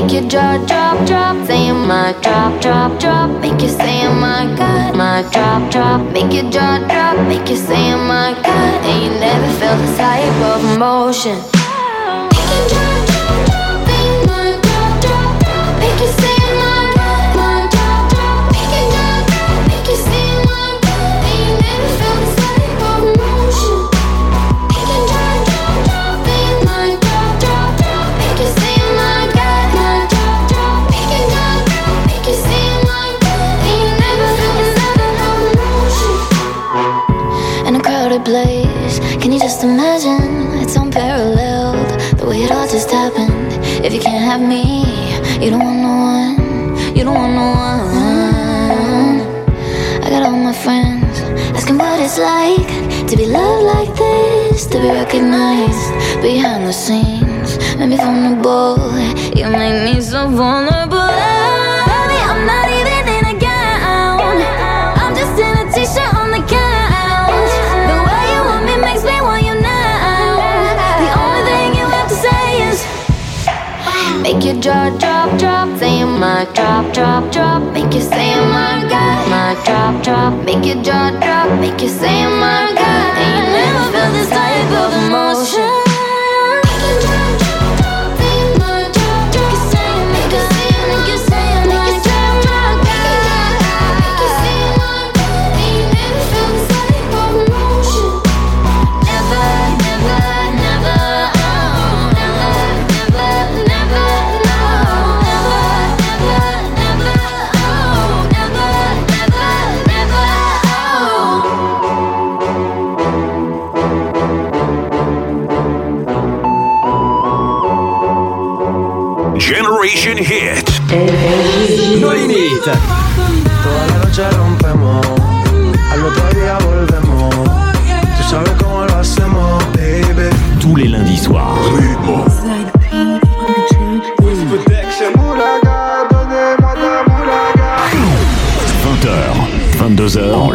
Make 0.00 0.12
your 0.12 0.28
jaw 0.30 0.56
drop, 0.66 1.06
drop, 1.06 1.46
saying 1.46 1.86
my 1.86 2.14
drop, 2.22 2.58
drop, 2.62 2.98
drop. 2.98 3.28
Make 3.42 3.60
you 3.60 3.68
say 3.68 4.08
my 4.08 4.46
god, 4.56 4.96
my 4.96 5.20
drop, 5.30 5.70
drop. 5.70 6.00
Make 6.14 6.32
your 6.32 6.50
jaw 6.50 6.78
drop, 6.88 7.28
make 7.28 7.46
you 7.50 7.56
say 7.56 7.94
my 7.96 8.32
god. 8.42 8.86
And 8.86 9.04
you 9.04 9.10
never 9.20 9.52
felt 9.58 9.78
this 9.78 9.98
type 9.98 10.40
of 10.52 10.64
emotion. 10.74 11.36
Make 12.32 12.48
your 12.48 12.64
jaw 12.72 13.04
drop, 13.10 13.44
drop, 13.44 13.88
saying 13.88 14.26
my 14.26 14.58
drop, 14.62 15.02
drop, 15.02 15.44
drop. 15.44 15.78
Make 15.80 16.00
you 16.00 16.12
say 16.18 16.39
have 44.30 44.48
me, 44.48 44.84
you 45.44 45.50
don't 45.50 45.64
want 45.64 45.80
no 45.80 45.94
one, 46.14 46.96
you 46.96 47.02
don't 47.02 47.16
want 47.16 47.32
no 47.34 47.46
one. 47.50 49.18
I 50.04 50.08
got 50.08 50.22
all 50.22 50.36
my 50.36 50.52
friends 50.52 51.18
asking 51.56 51.78
what 51.78 51.98
it's 51.98 52.16
like 52.16 52.70
to 53.08 53.16
be 53.16 53.26
loved 53.26 53.64
like 53.74 53.92
this, 53.96 54.66
to 54.66 54.78
be 54.78 54.86
recognized 54.86 56.22
behind 56.22 56.64
the 56.64 56.72
scenes. 56.72 57.58
Make 57.76 57.88
me 57.88 57.96
vulnerable, 57.96 58.78
you 59.36 59.50
make 59.50 59.82
me 59.82 60.00
so 60.00 60.28
vulnerable. 60.28 61.29
Make 74.40 74.54
your 74.54 74.62
jaw 74.62 74.88
drop, 74.98 75.38
drop, 75.38 75.78
saying 75.78 76.18
my 76.18 76.46
drop, 76.54 76.94
drop, 76.94 77.30
drop. 77.30 77.62
Make 77.74 77.92
you 77.92 78.00
say 78.00 78.34
my 78.36 78.86
god, 78.88 79.28
my 79.28 79.52
drop, 79.66 80.02
drop. 80.02 80.32
Make 80.46 80.64
your 80.64 80.82
jaw 80.82 81.10
drop, 81.20 81.60
make 81.60 81.78
you 81.82 81.90
say 81.90 82.24
my 82.24 82.72
god. 82.74 83.18
You 83.20 83.42
never 83.52 83.92
felt 83.92 84.12
this 84.14 84.30
type 84.30 84.72
of 84.80 84.94
emotion. 85.04 85.29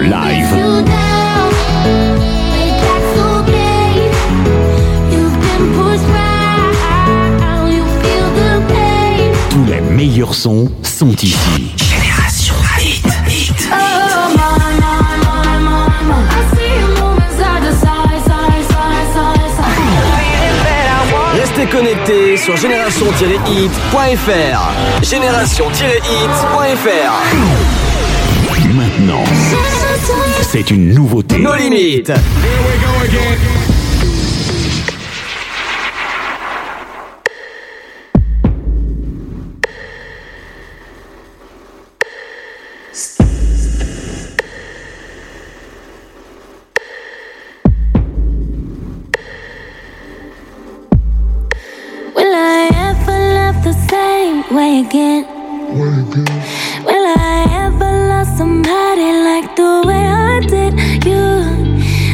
Live. 0.06 0.86
Tous 9.50 9.66
les 9.66 9.82
meilleurs 9.82 10.34
sons 10.34 10.70
sont 10.84 11.12
ici. 11.16 11.74
Génération 11.78 12.56
Hit. 12.80 13.06
Hit. 13.28 13.70
Restez 21.34 21.66
connectés 21.66 22.38
sur 22.38 22.56
génération-hit.fr. 22.58 25.04
Génération-hit.fr. 25.04 27.12
Maintenant, 28.74 29.24
c'est 30.46 30.72
une 30.72 30.94
nouveauté. 30.94 31.38
No 31.40 31.56
limites. 31.56 32.12
Will 52.16 52.34
I 52.34 52.70
ever 52.88 53.18
love 53.34 53.64
the 53.64 53.74
way 54.56 54.80
again? 54.80 55.26
Will 56.86 57.06
I 57.18 57.46
ever 57.66 57.92
love 58.10 58.28
somebody 58.38 59.12
like 59.28 59.56
the 59.56 59.84
way 59.86 60.06
I 60.08 60.15
did 60.42 60.74
you? 61.06 61.44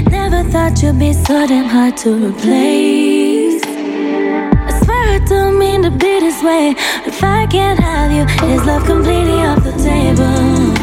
Never 0.09 0.43
thought 0.49 0.81
you'd 0.81 0.99
be 0.99 1.13
so 1.13 1.47
damn 1.47 1.65
hard 1.65 1.97
to 1.97 2.09
replace. 2.27 3.63
I 3.63 4.71
swear 4.83 5.05
I 5.15 5.19
don't 5.25 5.57
mean 5.57 5.81
to 5.83 5.91
be 5.91 6.19
this 6.19 6.41
way. 6.43 6.75
If 7.05 7.23
I 7.23 7.45
can't 7.47 7.79
have 7.79 8.11
you, 8.11 8.25
is 8.49 8.65
love 8.65 8.85
completely 8.85 9.41
off 9.49 9.63
the 9.63 9.71
table? 9.73 10.73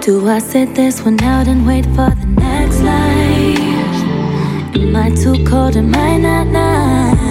Do 0.00 0.28
I 0.28 0.38
sit 0.38 0.74
this 0.74 1.02
one 1.02 1.20
out 1.22 1.48
and 1.48 1.66
wait 1.66 1.84
for 1.86 2.10
the 2.10 2.26
next 2.26 2.80
life? 2.80 3.58
Am 4.76 4.94
I 4.94 5.10
too 5.10 5.44
cold? 5.44 5.76
Am 5.76 5.94
I 5.94 6.16
not 6.16 6.46
nice? 6.46 7.26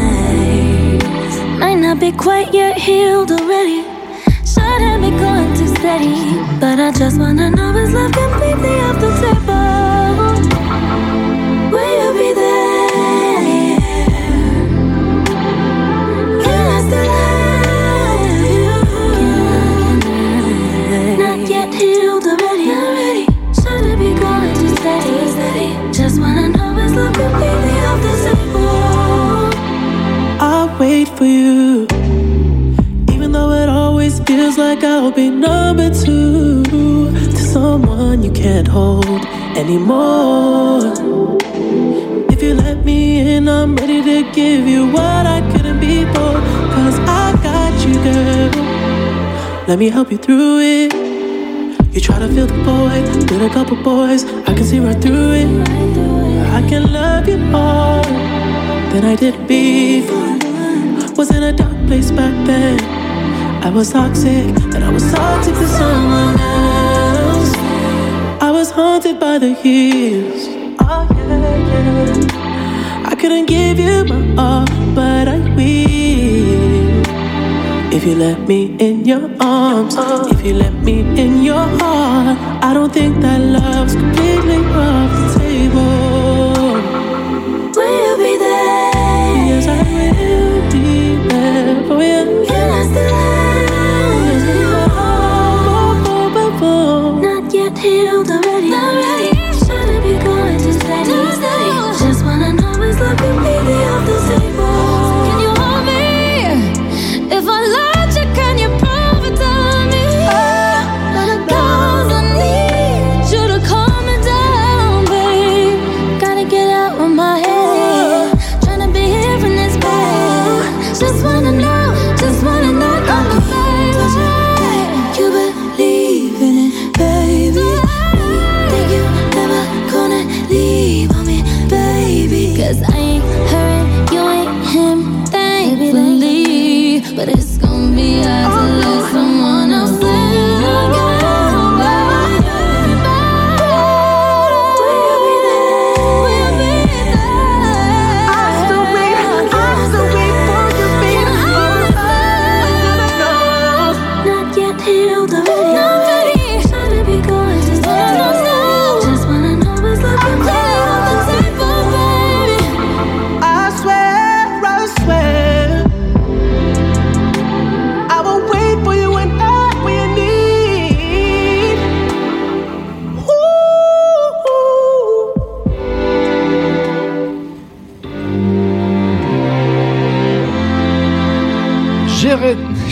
Might 1.60 1.76
not 1.76 2.00
be 2.00 2.12
quite 2.12 2.54
yet 2.54 2.78
healed 2.78 3.32
already. 3.32 3.84
Shouldn't 4.44 5.02
be 5.02 5.10
going 5.12 5.54
too 5.54 5.55
steady. 5.86 6.16
But 6.60 6.80
I 6.80 6.92
just 6.92 7.18
wanna 7.20 7.50
know 7.52 7.78
is 7.78 7.94
love 7.94 8.12
completely 8.12 8.76
off 8.88 8.98
the 9.00 9.12
table? 9.22 10.35
Be 35.16 35.30
number 35.30 35.90
two 35.90 36.62
to 36.64 37.38
someone 37.38 38.22
you 38.22 38.32
can't 38.32 38.68
hold 38.68 39.26
anymore. 39.56 40.92
If 42.30 42.44
you 42.44 42.54
let 42.54 42.84
me 42.84 43.36
in, 43.36 43.48
I'm 43.48 43.78
ready 43.78 44.04
to 44.04 44.30
give 44.34 44.68
you 44.68 44.92
what 44.92 45.26
I 45.26 45.40
couldn't 45.52 45.80
be 45.80 46.04
before. 46.04 46.42
Cause 46.76 47.00
I 47.00 47.32
got 47.42 47.88
you, 47.88 47.94
girl. 48.04 49.66
Let 49.70 49.80
me 49.80 49.88
help 49.88 50.12
you 50.12 50.18
through 50.18 50.60
it. 50.60 50.94
You 51.94 52.02
try 52.02 52.20
to 52.20 52.28
fill 52.28 52.48
the 52.48 52.62
void 52.64 53.32
with 53.32 53.42
a 53.42 53.50
couple 53.54 53.78
boys. 53.84 54.26
I 54.50 54.54
can 54.54 54.66
see 54.66 54.80
right 54.80 55.02
through 55.02 55.32
it. 55.32 55.70
I 56.58 56.68
can 56.68 56.92
love 56.92 57.30
you 57.30 57.38
more 57.38 58.04
than 58.92 59.06
I 59.06 59.16
did 59.16 59.48
before. 59.48 60.36
Was 61.16 61.34
in 61.34 61.44
a 61.44 61.54
dark 61.54 61.78
place 61.88 62.12
back 62.12 62.34
then. 62.46 62.95
I 63.66 63.70
was 63.72 63.92
toxic, 63.92 64.46
and 64.76 64.84
I 64.84 64.90
was 64.92 65.12
toxic 65.12 65.56
to 65.56 65.68
someone 65.68 66.40
else. 66.40 67.52
I 68.40 68.52
was 68.52 68.70
haunted 68.70 69.20
by 69.20 69.40
the 69.40 69.54
years. 69.64 70.48
Oh 70.80 71.08
yeah, 71.18 71.58
yeah. 71.72 73.10
I 73.12 73.16
couldn't 73.16 73.48
give 73.48 73.80
you 73.80 74.06
my 74.06 74.22
all, 74.38 74.68
but 74.94 75.28
I 75.28 75.40
will. 75.58 77.02
If 77.92 78.06
you 78.06 78.16
let 78.16 78.48
me 78.48 78.76
in 78.78 79.04
your 79.04 79.32
arms, 79.40 79.96
if 80.32 80.46
you 80.46 80.54
let 80.54 80.76
me 80.84 81.00
in 81.20 81.42
your 81.42 81.68
heart, 81.80 82.38
I 82.64 82.72
don't 82.72 82.94
think 82.94 83.20
that 83.22 83.42
love's 83.42 83.96
completely 83.96 84.60
off 84.86 85.12
the 85.22 85.40
table. 85.40 86.54
Will 87.76 87.96
you 88.06 88.14
be 88.24 88.38
there? 88.38 89.36
Yes, 89.50 89.68
I 89.68 89.82
will 89.92 90.72
be 90.72 91.16
there 91.30 91.84
for 91.88 92.04
you. 92.04 92.46
Can 92.46 92.70
I 92.70 92.84
still 92.92 93.35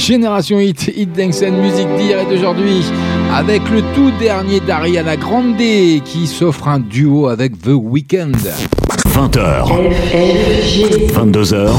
Génération 0.04 0.60
Hit, 0.60 0.91
Hit 0.97 1.14
Dance 1.14 1.41
and 1.43 1.62
Music 1.62 1.88
d'hier 1.95 2.20
et 2.20 2.26
d'aujourd'hui, 2.26 2.82
avec 3.34 3.62
le 3.70 3.82
tout 3.95 4.12
dernier 4.20 4.60
d'Ariana 4.60 5.16
Grande 5.16 5.56
qui 5.56 6.28
s'offre 6.28 6.68
un 6.68 6.80
duo 6.80 7.28
avec 7.28 7.62
The 7.62 7.70
Weeknd. 7.70 8.34
20h. 9.14 9.68
22h. 11.14 11.72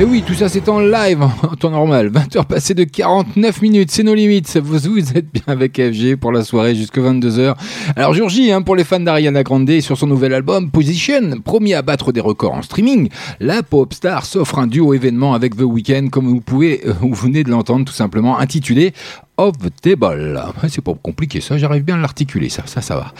Et 0.00 0.04
oui, 0.04 0.24
tout 0.26 0.32
ça 0.32 0.48
c'est 0.48 0.70
en 0.70 0.80
live, 0.80 1.22
en 1.22 1.54
temps 1.54 1.68
normal. 1.68 2.10
20h 2.10 2.46
passées 2.46 2.72
de 2.72 2.84
49 2.84 3.60
minutes, 3.60 3.90
c'est 3.90 4.02
nos 4.02 4.14
limites. 4.14 4.56
Vous, 4.56 4.86
êtes 5.14 5.30
bien 5.30 5.42
avec 5.48 5.76
FG 5.76 6.16
pour 6.16 6.32
la 6.32 6.42
soirée 6.44 6.74
jusque 6.74 6.96
22h. 6.96 7.56
Alors 7.94 8.14
jour 8.14 8.30
J, 8.30 8.52
hein, 8.52 8.62
pour 8.62 8.74
les 8.74 8.84
fans 8.84 9.00
d'Ariana 9.00 9.42
Grande 9.42 9.70
sur 9.80 9.98
son 9.98 10.06
nouvel 10.06 10.32
album 10.32 10.70
Position, 10.70 11.42
promis 11.44 11.74
à 11.74 11.82
battre 11.82 12.10
des 12.10 12.22
records 12.22 12.54
en 12.54 12.62
streaming, 12.62 13.10
la 13.38 13.62
pop 13.62 13.92
star 13.92 14.24
s'offre 14.24 14.58
un 14.58 14.66
duo 14.66 14.94
événement 14.94 15.34
avec 15.34 15.58
The 15.58 15.64
Weeknd, 15.64 16.08
comme 16.10 16.26
vous 16.26 16.40
pouvez, 16.40 16.80
euh, 16.86 16.94
vous 17.02 17.12
venez 17.12 17.44
de 17.44 17.50
l'entendre 17.50 17.84
tout 17.84 17.92
simplement, 17.92 18.38
intitulé 18.38 18.94
Off 19.38 19.56
the 19.58 19.72
Table. 19.80 20.42
C'est 20.68 20.84
pas 20.84 20.94
compliqué 20.94 21.40
ça, 21.40 21.56
j'arrive 21.56 21.84
bien 21.84 21.94
à 21.94 21.98
l'articuler, 21.98 22.48
ça, 22.48 22.64
ça, 22.66 22.82
ça 22.82 22.96
va. 22.96 23.14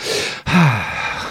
Ah, 0.47 0.83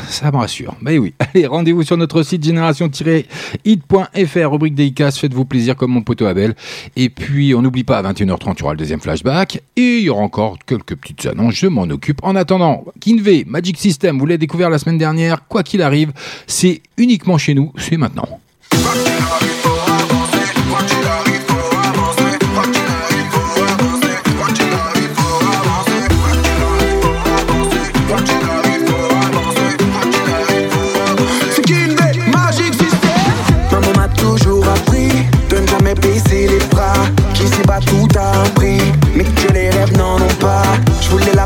ça 0.09 0.31
me 0.31 0.37
rassure. 0.37 0.75
Mais 0.81 0.97
oui, 0.97 1.13
allez, 1.33 1.45
rendez-vous 1.45 1.83
sur 1.83 1.97
notre 1.97 2.23
site 2.23 2.43
génération-hit.fr, 2.43 4.51
rubrique 4.51 4.75
Dédicace, 4.75 5.19
faites-vous 5.19 5.45
plaisir 5.45 5.75
comme 5.75 5.91
mon 5.91 6.01
poteau 6.01 6.25
Abel. 6.25 6.55
Et 6.95 7.09
puis, 7.09 7.53
on 7.53 7.61
n'oublie 7.61 7.83
pas, 7.83 7.99
à 7.99 8.03
21h30, 8.03 8.53
il 8.55 8.59
y 8.59 8.63
aura 8.63 8.73
le 8.73 8.77
deuxième 8.77 9.01
flashback. 9.01 9.61
Et 9.75 9.97
il 9.97 10.03
y 10.03 10.09
aura 10.09 10.21
encore 10.21 10.57
quelques 10.65 10.95
petites 10.95 11.25
annonces, 11.25 11.55
je 11.55 11.67
m'en 11.67 11.83
occupe. 11.83 12.19
En 12.23 12.35
attendant, 12.35 12.85
Kinve, 12.99 13.43
Magic 13.45 13.77
System, 13.77 14.17
vous 14.17 14.25
l'avez 14.25 14.37
découvert 14.37 14.69
la 14.69 14.79
semaine 14.79 14.97
dernière, 14.97 15.47
quoi 15.47 15.63
qu'il 15.63 15.81
arrive, 15.81 16.11
c'est 16.47 16.81
uniquement 16.97 17.37
chez 17.37 17.53
nous, 17.53 17.71
c'est 17.77 17.97
maintenant. 17.97 18.39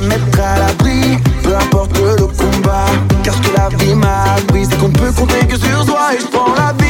La 0.01 0.07
mettre 0.07 0.39
à 0.39 0.57
l'abri, 0.57 1.19
peu 1.43 1.55
importe 1.55 1.95
le 1.99 2.25
combat. 2.25 2.85
Car 3.23 3.35
ce 3.35 3.41
que 3.41 3.55
la 3.55 3.69
vie 3.77 3.93
m'a 3.93 4.33
appris, 4.35 4.65
c'est 4.65 4.77
qu'on 4.79 4.89
peut 4.89 5.11
compter 5.11 5.45
que 5.45 5.57
sur 5.57 5.83
soi. 5.85 6.15
Et 6.15 6.19
je 6.19 6.25
prends 6.25 6.55
la 6.55 6.73
vie 6.73 6.80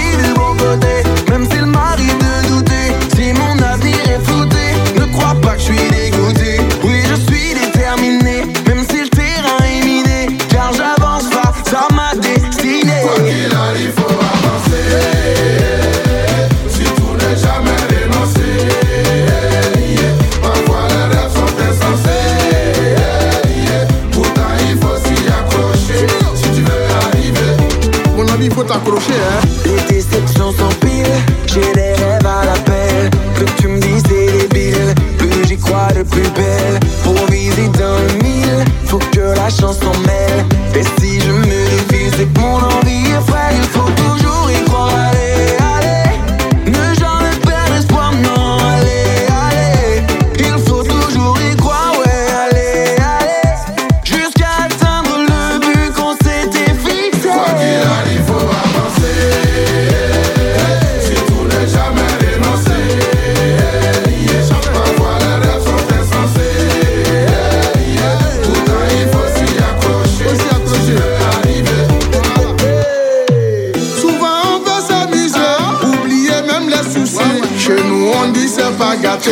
tá 28.72 28.80
crochê. 28.80 29.51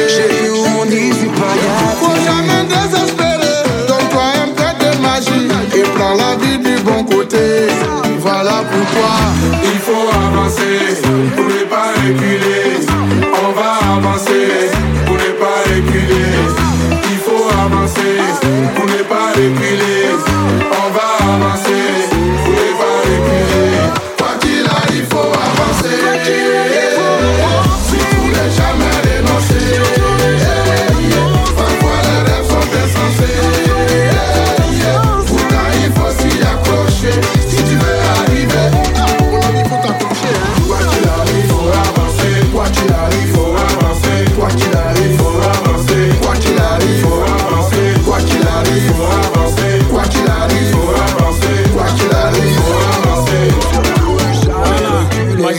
Pays 0.08 0.50
où 0.50 0.66
on 0.82 0.86
pas. 1.40 1.56
Faut 2.00 2.20
jamais 2.28 2.64
désespérer. 2.68 3.56
Donne-toi 3.88 4.24
un 4.44 4.50
peu 4.58 4.72
de 4.82 5.02
magie 5.02 5.48
et 5.76 5.84
prends 5.96 6.16
la 6.16 6.36
vie 6.42 6.58
du 6.58 6.82
bon 6.84 7.04
côté. 7.04 7.68
Voilà 8.20 8.64
pourquoi 8.72 9.14
Il 9.64 9.80
faut 9.80 10.10
avancer 10.26 11.02
pour 11.36 11.46
ne 11.46 11.64
pas 11.66 11.92
reculer. 11.96 12.69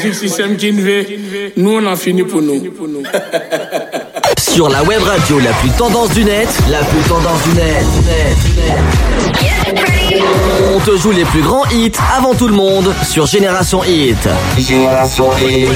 Magic 0.02 0.14
système 0.14 0.56
nous 1.58 1.72
on 1.72 1.86
a 1.86 1.94
fini 1.94 2.22
pour 2.22 2.40
nous. 2.40 2.62
Sur 4.38 4.70
la 4.70 4.82
web 4.84 5.02
radio 5.02 5.38
la 5.40 5.52
plus 5.52 5.68
tendance 5.70 6.08
du 6.10 6.24
net, 6.24 6.48
la 6.70 6.78
plus 6.78 7.02
tendance 7.06 7.42
du 7.42 7.50
net, 7.54 7.84
net, 8.06 8.36
net. 8.56 9.74
On 10.74 10.80
te 10.80 10.96
joue 10.96 11.10
les 11.10 11.26
plus 11.26 11.42
grands 11.42 11.66
hits 11.70 11.92
avant 12.16 12.34
tout 12.34 12.48
le 12.48 12.54
monde 12.54 12.94
sur 13.06 13.26
Génération 13.26 13.84
Hit. 13.84 14.26
Génération 14.58 15.30
Hit. 15.38 15.68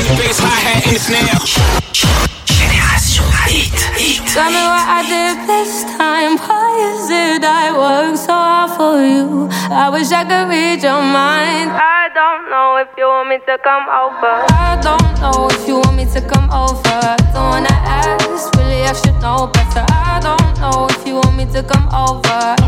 Tell 4.34 4.50
me 4.50 4.66
what 4.66 4.82
I 4.90 5.06
did 5.06 5.46
this 5.46 5.84
time. 5.94 6.34
Why 6.42 6.66
is 6.90 7.06
it 7.06 7.44
I 7.46 7.70
work 7.70 8.18
so 8.18 8.34
hard 8.34 8.74
for 8.74 8.98
you? 8.98 9.46
I 9.70 9.88
wish 9.94 10.10
I 10.10 10.26
could 10.26 10.50
read 10.50 10.82
your 10.82 10.98
mind. 10.98 11.70
I 11.70 12.10
don't 12.10 12.50
know 12.50 12.82
if 12.82 12.90
you 12.98 13.06
want 13.06 13.28
me 13.28 13.38
to 13.46 13.54
come 13.62 13.86
over. 13.86 14.42
I 14.50 14.74
don't 14.82 15.06
know 15.22 15.46
if 15.54 15.68
you 15.68 15.78
want 15.78 15.94
me 15.94 16.06
to 16.10 16.20
come 16.20 16.50
over. 16.50 16.98
Don't 17.30 17.62
wanna 17.62 17.78
ask, 17.86 18.50
really 18.58 18.82
I 18.82 18.92
should 18.98 19.14
know 19.22 19.46
better. 19.54 19.86
I 19.94 20.18
don't 20.18 20.50
know 20.58 20.90
if 20.90 21.06
you 21.06 21.14
want 21.14 21.36
me 21.38 21.46
to 21.54 21.62
come 21.62 21.86
over. 21.94 22.58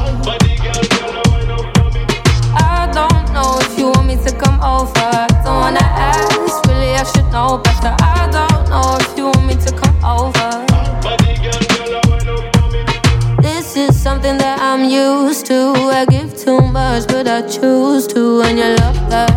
I 2.63 2.87
don't 2.95 3.27
know 3.35 3.59
if 3.67 3.77
you 3.77 3.91
want 3.91 4.07
me 4.07 4.15
to 4.23 4.31
come 4.39 4.63
over. 4.63 5.11
Don't 5.43 5.59
wanna 5.67 5.83
ask, 5.83 6.63
really 6.71 6.95
I 6.95 7.03
should 7.03 7.27
know 7.35 7.59
better. 7.59 7.91
I 7.99 8.31
don't 8.31 8.71
know 8.71 9.03
if 9.03 9.19
you 9.19 9.27
want 9.35 9.47
me 9.51 9.59
to 9.67 9.75
come 9.75 9.99
over. 10.07 10.66
I'm 14.79 14.91
used 14.91 15.47
to. 15.47 15.73
I 15.91 16.05
give 16.05 16.37
too 16.37 16.61
much, 16.61 17.09
but 17.09 17.27
I 17.27 17.41
choose 17.49 18.07
to. 18.09 18.43
And 18.43 18.59
you 18.59 18.77
love 18.77 19.09
that. 19.09 19.33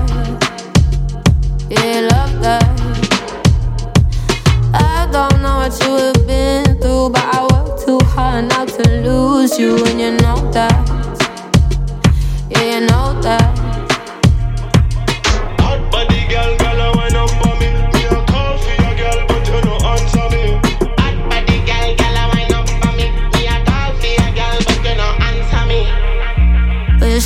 Yeah, 1.69 2.09
love 2.11 2.41
that. 2.41 2.65
I 4.73 5.07
don't 5.09 5.41
know 5.41 5.59
what 5.59 5.79
you 5.81 5.95
have 5.95 6.27
been 6.27 6.65
through, 6.81 7.11
but 7.11 7.23
I 7.23 7.47
work 7.53 7.79
too 7.79 7.99
hard 8.07 8.49
not 8.49 8.67
to 8.67 8.83
lose 9.01 9.57
you. 9.57 9.77
And 9.85 10.01
you 10.01 10.11
know 10.17 10.51
that. 10.51 10.75
Yeah, 12.49 12.79
you 12.79 12.87
know 12.87 13.21
that. 13.21 13.57
Hot 15.61 15.89
Body 15.89 16.27
girl, 16.27 16.57
girl, 16.57 16.81
I 16.81 16.91
wine 16.97 17.15
up 17.15 17.29
for 17.41 17.55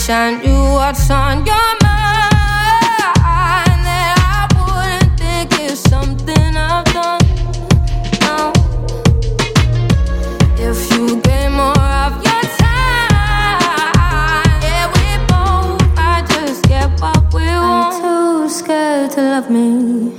I 0.09 0.31
knew 0.31 0.73
what's 0.73 1.09
on 1.09 1.45
your 1.45 1.69
mind. 1.81 2.33
That 3.87 4.15
I 4.19 4.47
wouldn't 4.59 5.17
think 5.17 5.51
it's 5.61 5.79
something 5.79 6.57
I've 6.57 6.83
done. 6.91 7.21
No. 8.21 8.51
If 10.57 10.91
you 10.91 11.21
gave 11.21 11.51
more 11.51 11.79
of 12.03 12.13
your 12.21 12.43
time, 12.59 14.45
yeah, 14.61 14.91
we 14.91 15.07
both 15.31 15.79
might 15.95 16.25
just 16.27 16.63
get 16.67 16.89
what 16.99 17.33
we 17.33 17.45
want. 17.45 18.01
too 18.01 18.49
scared 18.49 19.11
to 19.11 19.21
love 19.21 19.49
me. 19.49 20.17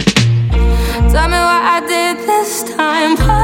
Tell 1.13 1.29
me 1.29 1.41
what 1.51 1.63
I 1.77 1.83
did 1.87 2.27
this 2.27 2.63
time. 2.75 3.44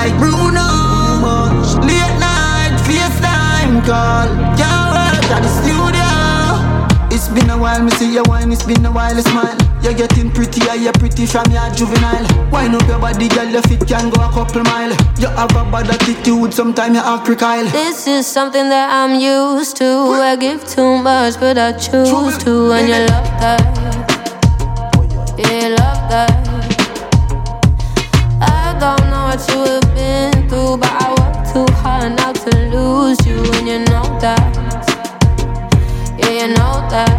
Like 0.00 0.16
Bruno. 0.18 0.68
Much 1.20 1.76
late 1.84 2.16
night, 2.16 2.74
FaceTime 2.88 3.84
call. 3.84 4.28
Can't 4.56 4.86
work 4.96 5.28
at 5.36 5.42
the 5.44 5.52
studio. 5.60 6.08
It's 7.14 7.28
been 7.28 7.50
a 7.50 7.58
while, 7.58 7.82
me 7.82 7.90
see 7.98 8.14
your 8.14 8.24
wine. 8.24 8.50
It's 8.50 8.64
been 8.64 8.84
a 8.86 8.90
while, 8.90 9.14
you 9.14 9.22
smile. 9.22 9.58
You're 9.82 9.94
getting 9.94 10.30
prettier, 10.30 10.74
you're 10.74 10.92
pretty 10.94 11.26
from 11.26 11.50
your 11.52 11.68
juvenile. 11.74 12.24
Wine 12.50 12.74
up 12.74 12.86
your 12.88 12.98
body, 12.98 13.28
girl, 13.28 13.48
your 13.48 13.62
feet 13.62 13.86
can 13.86 14.08
go 14.10 14.22
a 14.22 14.30
couple 14.32 14.62
mile. 14.64 14.92
You 15.20 15.28
have 15.28 15.54
a 15.60 15.64
bad 15.72 15.90
attitude, 15.90 16.54
sometimes 16.54 16.94
you 16.96 17.02
act 17.02 17.26
crocodile. 17.26 17.68
This 17.70 18.06
is 18.06 18.26
something 18.26 18.68
that 18.70 18.88
I'm 18.90 19.20
used 19.20 19.76
to. 19.78 19.90
I 20.30 20.36
give 20.36 20.66
too 20.66 20.98
much, 20.98 21.38
but 21.38 21.58
I 21.58 21.72
choose 21.72 22.38
to. 22.44 22.72
And 22.72 22.88
you 22.88 23.00
love 23.12 23.28
that. 23.42 23.62
Yeah, 25.38 25.68
you 25.68 25.76
love 25.76 26.02
that. 26.10 26.49
I 28.82 28.96
don't 28.96 29.10
know 29.10 29.24
what 29.28 29.46
you 29.50 29.60
have 29.74 29.94
been 29.94 30.48
through, 30.48 30.78
but 30.78 30.88
I 30.88 31.10
work 31.12 31.52
too 31.52 31.70
hard 31.82 32.16
not 32.16 32.34
to 32.36 32.50
lose 32.72 33.18
you. 33.26 33.36
And 33.36 33.68
you 33.68 33.78
know 33.80 34.18
that. 34.20 34.56
Yeah, 36.16 36.30
you 36.30 36.48
know 36.54 36.88
that. 36.88 37.12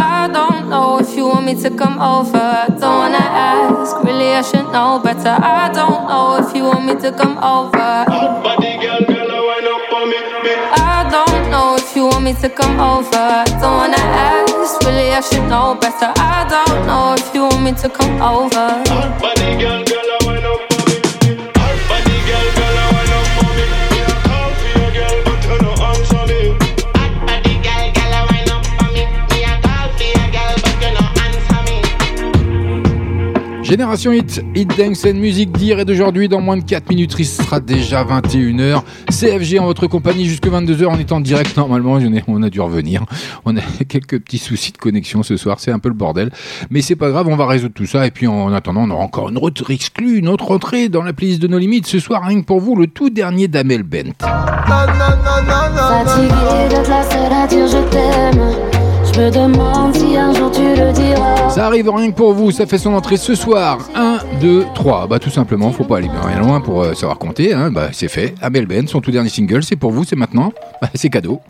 I 0.00 0.30
don't 0.32 0.70
know 0.70 0.98
if 1.00 1.14
you 1.14 1.26
want 1.26 1.44
me 1.44 1.54
to 1.56 1.68
come 1.68 2.00
over. 2.00 2.38
I 2.38 2.68
don't 2.68 2.80
wanna 2.80 3.18
ask, 3.18 4.02
really 4.02 4.32
I 4.32 4.40
should 4.40 4.72
know 4.72 4.98
better. 5.04 5.28
I 5.28 5.68
don't 5.70 6.08
know 6.08 6.38
if 6.40 6.56
you 6.56 6.64
want 6.64 6.86
me 6.86 6.94
to 7.02 7.12
come 7.12 7.36
over. 7.36 8.06
Body 8.08 8.78
girl, 8.80 9.04
girl, 9.04 9.30
I 9.30 9.40
wine 9.48 9.68
up 9.68 9.82
for 9.90 10.06
me. 10.06 10.16
me. 10.48 10.54
I 10.80 11.06
don't 11.12 11.50
know 11.50 11.76
if 11.76 11.94
you 11.94 12.06
want 12.06 12.24
me 12.24 12.32
to 12.40 12.48
come 12.48 12.80
over. 12.80 13.10
I 13.12 13.44
don't 13.60 13.76
wanna 13.76 14.00
ask, 14.00 14.51
really 14.84 15.10
I 15.10 15.20
should 15.20 15.48
know 15.48 15.74
better. 15.74 16.12
I 16.16 16.46
don't 16.48 16.86
know 16.86 17.14
if 17.18 17.34
you 17.34 17.42
want 17.42 17.62
me 17.62 17.72
to 17.82 17.88
come 17.88 18.22
over. 18.22 18.68
Body 19.18 19.58
girl, 19.58 19.82
girl, 19.84 20.11
Génération 33.72 34.12
Hit, 34.12 34.44
Hit 34.54 34.76
Dance 34.76 35.06
and 35.06 35.14
Music 35.14 35.50
d'hier 35.50 35.78
et 35.78 35.86
d'aujourd'hui. 35.86 36.28
Dans 36.28 36.42
moins 36.42 36.58
de 36.58 36.62
4 36.62 36.90
minutes, 36.90 37.14
il 37.18 37.24
sera 37.24 37.58
déjà 37.58 38.04
21h. 38.04 38.82
CFG 39.08 39.60
en 39.60 39.64
votre 39.64 39.86
compagnie 39.86 40.26
jusque 40.26 40.46
22h. 40.46 40.88
On 40.90 40.98
est 40.98 41.10
en 41.10 41.20
direct 41.20 41.56
normalement. 41.56 41.98
On, 42.28 42.42
a 42.42 42.50
dû 42.50 42.60
revenir. 42.60 43.06
On 43.46 43.56
a 43.56 43.62
quelques 43.88 44.20
petits 44.20 44.36
soucis 44.36 44.72
de 44.72 44.76
connexion 44.76 45.22
ce 45.22 45.38
soir. 45.38 45.58
C'est 45.58 45.70
un 45.70 45.78
peu 45.78 45.88
le 45.88 45.94
bordel. 45.94 46.30
Mais 46.68 46.82
c'est 46.82 46.96
pas 46.96 47.08
grave, 47.08 47.28
on 47.28 47.36
va 47.36 47.46
résoudre 47.46 47.72
tout 47.72 47.86
ça. 47.86 48.06
Et 48.06 48.10
puis 48.10 48.26
en 48.26 48.52
attendant, 48.52 48.82
on 48.82 48.90
aura 48.90 49.04
encore 49.04 49.30
une 49.30 49.38
autre 49.38 49.70
exclue, 49.70 50.18
une 50.18 50.28
autre 50.28 50.50
entrée 50.50 50.90
dans 50.90 51.02
la 51.02 51.14
playlist 51.14 51.40
de 51.40 51.48
nos 51.48 51.58
limites. 51.58 51.86
Ce 51.86 51.98
soir, 51.98 52.24
rien 52.26 52.42
que 52.42 52.46
pour 52.46 52.60
vous, 52.60 52.76
le 52.76 52.88
tout 52.88 53.08
dernier 53.08 53.48
d'Amel 53.48 53.84
Bent. 53.84 54.12
Fatigué 55.78 56.68
d'être 56.68 56.90
la 56.90 57.02
seule 57.04 57.32
à 57.32 57.46
dire 57.46 57.66
je 57.66 57.78
t'aime. 57.88 58.71
Je 59.14 59.20
me 59.20 59.30
demande 59.30 59.94
si 59.94 60.16
un 60.16 60.32
jour 60.32 60.50
tu 60.50 60.62
le 60.62 60.90
diras. 60.92 61.48
Ça 61.50 61.66
arrive 61.66 61.90
rien 61.90 62.10
que 62.10 62.16
pour 62.16 62.32
vous, 62.32 62.50
ça 62.50 62.64
fait 62.66 62.78
son 62.78 62.94
entrée 62.94 63.16
ce 63.18 63.34
soir. 63.34 63.78
1, 63.94 64.18
2, 64.40 64.66
3. 64.74 65.06
Bah 65.06 65.18
tout 65.18 65.30
simplement, 65.30 65.70
faut 65.70 65.84
pas 65.84 65.98
aller 65.98 66.08
bien 66.08 66.40
loin 66.40 66.60
pour 66.60 66.82
euh, 66.82 66.94
savoir 66.94 67.18
compter. 67.18 67.52
Hein. 67.52 67.70
Bah 67.70 67.88
c'est 67.92 68.08
fait. 68.08 68.34
Abel 68.40 68.66
Ben, 68.66 68.88
son 68.88 69.00
tout 69.00 69.10
dernier 69.10 69.28
single, 69.28 69.62
c'est 69.62 69.76
pour 69.76 69.90
vous, 69.92 70.04
c'est 70.04 70.16
maintenant. 70.16 70.52
Bah, 70.80 70.88
c'est 70.94 71.10
cadeau. 71.10 71.40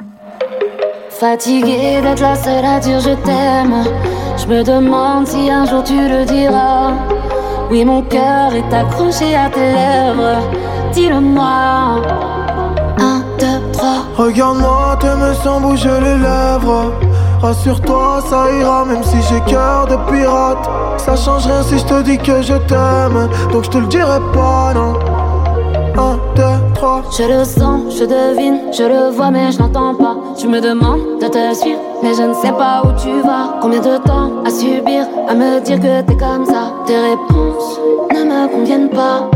Fatiguée 1.08 2.00
d'être 2.02 2.20
la 2.20 2.34
seule 2.34 2.64
à 2.64 2.80
dire 2.80 2.98
je 2.98 3.14
t'aime. 3.24 3.84
Je 4.36 4.46
me 4.48 4.64
demande 4.64 5.26
si 5.28 5.48
un 5.48 5.64
jour 5.66 5.84
tu 5.84 5.94
le 5.94 6.24
diras. 6.24 6.94
Oui, 7.70 7.84
mon 7.84 8.02
cœur 8.02 8.52
est 8.54 8.74
accroché 8.74 9.36
à 9.36 9.48
tes 9.48 9.60
lèvres. 9.60 10.40
Dis-le-moi. 10.92 12.02
Un, 12.98 13.22
deux, 13.38 13.60
trois. 13.72 14.04
Regarde-moi, 14.16 14.98
t'aimes 15.00 15.32
sans 15.44 15.60
bouger 15.60 15.88
les 16.00 16.18
lèvres. 16.18 16.92
Rassure-toi, 17.43 18.20
ça 18.30 18.45
ira, 18.53 18.84
même 18.84 19.03
si 19.03 19.16
j'ai 19.28 19.40
cœur 19.40 19.86
de 19.86 19.97
pirate. 20.09 20.70
Ça 20.97 21.16
change 21.16 21.45
rien 21.47 21.62
si 21.62 21.76
je 21.76 21.84
te 21.84 22.03
dis 22.03 22.16
que 22.16 22.40
je 22.40 22.55
t'aime. 22.55 23.28
Donc 23.53 23.64
je 23.64 23.70
te 23.70 23.78
le 23.78 23.86
dirai 23.86 24.20
pas, 24.32 24.72
non. 24.72 24.95
Un, 25.99 26.18
deux, 26.36 26.74
trois. 26.74 27.03
Je 27.18 27.24
le 27.24 27.45
sens, 27.45 27.95
je 27.99 28.05
devine, 28.05 28.61
je 28.72 28.84
le 28.84 29.11
vois, 29.11 29.32
mais 29.32 29.51
je 29.51 29.59
n'entends 29.59 29.95
pas. 29.95 30.16
Je 30.40 30.47
me 30.47 30.61
demande 30.61 31.01
de 31.20 31.26
te 31.26 31.55
suivre, 31.55 31.80
mais 32.03 32.14
je 32.14 32.22
ne 32.22 32.34
sais 32.34 32.53
pas 32.53 32.82
où 32.84 32.93
tu 33.01 33.20
vas. 33.22 33.59
Combien 33.61 33.80
de 33.80 33.97
temps 33.99 34.30
à 34.47 34.51
subir, 34.51 35.05
à 35.28 35.34
me 35.34 35.61
dire 35.61 35.80
que 35.80 36.01
t'es 36.03 36.16
comme 36.16 36.47
ça? 36.47 36.72
Tes 36.86 36.97
réponses 36.97 37.80
ne 38.14 38.22
me 38.24 38.49
conviennent 38.53 38.90
pas. 38.90 39.28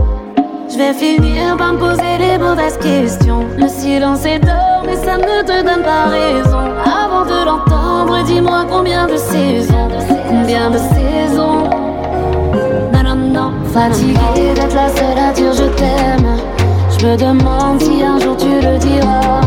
Je 0.70 0.78
vais 0.78 0.92
finir 0.94 1.56
par 1.56 1.72
me 1.72 1.78
poser 1.78 2.18
les 2.18 2.38
mauvaises 2.38 2.78
questions. 2.78 3.44
Le 3.58 3.68
silence 3.68 4.24
est 4.24 4.38
d'or, 4.38 4.82
mais 4.84 4.96
ça 4.96 5.16
ne 5.16 5.42
te 5.42 5.62
donne 5.64 5.82
pas 5.82 6.06
raison. 6.08 6.58
Avant 6.84 7.24
de 7.24 7.44
l'entendre, 7.44 7.85
dis-moi 8.26 8.66
combien 8.70 9.06
de 9.06 9.16
saisons, 9.16 9.88
combien 10.28 10.70
de 10.70 10.78
saisons. 10.78 11.70
Non, 12.92 13.14
non, 13.14 13.52
fatiguée 13.72 14.54
d'être 14.54 14.74
la 14.74 14.88
seule 14.88 15.18
à 15.18 15.32
dire 15.32 15.52
je 15.52 15.64
t'aime. 15.78 16.36
Je 16.98 17.06
me 17.06 17.16
demande 17.16 17.80
si 17.80 18.02
un 18.02 18.18
jour 18.18 18.36
tu 18.36 18.46
le 18.46 18.78
diras. 18.78 19.40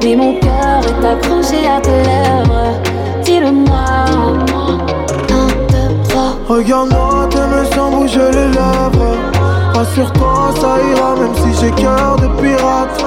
Dis 0.00 0.16
mon 0.16 0.38
cœur 0.38 0.80
est 0.82 1.06
accroché 1.06 1.66
à 1.66 1.80
tes 1.80 1.90
lèvres. 1.90 2.80
Dis-le-moi. 3.24 3.94
Regarde-moi, 6.48 7.26
t'aimes 7.30 7.66
sans 7.74 7.90
bouger 7.90 8.30
les 8.30 8.48
lèvres. 8.48 9.16
Rassure-toi, 9.74 10.50
ça 10.60 10.76
ira, 10.92 11.16
même 11.16 11.34
si 11.34 11.60
j'ai 11.60 11.70
cœur 11.70 12.16
de 12.16 12.28
pirate. 12.40 13.02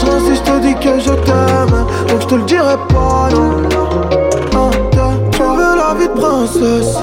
Si 0.00 0.36
je 0.36 0.40
te 0.42 0.58
dis 0.60 0.74
que 0.74 0.98
je 0.98 1.12
t'aime. 1.12 1.84
Donc 2.08 2.20
je 2.20 2.26
te 2.26 2.34
le 2.34 2.42
dirai 2.42 2.76
pas, 2.88 3.28
non. 3.34 4.70
Deux, 4.92 5.30
tu 5.32 5.42
veux 5.42 5.76
la 5.76 5.94
vie 5.98 6.08
de 6.08 6.18
princesse. 6.18 6.96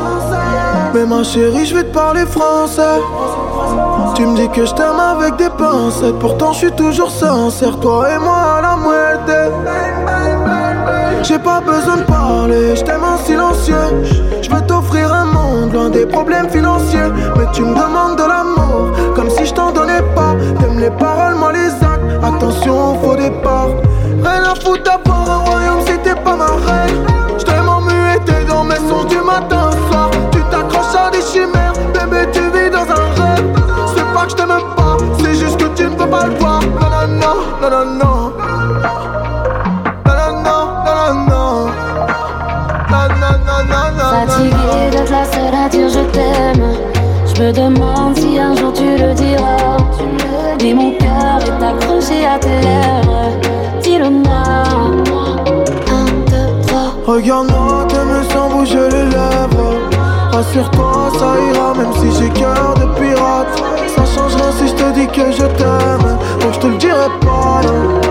Mais 0.94 1.06
ma 1.06 1.24
chérie, 1.24 1.66
je 1.66 1.76
vais 1.76 1.84
te 1.84 1.94
parler 1.94 2.26
français. 2.26 3.00
Tu 4.16 4.26
me 4.26 4.36
dis 4.36 4.50
que 4.50 4.66
je 4.66 4.74
t'aime 4.74 5.00
avec 5.00 5.36
des 5.36 5.50
pincettes. 5.50 6.18
Pourtant, 6.20 6.54
je 6.54 6.58
suis 6.58 6.72
toujours 6.72 7.12
sincère. 7.12 7.80
Toi 7.80 8.10
et 8.16 8.20
moi 8.20 8.58
à 8.58 8.62
la 8.62 8.76
moitié. 8.76 9.36
J'ai 11.24 11.40
pas 11.40 11.60
besoin 11.60 11.98
de 11.98 12.04
parler, 12.04 12.76
je 12.76 12.84
t'aime 12.84 13.04
en 13.04 13.18
silencieux. 13.18 13.76
Je 14.42 14.50
veux 14.50 14.62
t'offrir 14.62 15.14
un 15.14 15.26
monde 15.26 15.74
loin 15.74 15.90
des 15.90 16.06
problèmes 16.06 16.50
financiers. 16.50 17.12
Mais 17.38 17.46
tu 17.52 17.62
me 17.62 17.76
demandes 17.76 18.18
de 18.18 18.24
l'amour, 18.24 18.92
comme 19.16 19.30
si 19.30 19.46
je 19.46 19.54
t'en 19.54 19.72
donnais 19.72 20.02
pas. 20.16 20.36
T'aimes 20.60 20.80
les 20.80 20.92
paroles, 20.92 21.36
moi 21.36 21.52
les. 21.52 21.67
Attention 22.48 22.92
au 22.92 22.96
faux 23.04 23.16
départ. 23.18 23.72
Rien 24.24 24.44
à 24.44 24.56
foutre 24.56 24.84
d'avoir 24.84 25.30
un 25.30 25.38
royaume 25.50 25.82
si 25.86 25.98
t'es 25.98 26.16
pas 26.16 26.34
ma 26.34 26.46
reine. 26.46 27.06
Je 27.38 27.44
t'aime 27.44 27.68
en 27.68 27.82
muet, 27.82 28.20
t'es 28.26 28.46
dans 28.46 28.64
mes 28.64 28.76
sons 28.76 29.04
du 29.04 29.18
matin 29.18 29.68
au 29.68 29.92
soir. 29.92 30.10
Tu 30.32 30.40
t'accroches 30.50 30.96
à 30.96 31.12
des 31.12 31.22
chimères, 31.22 31.74
bébé, 31.94 32.26
tu 32.32 32.40
vis 32.40 32.70
dans 32.70 32.90
un 32.90 33.10
rêve. 33.22 33.54
C'est 33.94 34.14
pas 34.14 34.24
que 34.24 34.30
je 34.30 34.36
t'aime 34.36 34.48
pas, 34.78 34.96
c'est 35.20 35.36
juste 35.36 35.58
que 35.58 35.68
tu 35.76 35.84
ne 35.84 35.96
peux 35.96 36.08
pas 36.08 36.28
le 36.28 36.36
voir. 36.36 36.62
Non, 36.62 36.90
non, 36.90 37.08
non, 37.20 37.70
non, 37.70 37.70
non, 37.70 37.86
non. 38.00 38.32
Fatiguée 44.10 44.90
d'être 44.92 45.12
la 45.12 45.26
seule 45.26 45.54
à 45.54 45.68
dire 45.68 45.90
je 45.90 46.00
t'aime. 46.12 46.78
Je 47.26 47.44
me 47.44 47.52
demande 47.52 48.18
si 48.18 48.40
un 48.40 48.56
jour 48.56 48.72
tu 48.72 48.84
le 48.98 49.14
diras. 49.14 49.78
Dis 50.60 50.74
mon 50.74 50.92
cœur 50.92 51.07
est 51.68 51.76
accroché 51.76 52.26
à 52.26 52.40
tes 52.40 52.50
lèvres. 52.50 53.32
Dis-le-moi. 53.82 54.44
Un, 55.90 56.06
deux, 56.30 56.68
trois. 56.68 56.94
Regarde-moi, 57.06 57.86
t'aimes 57.90 58.24
sans 58.32 58.50
bouger 58.50 58.90
les 58.90 59.06
lèvres. 59.06 59.76
Rassure-toi, 60.32 61.12
ça 61.20 61.36
ira, 61.52 61.74
même 61.74 61.94
si 61.94 62.20
j'ai 62.20 62.30
cœur 62.30 62.74
de 62.76 62.86
pirate. 63.00 63.64
Ça 63.96 64.04
change 64.06 64.36
rien 64.36 64.52
si 64.58 64.68
je 64.68 64.74
te 64.74 64.92
dis 64.94 65.08
que 65.08 65.32
je 65.32 65.46
t'aime. 65.58 66.18
Donc 66.42 66.54
je 66.54 66.60
te 66.60 66.68
le 66.68 66.78
dirai 66.78 67.10
pas. 67.22 68.07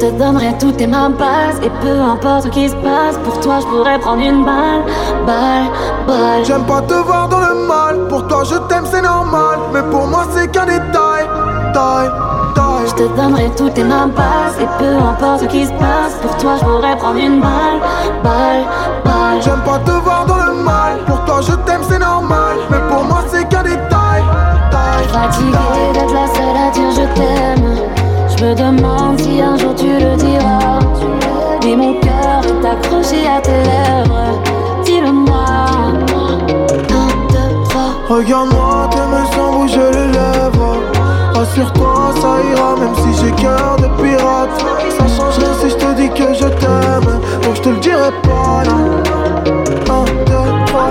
Te 0.00 0.10
donnerai 0.12 0.54
toutes 0.58 0.78
tes 0.78 0.86
mains 0.86 1.10
base 1.10 1.60
Et 1.62 1.70
peu 1.82 2.00
importe 2.00 2.44
ce 2.44 2.48
qui 2.48 2.68
se 2.68 2.74
passe 2.76 3.18
Pour 3.22 3.38
toi 3.40 3.58
je 3.60 3.66
pourrais 3.66 3.98
prendre 3.98 4.22
une 4.22 4.44
balle 4.44 4.82
Balle, 5.26 5.68
balle 6.06 6.44
J'aime 6.44 6.64
pas 6.64 6.80
te 6.80 6.94
voir 6.94 7.28
dans 7.28 7.40
le 7.40 7.54
mal. 7.66 8.08
Pour 8.08 8.26
toi, 8.26 8.42
je 8.44 8.56
t'aime, 8.68 8.84
c'est 8.90 9.02
normal. 9.02 9.58
Mais 9.72 9.82
pour 9.90 10.06
moi, 10.06 10.24
c'est 10.30 10.50
qu'un 10.50 10.64
détail. 10.64 11.24
Taille, 11.74 12.10
taille. 12.54 12.86
Je 12.88 12.94
te 12.94 13.16
donnerai 13.16 13.50
toutes 13.56 13.74
tes 13.74 13.84
mains 13.84 14.08
base 14.08 14.56
Et 14.60 14.68
peu 14.78 14.96
importe 14.96 15.42
ce 15.42 15.46
qui 15.46 15.66
se 15.66 15.72
passe 15.72 16.14
Pour 16.22 16.36
toi 16.38 16.56
je 16.58 16.64
pourrais 16.64 16.96
prendre 16.96 17.18
une 17.18 17.40
balle 17.40 17.80
Balle, 18.24 18.64
balle 19.04 19.42
J'aime 19.44 19.60
pas 19.64 19.78
te 19.78 19.90
voir 19.90 20.24
dans 20.26 20.36
le 20.36 20.64
mal. 20.64 20.98
Pour 21.06 21.22
toi, 21.24 21.40
je 21.42 21.52
t'aime, 21.66 21.82
c'est 21.88 21.98
normal. 21.98 22.56
Mais 22.70 22.78
pour 22.88 23.04
moi, 23.04 23.22
c'est 23.28 23.46
qu'un 23.48 23.62
détail. 23.62 24.24
Taille, 24.70 25.08
Fatiguée 25.12 25.92
d'être 25.92 26.14
la 26.14 26.26
seule 26.26 26.56
à 26.56 26.70
dire 26.70 26.90
je 26.90 27.20
t'aime 27.20 27.69
Je 28.40 28.46
me 28.46 28.54
demande 28.54 29.20
si 29.20 29.42
un 29.42 29.54
jour 29.58 29.74
tu 29.74 29.84
le 29.84 30.16
diras 30.16 30.78
Dis 31.60 31.76
mon 31.76 32.00
cœur 32.00 32.40
est 32.42 32.66
accroché 32.66 33.26
à 33.26 33.38
tes 33.38 33.50
lèvres 33.50 34.40
Dis-le-moi 34.82 35.44
Regarde-moi, 38.08 38.88
t'aimes 38.92 39.26
sans 39.36 39.52
bouger 39.52 39.90
les 39.92 40.06
lèvres. 40.12 40.78
Rassure-toi, 41.34 42.14
ça 42.16 42.38
ira, 42.50 42.76
même 42.76 42.94
si 42.94 43.22
j'ai 43.22 43.30
cœur 43.32 43.76
de 43.76 43.88
pirate. 44.02 44.50
Ça 44.98 45.06
change 45.06 45.38
rien 45.38 45.54
si 45.60 45.70
je 45.70 45.76
te 45.76 45.94
dis 45.94 46.08
que 46.08 46.32
je 46.34 46.48
t'aime. 46.48 47.20
Donc 47.42 47.56
je 47.56 47.60
te 47.60 47.68
le 47.68 47.76
dirai 47.76 48.10
pas, 48.22 48.62
non. 48.64 49.02
Un, 49.94 50.04
deux, 50.24 50.64
trois. 50.66 50.90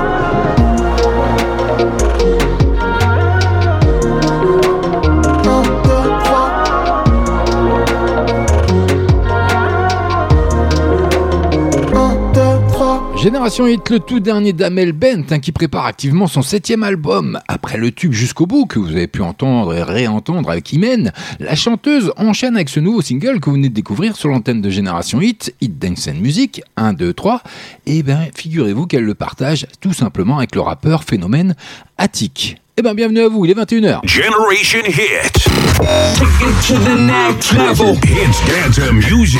Génération 13.30 13.67
Hit, 13.67 13.91
le 13.91 13.99
tout 13.99 14.19
dernier 14.19 14.53
d'Amel 14.53 14.91
Bent, 14.91 15.23
hein, 15.30 15.38
qui 15.38 15.51
prépare 15.51 15.86
activement 15.86 16.25
son 16.25 16.41
septième 16.41 16.82
album. 16.82 17.39
Après 17.47 17.77
le 17.77 17.91
tube 17.91 18.11
jusqu'au 18.11 18.47
bout, 18.47 18.65
que 18.65 18.80
vous 18.80 18.89
avez 18.89 19.05
pu 19.05 19.21
entendre 19.21 19.75
et 19.75 19.84
réentendre 19.84 20.49
avec 20.49 20.73
Imen, 20.73 21.13
la 21.39 21.55
chanteuse 21.55 22.11
enchaîne 22.17 22.55
avec 22.55 22.69
ce 22.69 22.80
nouveau 22.80 23.03
single 23.03 23.39
que 23.39 23.51
vous 23.51 23.57
venez 23.57 23.69
de 23.69 23.75
découvrir 23.75 24.15
sur 24.15 24.30
l'antenne 24.30 24.63
de 24.63 24.71
Génération 24.71 25.21
Hit, 25.21 25.53
Hit 25.61 25.77
Dance 25.77 26.07
and 26.07 26.19
Music, 26.19 26.63
1, 26.75 26.93
2, 26.93 27.13
3. 27.13 27.43
Et 27.86 28.01
bien, 28.01 28.21
figurez-vous 28.36 28.88
qu'elle 28.88 29.05
le 29.05 29.13
partage 29.13 29.67
tout 29.80 29.93
simplement 29.93 30.39
avec 30.39 30.55
le 30.55 30.61
rappeur 30.61 31.03
phénomène 31.03 31.55
Attic. 31.99 32.59
Eh 32.77 32.82
bien, 32.82 32.95
bienvenue 32.95 33.21
à 33.21 33.27
vous, 33.27 33.45
il 33.45 33.51
est 33.51 33.53
21h. 33.53 33.99
Generation 34.07 34.80
Hit. 34.88 35.68
Take 35.80 36.41
it 36.41 36.61
to 36.67 36.75
the 36.77 36.95
next 36.99 37.53
level. 37.53 37.95
Hits 38.03 38.41
dance 38.45 38.77
music. 38.91 39.39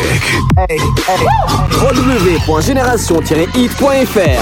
www.génération-hit.fr 1.82 4.42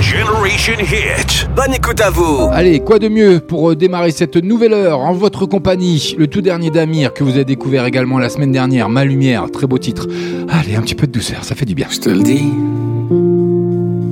Generation 0.00 0.74
Hit. 0.78 1.48
Bonne 1.56 1.74
écoute 1.74 2.00
à 2.00 2.10
vous 2.10 2.48
Allez, 2.52 2.78
quoi 2.80 3.00
de 3.00 3.08
mieux 3.08 3.40
pour 3.40 3.70
euh, 3.70 3.76
démarrer 3.76 4.12
cette 4.12 4.36
nouvelle 4.36 4.74
heure 4.74 5.00
en 5.00 5.12
votre 5.12 5.44
compagnie 5.46 6.14
Le 6.16 6.28
tout 6.28 6.40
dernier 6.40 6.70
d'Amir 6.70 7.12
que 7.12 7.24
vous 7.24 7.32
avez 7.32 7.44
découvert 7.44 7.84
également 7.84 8.20
la 8.20 8.28
semaine 8.28 8.52
dernière, 8.52 8.88
Ma 8.88 9.04
Lumière, 9.04 9.50
très 9.50 9.66
beau 9.66 9.78
titre. 9.78 10.06
Allez, 10.48 10.76
un 10.76 10.82
petit 10.82 10.94
peu 10.94 11.08
de 11.08 11.12
douceur, 11.12 11.42
ça 11.42 11.56
fait 11.56 11.66
du 11.66 11.74
bien. 11.74 11.88
Je 11.90 11.98
te 11.98 12.10
le 12.10 12.22
dis, 12.22 12.44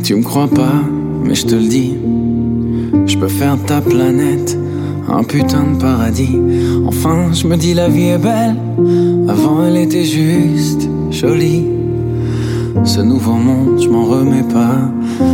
tu 0.05 0.17
me 0.17 0.25
crois 0.25 0.49
pas, 0.49 0.73
mais 1.23 1.37
je 1.37 1.47
te 1.47 1.55
le 1.55 1.69
dis. 1.69 1.97
Je 3.07 3.17
peux 3.17 3.29
faire 3.29 3.57
ta 3.65 3.81
planète 3.81 4.59
un 5.13 5.25
putain 5.25 5.65
de 5.75 5.81
paradis. 5.81 6.39
Enfin, 6.87 7.33
je 7.33 7.47
me 7.47 7.57
dis 7.57 7.75
la 7.75 7.89
vie 7.89 8.09
est 8.09 8.19
belle. 8.19 8.57
Avant, 9.29 9.65
elle 9.65 9.77
était 9.77 10.05
juste 10.05 10.89
jolie. 11.11 11.67
Ce 12.85 13.01
nouveau 13.01 13.33
monde, 13.33 13.81
je 13.81 13.89
m'en 13.89 14.05
remets 14.05 14.45
pas. 14.45 14.79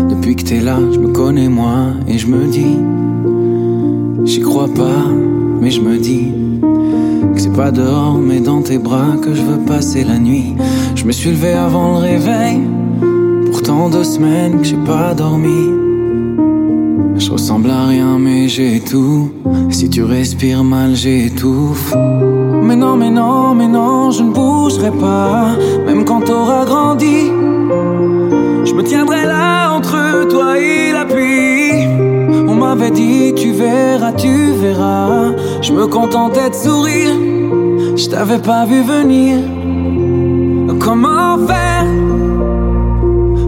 Depuis 0.09 0.37
que 0.37 0.45
t'es 0.45 0.61
là, 0.61 0.79
je 0.93 0.99
me 0.99 1.09
connais 1.09 1.49
moi 1.49 1.89
et 2.09 2.18
je 2.18 2.27
me 2.27 2.47
dis, 2.47 2.79
j'y 4.24 4.41
crois 4.41 4.68
pas, 4.68 5.07
mais 5.61 5.70
je 5.70 5.81
me 5.81 5.99
dis 5.99 6.33
que 7.35 7.41
c'est 7.41 7.53
pas 7.53 7.70
dehors, 7.70 8.18
mais 8.18 8.41
dans 8.41 8.62
tes 8.62 8.79
bras 8.79 9.16
que 9.22 9.35
je 9.35 9.43
veux 9.43 9.59
passer 9.59 10.05
la 10.05 10.18
nuit. 10.18 10.55
Je 10.95 11.05
me 11.05 11.12
suis 11.12 11.31
levé 11.31 11.53
avant 11.53 11.93
le 11.93 11.99
réveil. 11.99 12.61
Pourtant 13.51 13.89
deux 13.91 14.05
semaines 14.05 14.59
que 14.59 14.64
j'ai 14.64 14.77
pas 14.85 15.14
dormi. 15.14 15.86
Je 17.19 17.31
ressemble 17.31 17.71
à 17.71 17.87
rien, 17.87 18.19
mais 18.19 18.49
j'ai 18.49 18.81
tout. 18.81 19.31
Si 19.71 19.89
tu 19.89 20.05
respires 20.05 20.62
mal, 20.62 20.95
j'étouffe. 20.95 21.95
Mais 22.62 22.77
non, 22.77 22.97
mais 22.97 23.11
non, 23.11 23.55
mais 23.55 23.69
non, 23.69 24.11
je 24.11 24.23
ne 24.23 24.33
bougerai 24.33 24.91
pas. 24.91 25.57
Même 25.87 26.05
quand 26.05 26.21
t'auras 26.21 26.64
grandi, 26.64 27.27
je 28.64 28.73
me 28.75 28.83
tiendrai 28.83 29.25
là 29.25 29.73
entre 29.73 30.29
toi 30.29 30.59
et 30.59 30.93
la 30.93 31.05
pluie. 31.05 31.87
On 32.49 32.55
m'avait 32.55 32.91
dit, 32.91 33.33
tu 33.35 33.53
verras, 33.53 34.12
tu 34.12 34.53
verras. 34.61 35.33
Je 35.62 35.73
me 35.73 35.87
contentais 35.87 36.51
de 36.51 36.55
sourire. 36.55 37.14
Je 37.97 38.07
t'avais 38.09 38.39
pas 38.39 38.67
vu 38.67 38.83
venir. 38.83 39.39
Comment 40.79 41.39
faire? 41.47 41.87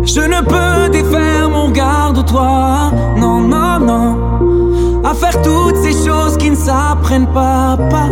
Je 0.04 0.20
ne 0.20 0.40
peux 0.42 0.90
défaire 0.90 1.37
mon 1.58 1.70
garde-toi. 1.70 2.92
Non, 3.16 3.40
non, 3.40 3.78
non. 3.90 4.08
À 5.04 5.14
faire 5.14 5.40
toutes 5.42 5.76
ces 5.76 5.94
choses 6.06 6.36
qui 6.36 6.50
ne 6.50 6.56
s'apprennent 6.56 7.32
pas, 7.32 7.76
pas. 7.90 8.10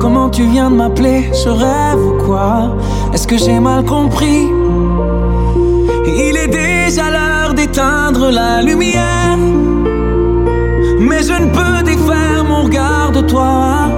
Comment 0.00 0.28
tu 0.28 0.44
viens 0.44 0.70
de 0.70 0.76
m'appeler 0.76 1.30
Je 1.42 1.48
rêve 1.48 2.02
ou 2.10 2.14
quoi? 2.26 2.76
Est-ce 3.12 3.26
que 3.26 3.36
j'ai 3.36 3.60
mal 3.60 3.84
compris? 3.84 4.48
Il 6.06 6.36
est 6.36 6.52
déjà 6.64 7.04
l'heure 7.16 7.54
d'éteindre 7.54 8.30
la 8.30 8.62
lumière. 8.62 9.38
Mais 11.08 11.22
je 11.22 11.36
ne 11.44 11.48
peux 11.56 11.82
défaire 11.84 12.44
mon 12.48 12.62
regard 12.64 13.12
de 13.12 13.20
toi. 13.20 13.52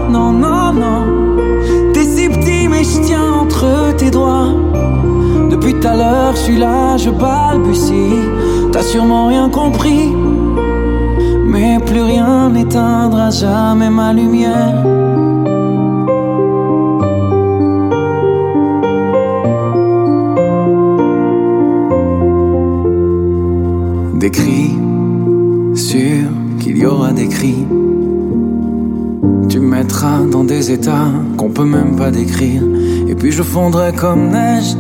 Non, 0.09 0.31
non, 0.33 0.73
non. 0.73 1.01
T'es 1.93 2.05
si 2.05 2.29
petit, 2.29 2.69
mais 2.69 2.85
je 2.85 3.01
tiens 3.01 3.33
entre 3.43 3.95
tes 3.97 4.11
doigts. 4.11 4.53
Depuis 5.65 5.81
tout 5.81 5.89
à 5.89 5.97
l'heure, 5.97 6.37
je 6.37 6.41
suis 6.41 6.59
là, 6.59 6.99
je 6.99 7.09
balbutie. 7.09 8.21
T'as 8.71 8.83
sûrement 8.83 9.29
rien 9.29 9.49
compris. 9.49 10.12
Mais 11.47 11.79
plus 11.87 12.03
rien 12.03 12.51
n'éteindra 12.51 13.31
jamais 13.31 13.89
ma 13.89 14.12
lumière. 14.12 14.75
Des 24.21 24.31
cris, 24.31 24.77
sûr 25.75 26.29
qu'il 26.61 26.77
y 26.77 26.85
aura 26.85 27.12
des 27.12 27.29
cris. 27.29 27.65
Tu 29.49 29.61
me 29.61 29.77
mettras 29.77 30.25
dans 30.31 30.45
des 30.45 30.71
états 30.73 31.09
qu'on 31.39 31.49
peut 31.49 31.65
même 31.65 31.97
pas 31.97 32.11
décrire. 32.11 32.62
Et 33.09 33.15
puis 33.15 33.33
je 33.33 33.43
fondrai 33.43 33.95
comme 33.95 34.29
neige 34.29 34.77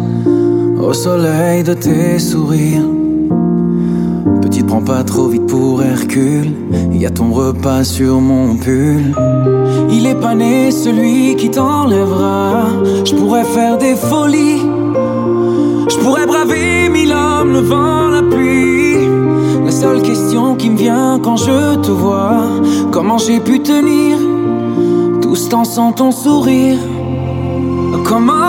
au 0.84 0.92
soleil 0.92 1.62
de 1.62 1.74
tes 1.74 2.18
sourires. 2.18 2.88
Petite, 4.42 4.66
prends 4.66 4.82
pas 4.82 5.02
trop 5.02 5.28
vite 5.28 5.46
pour 5.46 5.82
Hercule. 5.82 6.52
Y 6.92 7.06
a 7.06 7.10
ton 7.10 7.32
repas 7.32 7.84
sur 7.84 8.20
mon 8.20 8.56
pull. 8.56 9.14
Il 9.90 10.06
est 10.06 10.20
pas 10.20 10.34
né 10.34 10.70
celui 10.70 11.36
qui 11.36 11.50
t'enlèvera. 11.50 12.66
Je 13.04 13.14
pourrais 13.14 13.44
faire 13.44 13.78
des 13.78 13.94
folies. 13.94 14.62
Je 15.88 15.96
pourrais 15.98 16.26
braver 16.26 16.88
mille 16.90 17.12
hommes, 17.12 17.52
le 17.52 17.60
vent, 17.60 18.08
la 18.10 18.22
pluie. 18.22 19.08
La 19.64 19.70
seule 19.70 20.02
question 20.02 20.54
qui 20.54 20.70
me 20.70 20.76
vient 20.76 21.18
quand 21.22 21.36
je 21.36 21.76
te 21.76 21.90
vois, 21.90 22.42
comment 22.90 23.18
j'ai 23.18 23.40
pu 23.40 23.60
tenir 23.60 24.18
tout 25.22 25.34
ce 25.34 25.48
temps 25.48 25.64
sans 25.64 25.92
ton 25.92 26.10
sourire? 26.10 26.78
Comment 28.04 28.43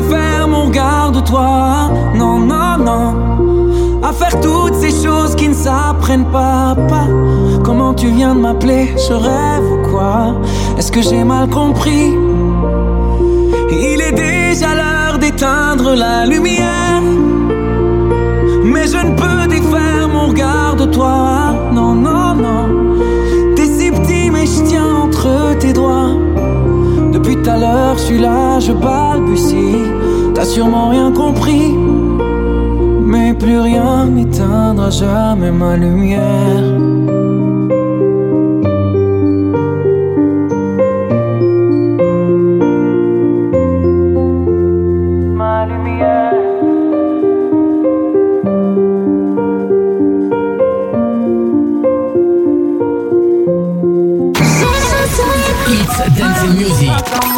défaire 0.00 0.48
mon 0.48 0.68
garde-toi. 0.68 1.90
Non, 2.14 2.38
non, 2.38 2.78
non. 2.78 4.00
À 4.02 4.12
faire 4.12 4.40
toutes 4.40 4.74
ces 4.74 4.90
choses 4.90 5.34
qui 5.36 5.48
ne 5.48 5.54
s'apprennent 5.54 6.30
pas, 6.30 6.74
pas. 6.88 7.06
Comment 7.64 7.94
tu 7.94 8.08
viens 8.08 8.34
de 8.34 8.40
m'appeler 8.40 8.94
Je 8.96 9.12
rêve 9.12 9.64
ou 9.72 9.90
quoi? 9.90 10.34
Est-ce 10.78 10.90
que 10.90 11.02
j'ai 11.02 11.24
mal 11.24 11.48
compris? 11.48 12.14
Il 13.70 14.00
est 14.00 14.12
déjà 14.12 14.74
l'heure 14.74 15.18
d'éteindre 15.18 15.94
la 15.94 16.26
lumière. 16.26 17.02
Mais 18.64 18.86
je 18.86 19.00
ne 19.06 19.14
peux 19.16 19.48
défaire 19.48 20.08
mon 20.12 20.28
regard 20.28 20.76
de 20.76 20.86
toi. 20.86 21.54
Non, 21.72 21.94
non, 21.94 22.34
non. 22.34 22.64
T'es 23.54 23.66
si 23.66 23.90
petit, 23.90 24.30
mais 24.30 24.46
je 24.46 24.62
tiens 24.62 24.90
entre 25.04 25.56
tes 25.58 25.72
doigts. 25.72 25.99
Là, 28.18 28.58
je 28.58 28.72
balbutie. 28.72 29.76
T'as 30.34 30.44
sûrement 30.44 30.90
rien 30.90 31.12
compris. 31.12 31.74
Mais 33.04 33.34
plus 33.34 33.58
rien 33.60 34.06
n'éteindra 34.06 34.90
jamais 34.90 35.50
ma 35.52 35.76
lumière. 35.76 36.99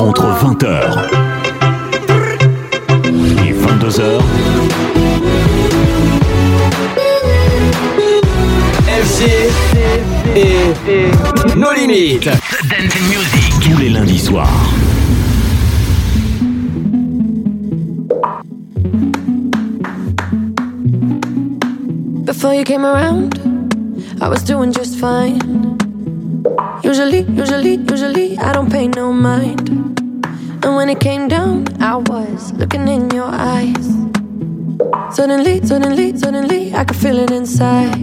Entre 0.02 0.26
20h 0.26 0.66
et 3.46 3.52
22h, 3.52 4.20
FC 8.88 9.48
et 10.34 11.54
nos 11.56 11.72
limites. 11.72 12.28
Dancing 12.68 13.06
Music. 13.06 13.42
tous 13.60 13.78
les 13.78 13.90
lundis 13.90 14.18
soirs. 14.18 14.48
Before 22.24 22.54
you 22.54 22.64
came 22.64 22.84
around, 22.84 23.38
I 24.20 24.28
was 24.28 24.42
doing 24.42 24.72
just 24.72 24.98
fine. 24.98 25.38
Usually, 26.82 27.20
usually, 27.20 27.76
usually, 27.76 28.36
I 28.38 28.52
don't 28.52 28.68
pay 28.68 28.88
no 28.88 29.12
mind. 29.12 29.61
And 30.64 30.76
when 30.76 30.88
it 30.88 31.00
came 31.00 31.26
down, 31.28 31.66
I 31.82 31.96
was 31.96 32.52
looking 32.52 32.86
in 32.86 33.10
your 33.10 33.28
eyes. 33.28 33.86
Suddenly, 35.14 35.66
suddenly, 35.66 36.16
suddenly, 36.16 36.74
I 36.74 36.84
could 36.84 36.96
feel 36.96 37.18
it 37.18 37.30
inside. 37.32 37.98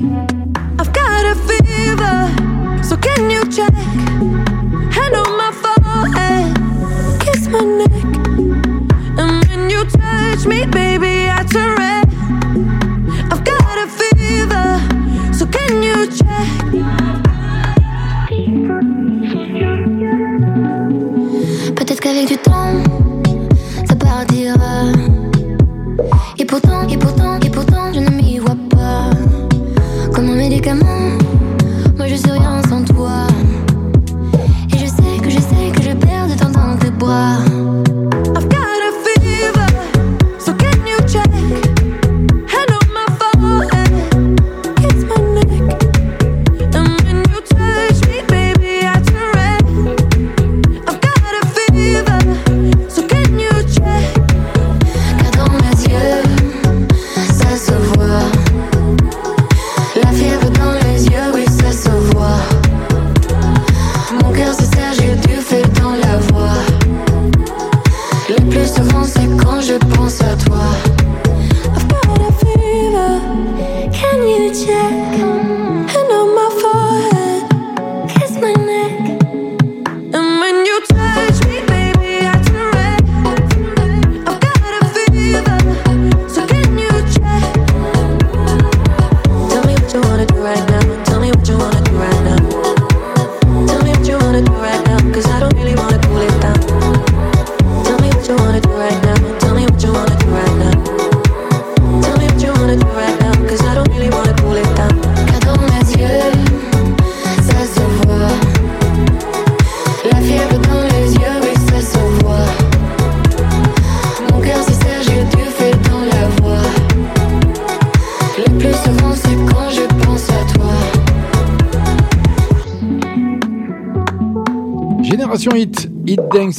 I've 0.77 0.91
got 0.91 1.25
a 1.25 1.35
fever, 1.47 2.83
so 2.83 2.97
can 2.97 3.29
you 3.29 3.49
check? 3.49 3.73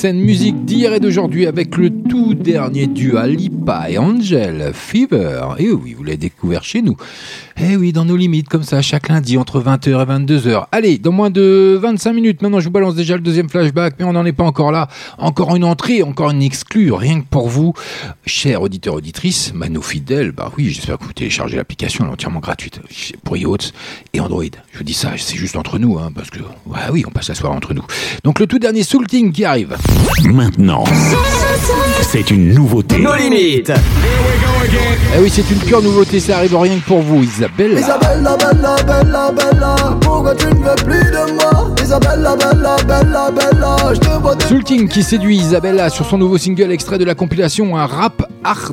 And 0.04 0.14
Music 0.14 0.64
d'hier 0.64 0.94
et 0.94 1.00
d'aujourd'hui 1.00 1.46
avec 1.46 1.76
le 1.76 1.90
tout 1.90 2.32
dernier 2.32 2.86
dual 2.86 3.32
Lipa 3.32 3.90
et 3.90 3.98
Angel, 3.98 4.70
Fever. 4.72 5.42
Et 5.58 5.70
oui, 5.72 5.94
vous 5.94 6.04
l'avez 6.04 6.16
découvert 6.16 6.64
chez 6.64 6.80
nous. 6.80 6.96
Eh 7.62 7.76
oui, 7.76 7.92
dans 7.92 8.06
nos 8.06 8.16
limites, 8.16 8.48
comme 8.48 8.62
ça, 8.62 8.80
chaque 8.80 9.08
lundi 9.08 9.36
entre 9.36 9.60
20h 9.60 9.88
et 9.88 9.92
22h. 9.92 10.64
Allez, 10.72 10.96
dans 10.96 11.12
moins 11.12 11.28
de 11.28 11.78
25 11.80 12.14
minutes, 12.14 12.40
maintenant 12.40 12.58
je 12.58 12.64
vous 12.64 12.70
balance 12.70 12.94
déjà 12.94 13.16
le 13.16 13.20
deuxième 13.20 13.50
flashback, 13.50 13.96
mais 13.98 14.06
on 14.06 14.14
n'en 14.14 14.24
est 14.24 14.32
pas 14.32 14.44
encore 14.44 14.72
là. 14.72 14.88
Encore 15.18 15.54
une 15.54 15.64
entrée, 15.64 16.02
encore 16.02 16.30
une 16.30 16.40
exclue, 16.40 16.90
rien 16.90 17.20
que 17.20 17.26
pour 17.28 17.48
vous. 17.48 17.74
Chers 18.24 18.62
auditeurs, 18.62 18.94
auditrices, 18.94 19.52
Mano 19.54 19.82
fidèles, 19.82 20.32
bah 20.32 20.50
oui, 20.56 20.70
j'espère 20.70 20.96
que 20.96 21.04
vous 21.04 21.12
téléchargez 21.12 21.58
l'application, 21.58 22.04
elle 22.04 22.10
est 22.10 22.14
entièrement 22.14 22.40
gratuite 22.40 22.80
pour 23.24 23.36
iOS 23.36 23.58
et 24.14 24.20
Android. 24.20 24.44
Je 24.72 24.78
vous 24.78 24.84
dis 24.84 24.94
ça, 24.94 25.10
c'est 25.18 25.36
juste 25.36 25.56
entre 25.56 25.78
nous, 25.78 25.98
hein, 25.98 26.12
parce 26.14 26.30
que, 26.30 26.40
ouais, 26.66 26.78
oui, 26.90 27.04
on 27.06 27.10
passe 27.10 27.28
la 27.28 27.34
soirée 27.34 27.56
entre 27.56 27.74
nous. 27.74 27.84
Donc 28.24 28.40
le 28.40 28.46
tout 28.46 28.58
dernier 28.58 28.84
Soulting 28.84 29.32
qui 29.32 29.44
arrive. 29.44 29.76
Maintenant, 30.24 30.84
c'est 32.00 32.30
une 32.30 32.54
nouveauté. 32.54 32.98
Nos 32.98 33.16
limites. 33.16 33.72
Eh 35.14 35.20
oui, 35.20 35.30
c'est 35.30 35.50
une 35.50 35.58
pure 35.58 35.82
nouveauté, 35.82 36.20
ça 36.20 36.38
arrive 36.38 36.56
rien 36.56 36.78
que 36.78 36.86
pour 36.86 37.00
vous, 37.02 37.22
Isabelle. 37.22 37.49
Isabella, 37.58 38.36
bella, 38.36 38.76
bella, 38.86 39.32
bella, 39.32 39.76
pourquoi 40.00 40.34
tu 40.34 40.46
ne 40.46 40.54
veux 40.54 40.74
plus 40.84 41.10
de 41.10 41.32
moi 41.34 41.74
Isabella, 41.82 42.34
bella, 42.36 42.76
bella, 42.86 43.30
bella, 43.30 43.76
je 43.94 44.00
te 44.00 44.20
vois 44.20 44.34
de... 44.34 44.42
Soulting 44.42 44.88
qui 44.88 45.02
séduit 45.02 45.36
Isabella 45.36 45.90
sur 45.90 46.06
son 46.06 46.16
nouveau 46.16 46.38
single 46.38 46.72
extrait 46.72 46.98
de 46.98 47.04
la 47.04 47.14
compilation 47.14 47.76
Un 47.76 47.86
rap 47.86 48.22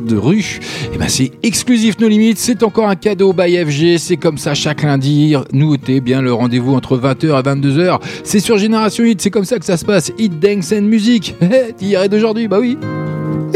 de 0.02 0.16
rue. 0.16 0.60
Et 0.94 0.98
ben 0.98 1.10
c'est 1.10 1.32
exclusif 1.44 2.00
nos 2.00 2.08
limites, 2.08 2.38
c'est 2.38 2.64
encore 2.64 2.88
un 2.88 2.96
cadeau 2.96 3.34
by 3.34 3.58
FG, 3.66 3.98
c'est 3.98 4.18
comme 4.18 4.38
ça 4.38 4.54
chaque 4.54 4.84
lundi. 4.84 5.36
Nouveauté, 5.52 6.00
bien 6.00 6.22
le 6.22 6.34
rendez-vous 6.34 6.74
entre 6.74 6.98
20h 6.98 7.26
et 7.26 7.44
22h. 7.44 8.00
C'est 8.24 8.40
sur 8.40 8.58
Génération 8.58 9.04
Hit, 9.04 9.22
c'est 9.22 9.32
comme 9.32 9.46
ça 9.46 9.60
que 9.60 9.66
ça 9.66 9.78
se 9.78 9.86
passe. 9.86 10.12
Hit 10.18 10.40
Dance 10.40 10.72
and 10.72 10.84
Music. 10.84 11.36
D'hier 11.80 12.04
et 12.04 12.10
d'aujourd'hui, 12.10 12.48
bah 12.48 12.60
oui. 12.60 12.78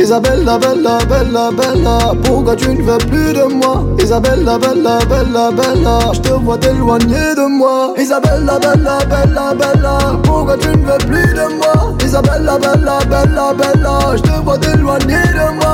Isabella, 0.01 0.57
bella, 0.57 0.97
bella, 1.07 1.51
bella, 1.51 1.97
pourquoi 2.23 2.55
tu 2.55 2.73
ne 2.73 2.81
veux 2.81 2.97
plus 2.97 3.33
de 3.33 3.43
moi 3.53 3.83
Isabella, 3.99 4.57
bella, 4.57 4.97
bella, 5.07 5.51
bella, 5.51 5.99
je 6.13 6.21
te 6.21 6.29
vois 6.29 6.57
t'éloigner 6.57 7.35
de 7.37 7.47
moi 7.47 7.93
Isabella, 7.99 8.57
bella, 8.57 8.97
bella, 9.05 9.53
bella, 9.53 9.97
pourquoi 10.23 10.57
tu 10.57 10.69
ne 10.69 10.85
veux 10.87 10.97
plus 11.05 11.33
de 11.35 11.45
moi 11.55 11.93
Isabella, 12.03 12.57
bella, 12.57 12.97
bella, 13.11 13.53
bella, 13.53 14.15
je 14.15 14.21
te 14.23 14.43
vois 14.43 14.57
t'éloigner 14.57 15.21
de 15.37 15.53
moi 15.59 15.73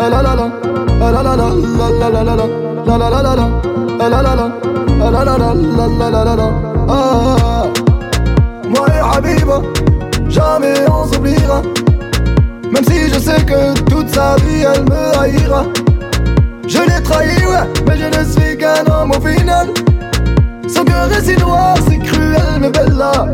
Ah 0.00 0.08
la 0.10 0.20
la 0.20 0.34
la, 0.34 0.50
ah 1.00 1.12
la 1.12 1.22
la 1.22 1.36
la, 1.36 1.48
la 1.78 2.10
la 2.10 2.10
la 2.10 2.24
la 2.24 2.34
la, 2.34 2.46
la 2.84 2.98
la 2.98 3.10
la 3.10 3.22
la 3.22 3.36
la, 3.36 3.48
ah 4.00 4.08
la 4.08 4.22
la 4.22 4.34
la, 4.34 4.50
ah 5.04 5.10
la 5.10 5.24
la 5.24 5.38
la, 5.38 5.54
la 5.54 6.10
la 6.10 6.24
la 6.24 6.34
la 6.34 6.48
ah 6.88 7.66
Moi 8.68 8.86
et 8.88 9.16
Habiba, 9.16 9.62
jamais 10.28 10.74
on 10.90 11.12
s'oubliera 11.12 11.62
même 12.72 12.84
si 12.84 13.08
je 13.12 13.18
sais 13.18 13.42
que 13.44 13.78
toute 13.90 14.08
sa 14.14 14.36
vie 14.36 14.62
elle 14.62 14.84
me 14.84 15.18
haïra. 15.18 15.64
Je 16.66 16.78
l'ai 16.78 17.02
trahi 17.02 17.46
ouais 17.46 17.68
Mais 17.86 17.96
je 17.98 18.18
ne 18.18 18.24
suis 18.24 18.56
qu'un 18.56 18.84
homme 18.90 19.10
au 19.10 19.20
final. 19.26 19.68
Son 20.66 20.84
cœur 20.84 21.12
est 21.12 21.22
si 21.22 21.36
noir, 21.36 21.76
c'est 21.86 21.98
cruel 21.98 22.58
mais 22.60 22.70
bella 22.70 23.26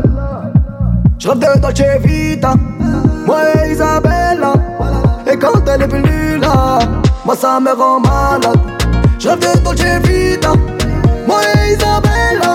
Je 1.17 1.29
rêve 1.29 1.39
de 1.39 1.59
Dolce 1.59 2.03
Vita 2.03 2.53
Moi 3.25 3.39
et 3.65 3.71
Isabella. 3.71 4.53
Et 5.31 5.37
quand 5.37 5.67
elle 5.67 5.83
est 5.83 5.87
plus 5.87 6.37
là 6.39 6.79
Moi 7.25 7.35
ça 7.35 7.59
me 7.59 7.71
rend 7.71 7.99
malade. 7.99 8.59
Je 9.17 9.29
rêve 9.29 9.39
de 9.39 9.63
Dolce 9.63 10.01
Vita 10.03 10.53
Moi 11.25 11.39
et 11.55 11.73
Isabella. 11.73 12.53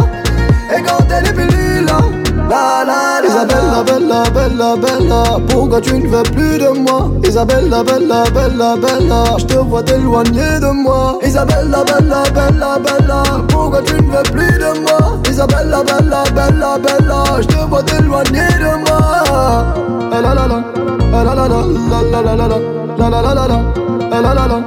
Et 0.76 0.82
quand 0.82 1.04
elle 1.10 1.26
est 1.26 1.32
plus 1.32 1.65
la 2.48 2.84
la 2.84 3.20
la 3.20 3.26
Isabella, 3.26 3.82
bella, 3.82 4.22
bella, 4.30 4.76
bella 4.76 5.22
Pourquoi 5.48 5.80
tu 5.80 5.98
ne 5.98 6.08
veux 6.08 6.22
plus 6.22 6.58
de 6.58 6.68
moi 6.78 7.10
Isabella, 7.24 7.82
bella, 7.82 8.24
bella, 8.32 8.76
bella 8.76 9.24
Je 9.38 9.46
te 9.46 9.54
vois 9.54 9.82
t'éloigner 9.82 10.60
de 10.60 10.70
moi 10.70 11.18
Isabella, 11.22 11.84
bella, 11.84 12.22
bella, 12.34 12.78
bella 12.78 13.22
Pourquoi 13.48 13.82
tu 13.82 13.94
ne 13.94 14.10
veux 14.12 14.22
plus 14.32 14.58
de 14.58 14.78
moi 14.80 15.18
Isabella, 15.28 15.82
bella, 15.82 16.24
bella, 16.34 16.78
bella 16.78 17.24
Je 17.40 17.46
te 17.46 17.68
vois 17.68 17.82
t'éloigner 17.82 18.48
de 18.58 18.72
moi 18.86 19.00
Ah 19.30 20.20
la 20.20 20.34
la 20.34 20.46
la 20.46 20.64
Ah 21.12 21.24
la 21.24 21.34
la 21.34 21.48
la 21.48 21.60
La 21.90 22.22
la 22.22 22.34
la 22.36 22.48
la 22.48 22.58
La 22.98 23.10
la 23.10 23.22
la 23.22 23.34
la 23.34 23.46
la 23.46 23.58
Ah 24.12 24.20
la 24.20 24.34
la 24.34 24.46
la 24.46 24.58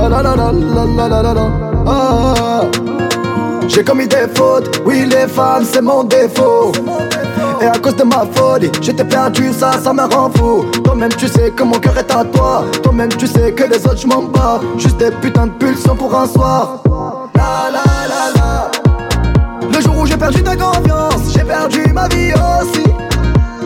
Ah 0.00 0.08
la 0.08 0.22
la 0.22 0.36
la 0.36 1.08
La 1.08 1.32
la 1.34 1.46
Ah 1.86 2.62
j'ai 3.74 3.84
commis 3.84 4.06
des 4.06 4.28
fautes, 4.34 4.82
oui 4.84 5.06
les 5.06 5.26
c'est 5.64 5.80
mon 5.80 6.04
défaut 6.04 6.72
Et 7.62 7.66
à 7.66 7.78
cause 7.78 7.94
de 7.94 8.02
ma 8.02 8.26
folie, 8.32 8.72
j'étais 8.80 9.04
perdu, 9.04 9.52
ça, 9.52 9.72
ça 9.80 9.92
me 9.92 10.02
rend 10.02 10.28
fou. 10.30 10.64
Toi-même 10.82 11.12
tu 11.12 11.28
sais 11.28 11.52
que 11.52 11.62
mon 11.62 11.78
cœur 11.78 11.96
est 11.96 12.10
à 12.10 12.24
toi. 12.24 12.64
Toi-même 12.82 13.10
tu 13.10 13.24
sais 13.28 13.52
que 13.52 13.62
les 13.62 13.86
autres 13.86 13.98
je 13.98 14.06
m'en 14.08 14.22
bats. 14.22 14.60
Juste 14.78 14.96
des 14.96 15.12
putains 15.12 15.46
de 15.46 15.52
pulsions 15.52 15.94
pour 15.94 16.12
un 16.12 16.26
soir. 16.26 16.82
La 17.36 17.70
la 17.70 17.84
la 18.08 18.24
la. 18.34 18.70
Le 19.72 19.80
jour 19.80 19.96
où 19.96 20.06
j'ai 20.06 20.16
perdu 20.16 20.42
ta 20.42 20.56
confiance, 20.56 21.32
j'ai 21.32 21.44
perdu 21.44 21.84
ma 21.92 22.08
vie 22.08 22.32
aussi 22.32 22.82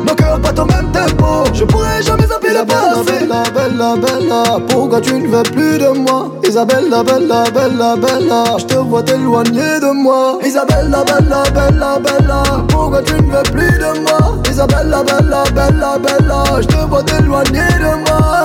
Nos 0.06 0.14
cœurs 0.14 0.38
battent 0.38 0.58
au 0.60 0.64
même 0.66 0.92
tempo, 0.92 1.26
je 1.52 1.64
pourrais 1.64 2.00
jamais 2.00 2.26
zapper 2.26 2.50
le 2.50 2.64
passé 2.64 3.26
Bella, 3.26 3.42
bella, 3.52 3.94
bella, 3.96 4.42
pourquoi 4.68 5.00
tu 5.00 5.14
ne 5.14 5.26
veux 5.26 5.42
plus 5.42 5.78
de 5.78 5.98
moi 5.98 6.30
Isabella, 6.46 7.02
bella, 7.02 7.42
bella, 7.52 7.96
bella, 7.96 8.44
je 8.58 8.66
te 8.66 8.74
vois 8.76 9.02
t'éloigner 9.02 9.80
de 9.80 9.92
moi 9.92 10.38
Isabella, 10.44 11.02
bella, 11.04 11.42
bella, 11.52 11.98
bella, 11.98 12.42
pourquoi 12.68 13.02
tu 13.02 13.14
ne 13.14 13.32
veux 13.32 13.42
plus 13.50 13.78
de 13.78 13.98
moi 14.00 14.36
Isabella, 14.48 15.02
bella, 15.02 15.42
bella, 15.52 15.98
bella, 15.98 16.44
je 16.60 16.66
te 16.68 16.86
vois 16.88 17.02
t'éloigner 17.02 17.66
de 17.80 18.08
moi 18.08 18.44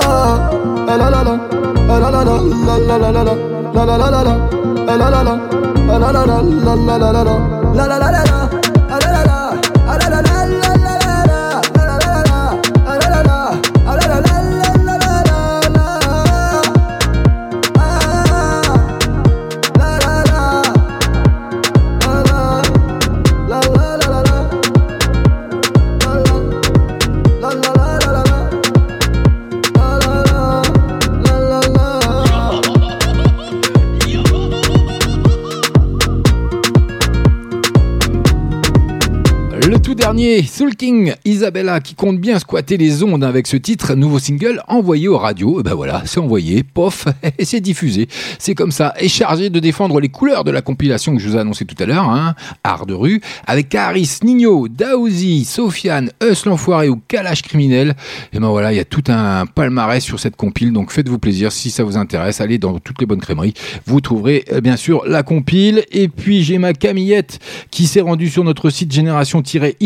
Ah 0.88 0.96
la 0.96 1.10
la 1.10 1.22
la, 1.22 1.38
ah 1.88 2.00
la 2.00 2.10
la 2.10 2.24
la, 2.24 2.38
la 2.66 2.78
la 2.88 2.98
la 2.98 3.12
la 3.12 3.22
la, 3.22 3.34
la 3.72 3.84
la 3.86 3.98
la 3.98 4.10
la 4.10 4.24
la, 4.24 4.36
ah 4.88 4.96
la 4.96 5.10
la 5.10 5.22
la, 5.22 5.38
ah 5.92 5.98
la 5.98 6.12
la 6.12 6.26
la, 6.26 6.42
la 7.74 7.86
la 7.86 8.06
ah 8.06 8.10
la 8.10 8.61
dernier, 40.02 40.42
Soul 40.42 40.74
King, 40.74 41.14
Isabella, 41.24 41.78
qui 41.78 41.94
compte 41.94 42.18
bien 42.18 42.40
squatter 42.40 42.76
les 42.76 43.04
ondes 43.04 43.22
avec 43.22 43.46
ce 43.46 43.56
titre, 43.56 43.94
nouveau 43.94 44.18
single 44.18 44.60
envoyé 44.66 45.06
aux 45.06 45.16
radios. 45.16 45.60
Et 45.60 45.62
ben 45.62 45.74
voilà, 45.74 46.02
c'est 46.06 46.18
envoyé, 46.18 46.64
pof, 46.64 47.06
et 47.38 47.44
c'est 47.44 47.60
diffusé. 47.60 48.08
C'est 48.40 48.56
comme 48.56 48.72
ça, 48.72 48.94
et 48.98 49.08
chargé 49.08 49.48
de 49.48 49.60
défendre 49.60 50.00
les 50.00 50.08
couleurs 50.08 50.42
de 50.42 50.50
la 50.50 50.60
compilation 50.60 51.14
que 51.14 51.22
je 51.22 51.28
vous 51.28 51.36
ai 51.36 51.38
annoncé 51.38 51.66
tout 51.66 51.80
à 51.80 51.86
l'heure, 51.86 52.10
hein, 52.10 52.34
Art 52.64 52.86
de 52.86 52.94
rue, 52.94 53.20
avec 53.46 53.68
Caris, 53.68 54.18
Nino, 54.24 54.66
Daouzi, 54.66 55.44
Sofiane, 55.44 56.10
Eus 56.20 56.46
l'enfoiré 56.46 56.88
ou 56.88 57.00
Kalash 57.06 57.42
criminel. 57.42 57.94
Et 58.32 58.40
ben 58.40 58.48
voilà, 58.48 58.72
il 58.72 58.76
y 58.76 58.80
a 58.80 58.84
tout 58.84 59.04
un 59.06 59.46
palmarès 59.46 60.02
sur 60.02 60.18
cette 60.18 60.34
compile, 60.34 60.72
donc 60.72 60.90
faites-vous 60.90 61.20
plaisir 61.20 61.52
si 61.52 61.70
ça 61.70 61.84
vous 61.84 61.96
intéresse. 61.96 62.40
Allez 62.40 62.58
dans 62.58 62.80
toutes 62.80 63.00
les 63.00 63.06
bonnes 63.06 63.20
crèmeries, 63.20 63.54
vous 63.86 64.00
trouverez 64.00 64.46
euh, 64.52 64.60
bien 64.60 64.76
sûr 64.76 65.04
la 65.06 65.22
compile. 65.22 65.84
Et 65.92 66.08
puis 66.08 66.42
j'ai 66.42 66.58
ma 66.58 66.72
Camillette 66.72 67.38
qui 67.70 67.86
s'est 67.86 68.00
rendue 68.00 68.28
sur 68.28 68.42
notre 68.42 68.68
site 68.68 68.90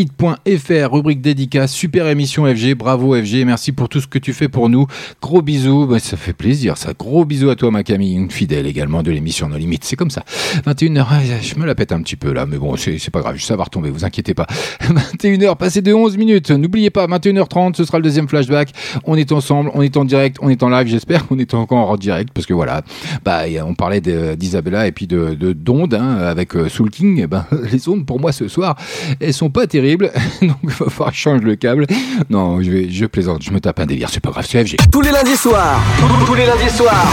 génération-hit.fr, 0.07 0.93
rubrique 0.93 1.21
dédicace, 1.21 1.71
super 1.71 2.07
émission 2.07 2.45
FG, 2.45 2.75
bravo 2.75 3.15
FG, 3.15 3.45
merci 3.45 3.71
pour 3.71 3.89
tout 3.89 4.01
ce 4.01 4.07
que 4.07 4.19
tu 4.19 4.33
fais 4.33 4.47
pour 4.47 4.69
nous. 4.69 4.87
Gros 5.21 5.41
bisous, 5.41 5.85
bah, 5.85 5.99
ça 5.99 6.17
fait 6.17 6.33
plaisir 6.33 6.77
ça. 6.77 6.93
Gros 6.97 7.25
bisous 7.25 7.49
à 7.49 7.55
toi 7.55 7.71
ma 7.71 7.83
Camille, 7.83 8.13
une 8.15 8.31
fidèle 8.31 8.65
également 8.67 9.03
de 9.03 9.11
l'émission 9.11 9.49
No 9.49 9.57
Limites, 9.57 9.83
c'est 9.83 9.95
comme 9.95 10.09
ça. 10.09 10.23
21h, 10.65 11.05
je 11.41 11.59
me 11.59 11.65
la 11.65 11.75
pète 11.75 11.91
un 11.91 12.01
petit 12.01 12.15
peu 12.15 12.33
là, 12.33 12.45
mais 12.45 12.57
bon, 12.57 12.75
c'est 12.77 13.09
pas 13.09 13.21
grave, 13.21 13.39
ça 13.39 13.55
va 13.55 13.63
retomber, 13.63 13.89
vous 13.89 14.05
inquiétez 14.05 14.33
pas. 14.33 14.47
21h, 14.81 15.57
passé 15.57 15.81
de 15.81 15.93
11 15.93 16.17
minutes, 16.17 16.51
n'oubliez 16.51 16.89
pas, 16.89 17.07
21h30, 17.07 17.75
ce 17.75 17.83
sera 17.83 17.97
le 17.99 18.03
deuxième 18.03 18.27
flashback. 18.27 18.71
On 19.05 19.15
est 19.15 19.31
ensemble, 19.31 19.71
on 19.73 19.81
est 19.81 19.97
en 19.97 20.05
direct, 20.05 20.37
on 20.41 20.49
est 20.49 20.63
en 20.63 20.69
live, 20.69 20.87
j'espère 20.87 21.27
qu'on 21.27 21.39
est 21.39 21.53
encore 21.53 21.89
en 21.89 21.97
direct, 21.97 22.29
parce 22.33 22.45
que 22.45 22.53
voilà, 22.53 22.81
bah, 23.23 23.43
on 23.65 23.73
parlait 23.73 24.01
d'Isabella 24.01 24.87
et 24.87 24.91
puis 24.91 25.07
de, 25.07 25.33
de 25.33 25.53
d'ondes, 25.53 25.93
hein, 25.93 26.17
avec 26.17 26.55
euh, 26.55 26.69
Soul 26.69 26.89
King, 26.89 27.21
eh 27.23 27.27
ben, 27.27 27.45
les 27.71 27.87
ondes 27.89 28.05
pour 28.05 28.19
moi 28.19 28.31
ce 28.31 28.47
soir, 28.47 28.75
elles 29.19 29.33
sont 29.33 29.49
pas 29.49 29.67
terribles, 29.67 29.96
donc 30.41 30.57
il 30.63 30.69
va 30.69 30.89
falloir 30.89 31.09
que 31.09 31.15
je 31.15 31.21
change 31.21 31.41
le 31.41 31.55
câble. 31.55 31.87
Non, 32.29 32.61
je 32.61 32.71
vais, 32.71 32.89
je 32.89 33.05
plaisante, 33.05 33.43
je 33.43 33.51
me 33.51 33.59
tape 33.59 33.79
un 33.79 33.85
délire, 33.85 34.09
c'est 34.11 34.19
pas 34.19 34.31
grave, 34.31 34.45
c'est 34.47 34.65
FG. 34.65 34.77
Tous 34.91 35.01
les 35.01 35.11
lundis 35.11 35.37
soirs, 35.37 35.79
tous 36.25 36.35
les 36.35 36.45
lundis 36.45 36.69
soirs, 36.69 37.07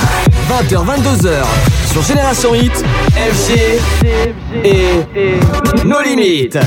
20h, 0.50 0.84
22h, 0.84 1.44
sur 1.92 2.02
Génération 2.02 2.54
Hit, 2.54 2.84
FG 3.14 3.52
et 4.64 5.84
nos 5.84 6.02
limites. 6.02 6.58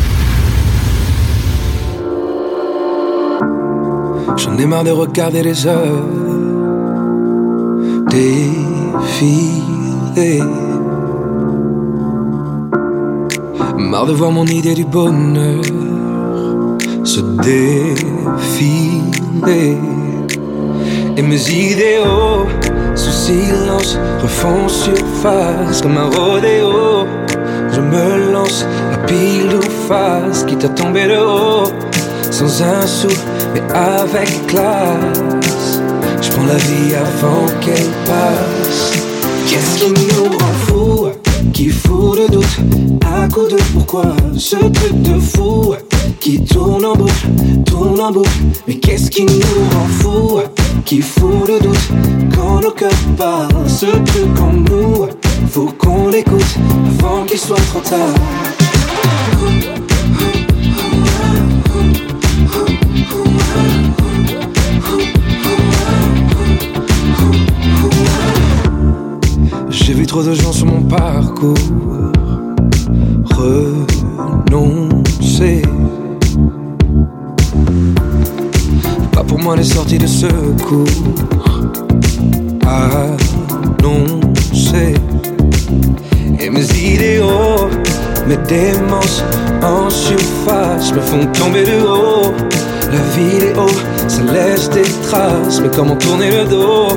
J'en 4.38 4.58
ai 4.58 4.66
marre 4.66 4.84
de 4.84 4.92
regarder 4.92 5.42
les 5.42 5.66
heures 5.66 6.04
défiler. 8.10 10.42
Marre 13.78 14.06
de 14.06 14.14
voir 14.14 14.32
mon 14.32 14.46
idée 14.46 14.74
du 14.74 14.86
bonheur 14.86 15.62
se 17.08 17.22
défiler. 17.42 18.68
Et 21.16 21.22
mes 21.22 21.50
idéaux 21.50 22.46
sous 22.96 23.12
silence 23.12 23.98
refont 24.22 24.68
surface 24.68 25.82
comme 25.82 25.98
un 25.98 26.10
rodéo. 26.10 27.06
Je 27.72 27.80
me 27.80 28.32
lance 28.34 28.66
à 28.94 28.98
pile 29.08 29.56
ou 29.56 29.62
face, 29.88 30.44
quitte 30.44 30.66
à 30.66 30.70
tomber 30.70 31.08
de 31.08 31.18
haut, 31.18 31.72
sans 32.30 32.62
un 32.62 32.86
sou, 32.86 33.08
mais 33.54 33.64
avec 33.74 34.46
classe. 34.48 35.80
Je 36.22 36.30
prends 36.32 36.46
la 36.46 36.58
vie 36.58 36.94
avant 36.96 37.46
qu'elle 37.62 37.94
passe. 38.06 38.92
Qu'est-ce 39.48 39.86
qui 39.86 39.92
nous 40.14 40.26
rend 40.26 40.54
fous 40.68 41.27
Qui 41.58 41.70
fout 41.70 42.16
le 42.16 42.30
doute 42.30 42.60
À 43.04 43.28
coup 43.28 43.48
de 43.48 43.58
pourquoi 43.74 44.16
Ce 44.38 44.58
truc 44.58 45.02
de 45.02 45.20
fou 45.20 45.74
Qui 46.20 46.44
tourne 46.44 46.86
en 46.86 46.94
boucle, 46.94 47.28
tourne 47.66 48.00
en 48.00 48.12
boucle. 48.12 48.30
Mais 48.68 48.76
qu'est-ce 48.76 49.10
qui 49.10 49.24
nous 49.24 49.42
rend 49.72 49.88
fous 49.88 50.40
Qui 50.86 51.02
fout 51.02 51.48
le 51.48 51.60
doute 51.60 51.90
Quand 52.36 52.62
nos 52.62 52.70
cœurs 52.70 52.92
parlent 53.18 53.68
Ce 53.68 53.88
truc 53.88 54.40
en 54.40 54.54
nous? 54.54 55.08
Faut 55.50 55.74
qu'on 55.80 56.10
l'écoute 56.10 56.60
Avant 57.00 57.26
qu'il 57.26 57.40
soit 57.40 57.56
trop 57.72 57.80
tard 57.80 58.14
J'ai 69.88 69.94
vu 69.94 70.06
trop 70.06 70.22
de 70.22 70.34
gens 70.34 70.52
sur 70.52 70.66
mon 70.66 70.82
parcours 70.82 71.56
renoncer. 74.52 75.62
Pas 79.14 79.24
pour 79.24 79.40
moi 79.40 79.56
les 79.56 79.64
sorties 79.64 79.98
de 79.98 80.06
secours 80.06 80.90
annoncées. 82.66 83.16
Et 86.38 86.50
mes 86.50 86.70
idéaux, 86.78 87.70
mes 88.28 88.36
démences 88.46 89.24
en 89.64 89.90
surface 89.90 90.92
me 90.92 91.00
font 91.00 91.26
tomber 91.28 91.64
de 91.64 91.82
haut. 91.82 92.34
La 92.92 93.02
vidéo, 93.16 93.68
ça 94.08 94.22
laisse 94.34 94.70
des 94.70 94.84
traces, 95.04 95.60
mais 95.62 95.70
comment 95.76 95.96
tourner 95.96 96.32
le 96.32 96.46
dos 96.46 96.88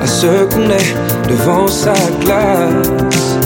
à 0.00 0.06
ce 0.06 0.44
qu'on 0.44 0.68
est 0.70 0.94
devant 1.28 1.66
sa 1.66 1.94
glace? 2.20 3.38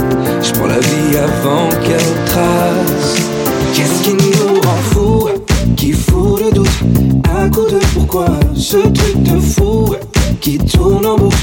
Je 0.42 0.52
prends 0.52 0.66
la 0.66 0.78
vie 0.78 1.16
avant 1.16 1.68
qu'elle 1.84 2.24
trace. 2.26 3.16
Qu'est-ce 3.74 4.02
qui 4.02 4.14
nous 4.14 4.60
rend 4.60 4.82
fous? 4.92 5.28
Qui 5.76 5.92
fout 5.92 6.40
le 6.44 6.52
doute? 6.52 6.68
À 7.38 7.48
coup 7.48 7.66
de 7.66 7.78
pourquoi? 7.94 8.26
Ce 8.54 8.78
truc 8.78 9.22
de 9.22 9.38
fou 9.38 9.94
Qui 10.40 10.58
tourne 10.58 11.04
en 11.06 11.16
boucle, 11.16 11.36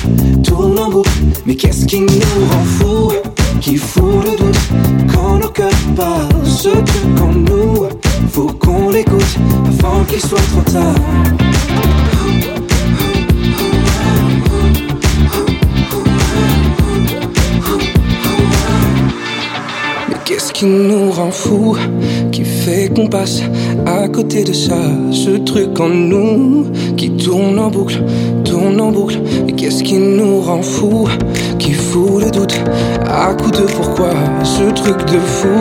tourne 0.44 0.80
en 0.80 0.90
boucle. 0.90 1.10
Mais 1.45 1.56
qu'est-ce 1.56 1.86
qui 1.86 1.99
nous 2.02 2.07
rend 2.52 2.64
fous 2.64 3.11
Qui 3.60 3.76
fout 3.78 4.24
le 4.24 4.38
doute 4.38 4.60
Quand 5.14 5.38
nos 5.40 5.49
cœurs 5.49 5.70
parlent 5.95 6.45
Ce 6.45 6.70
truc 6.70 7.22
en 7.22 7.34
nous. 7.34 7.88
Faut 8.32 8.48
qu'on 8.60 8.90
l'écoute 8.90 9.38
Avant 9.68 10.03
qu'il 10.06 10.22
soit 10.22 10.40
trop 10.40 10.72
tard. 10.72 10.95
Qu'est-ce 20.26 20.53
qui 20.53 20.65
nous 20.65 21.11
rend 21.11 21.32
fous 21.32 21.78
Qui 22.32 22.44
fait 22.44 22.91
qu'on 22.95 23.07
passe 23.07 23.41
à 23.86 24.07
côté 24.07 24.44
de 24.44 24.53
ça 24.53 24.80
Ce 25.11 25.32
truc 25.32 25.80
en 25.80 25.90
nous. 25.90 26.65
Qui 26.95 27.11
tourne 27.11 27.60
en 27.60 27.70
boucle, 27.70 28.02
tourne 28.54 28.80
en 28.82 28.92
boucle. 28.92 29.20
Mais 29.46 29.54
qu'est-ce 29.54 29.84
qui 29.84 29.98
nous 29.98 30.40
rend 30.42 30.62
fous 30.62 31.08
Qui 31.58 31.74
fout 31.74 32.24
le 32.24 32.30
doute? 32.30 32.56
À 33.10 33.34
coup 33.34 33.50
de 33.50 33.66
pourquoi 33.76 34.12
Ce 34.44 34.64
truc 34.80 34.98
de 35.12 35.20
fou? 35.38 35.58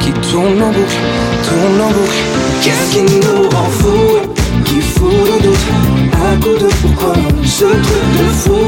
Qui 0.00 0.10
tourne 0.28 0.62
en 0.62 0.72
boucle, 0.76 1.00
tourne 1.46 1.80
en 1.86 1.90
boucle. 1.96 2.20
Qu'est-ce 2.62 2.92
qui 2.92 3.02
nous 3.02 3.42
rend 3.54 3.70
fous 3.78 4.16
Qui 4.64 4.80
fout 4.80 5.12
le 5.30 5.42
doute? 5.46 5.66
À 6.12 6.36
coup 6.42 6.56
de 6.64 6.70
pourquoi 6.80 7.14
Ce 7.44 7.66
truc 7.86 8.06
de 8.20 8.26
fou? 8.42 8.62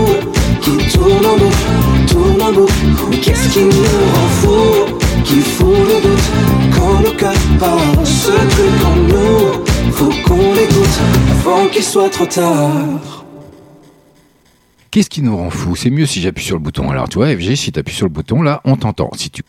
Qui 0.60 0.76
tourne 0.92 1.26
en 1.32 1.36
boucle, 1.42 1.66
tourne 2.08 2.42
en 2.42 2.52
boucle. 2.52 3.20
Qu'est-ce 3.22 3.48
qui 3.54 3.60
nous 3.60 4.02
rend 4.14 4.30
fous 4.40 4.94
Qui 5.24 5.40
fout 5.40 5.78
le 5.90 5.98
doute? 6.06 6.26
Quand 6.76 7.00
le 7.02 7.10
cœur 7.16 7.40
parle 7.58 8.04
Ce 8.04 8.32
truc 8.52 8.76
en 8.90 8.96
nous, 9.12 9.92
faut 9.92 10.12
qu'on 10.26 10.52
l'écoute 10.52 10.96
avant 11.40 11.68
qu'il 11.68 11.82
soit 11.82 12.10
trop 12.10 12.26
tard. 12.26 13.25
Qu'est-ce 14.96 15.10
qui 15.10 15.20
nous 15.20 15.36
rend 15.36 15.50
fou 15.50 15.76
C'est 15.76 15.90
mieux 15.90 16.06
si 16.06 16.22
j'appuie 16.22 16.42
sur 16.42 16.56
le 16.56 16.62
bouton. 16.62 16.88
Alors, 16.88 17.06
tu 17.06 17.18
vois, 17.18 17.26
FG, 17.28 17.54
si 17.54 17.70
tu 17.70 17.78
appuies 17.78 17.94
sur 17.94 18.06
le 18.06 18.10
bouton, 18.10 18.40
là, 18.40 18.62
on 18.64 18.76
t'entend. 18.76 19.10
Si 19.14 19.28
tu. 19.28 19.42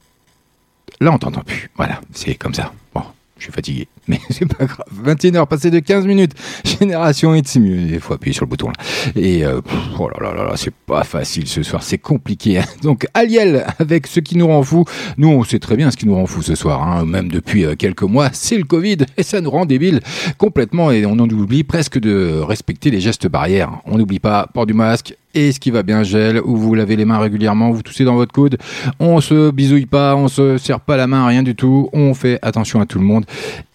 Là, 0.99 1.14
on 1.14 1.18
t'entend 1.18 1.40
plus. 1.40 1.72
Voilà, 1.78 2.02
c'est 2.11 2.36
comme 2.36 2.53
ça. 2.53 2.74
Bon, 2.94 3.03
je 3.38 3.44
suis 3.44 3.53
fatigué, 3.53 3.88
mais 4.10 4.19
c'est 4.30 4.45
pas 4.45 4.65
grave. 4.65 4.86
21h 5.06 5.48
passé 5.48 5.72
de 5.72 5.80
15 5.80 6.06
minutes. 6.06 6.34
Génération 6.65 7.34
Hit, 7.34 7.48
c'est 7.48 7.61
mieux. 7.61 7.78
Il 7.78 8.02
faut 8.02 8.14
appuyer 8.14 8.34
sur 8.34 8.44
le 8.44 8.49
bouton. 8.49 8.74
Et 9.15 9.45
euh, 9.45 9.61
oh 9.98 10.10
là 10.10 10.18
là 10.19 10.36
là 10.36 10.44
là, 10.49 10.57
c'est 10.57 10.74
pas 10.74 11.06
facile 11.06 11.48
ce 11.48 11.64
soir, 11.64 11.82
c'est 11.82 11.98
compliqué. 11.98 12.57
hein. 12.57 12.65
Donc 12.82 13.07
Aliel 13.14 13.65
avec 13.80 14.07
ce 14.07 14.19
qui 14.19 14.38
nous 14.38 14.48
rend 14.48 14.64
fou. 14.64 14.84
Nous, 15.15 15.30
on 15.30 15.45
sait 15.45 15.60
très 15.60 15.78
bien 15.78 15.91
ce 15.91 15.95
qui 15.95 16.07
nous 16.07 16.15
rend 16.15 16.26
fou 16.26 16.41
ce 16.41 16.56
soir, 16.56 16.84
hein. 16.86 17.06
même 17.06 17.30
depuis 17.30 17.64
euh, 17.64 17.76
quelques 17.76 18.03
mois. 18.03 18.32
C'est 18.34 18.57
le 18.57 18.65
Covid 18.65 18.98
et 19.15 19.24
ça 19.24 19.40
nous 19.40 19.52
rend 19.52 19.65
débiles 19.65 20.02
complètement 20.38 20.91
et 20.91 21.06
on 21.06 21.18
oublie 21.18 21.64
presque 21.64 21.99
de 21.99 22.38
respecter 22.41 22.91
les 22.91 22.99
gestes 22.99 23.28
barrières. 23.30 23.80
On 23.86 23.98
n'oublie 23.98 24.19
pas 24.19 24.49
port 24.53 24.65
du 24.65 24.74
masque. 24.74 25.15
Et 25.38 25.52
ce 25.52 25.60
qui 25.60 25.70
va 25.70 25.84
bien 25.84 26.02
gel, 26.02 26.42
où 26.44 26.58
vous 26.58 26.74
lavez 26.74 26.96
les 26.96 27.06
mains 27.06 27.20
régulièrement, 27.20 27.70
vous 27.70 27.84
toussez 27.84 28.04
dans 28.04 28.16
votre 28.16 28.34
coude, 28.34 28.58
on 29.00 29.22
se 29.22 29.52
bisouille 29.52 29.86
pas, 29.86 30.16
on 30.16 30.30
se 30.30 30.58
serre 30.58 30.80
pas 30.80 30.98
la 30.98 31.06
main, 31.06 31.28
rien 31.28 31.44
du 31.44 31.54
tout, 31.54 31.92
on 31.94 32.16
fait 32.16 32.40
attention 32.42 32.82
à 32.82 32.88
tout 32.88 32.98
le 32.98 33.06
monde. 33.06 33.24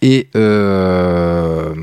Et 0.01 0.27
euh, 0.35 1.73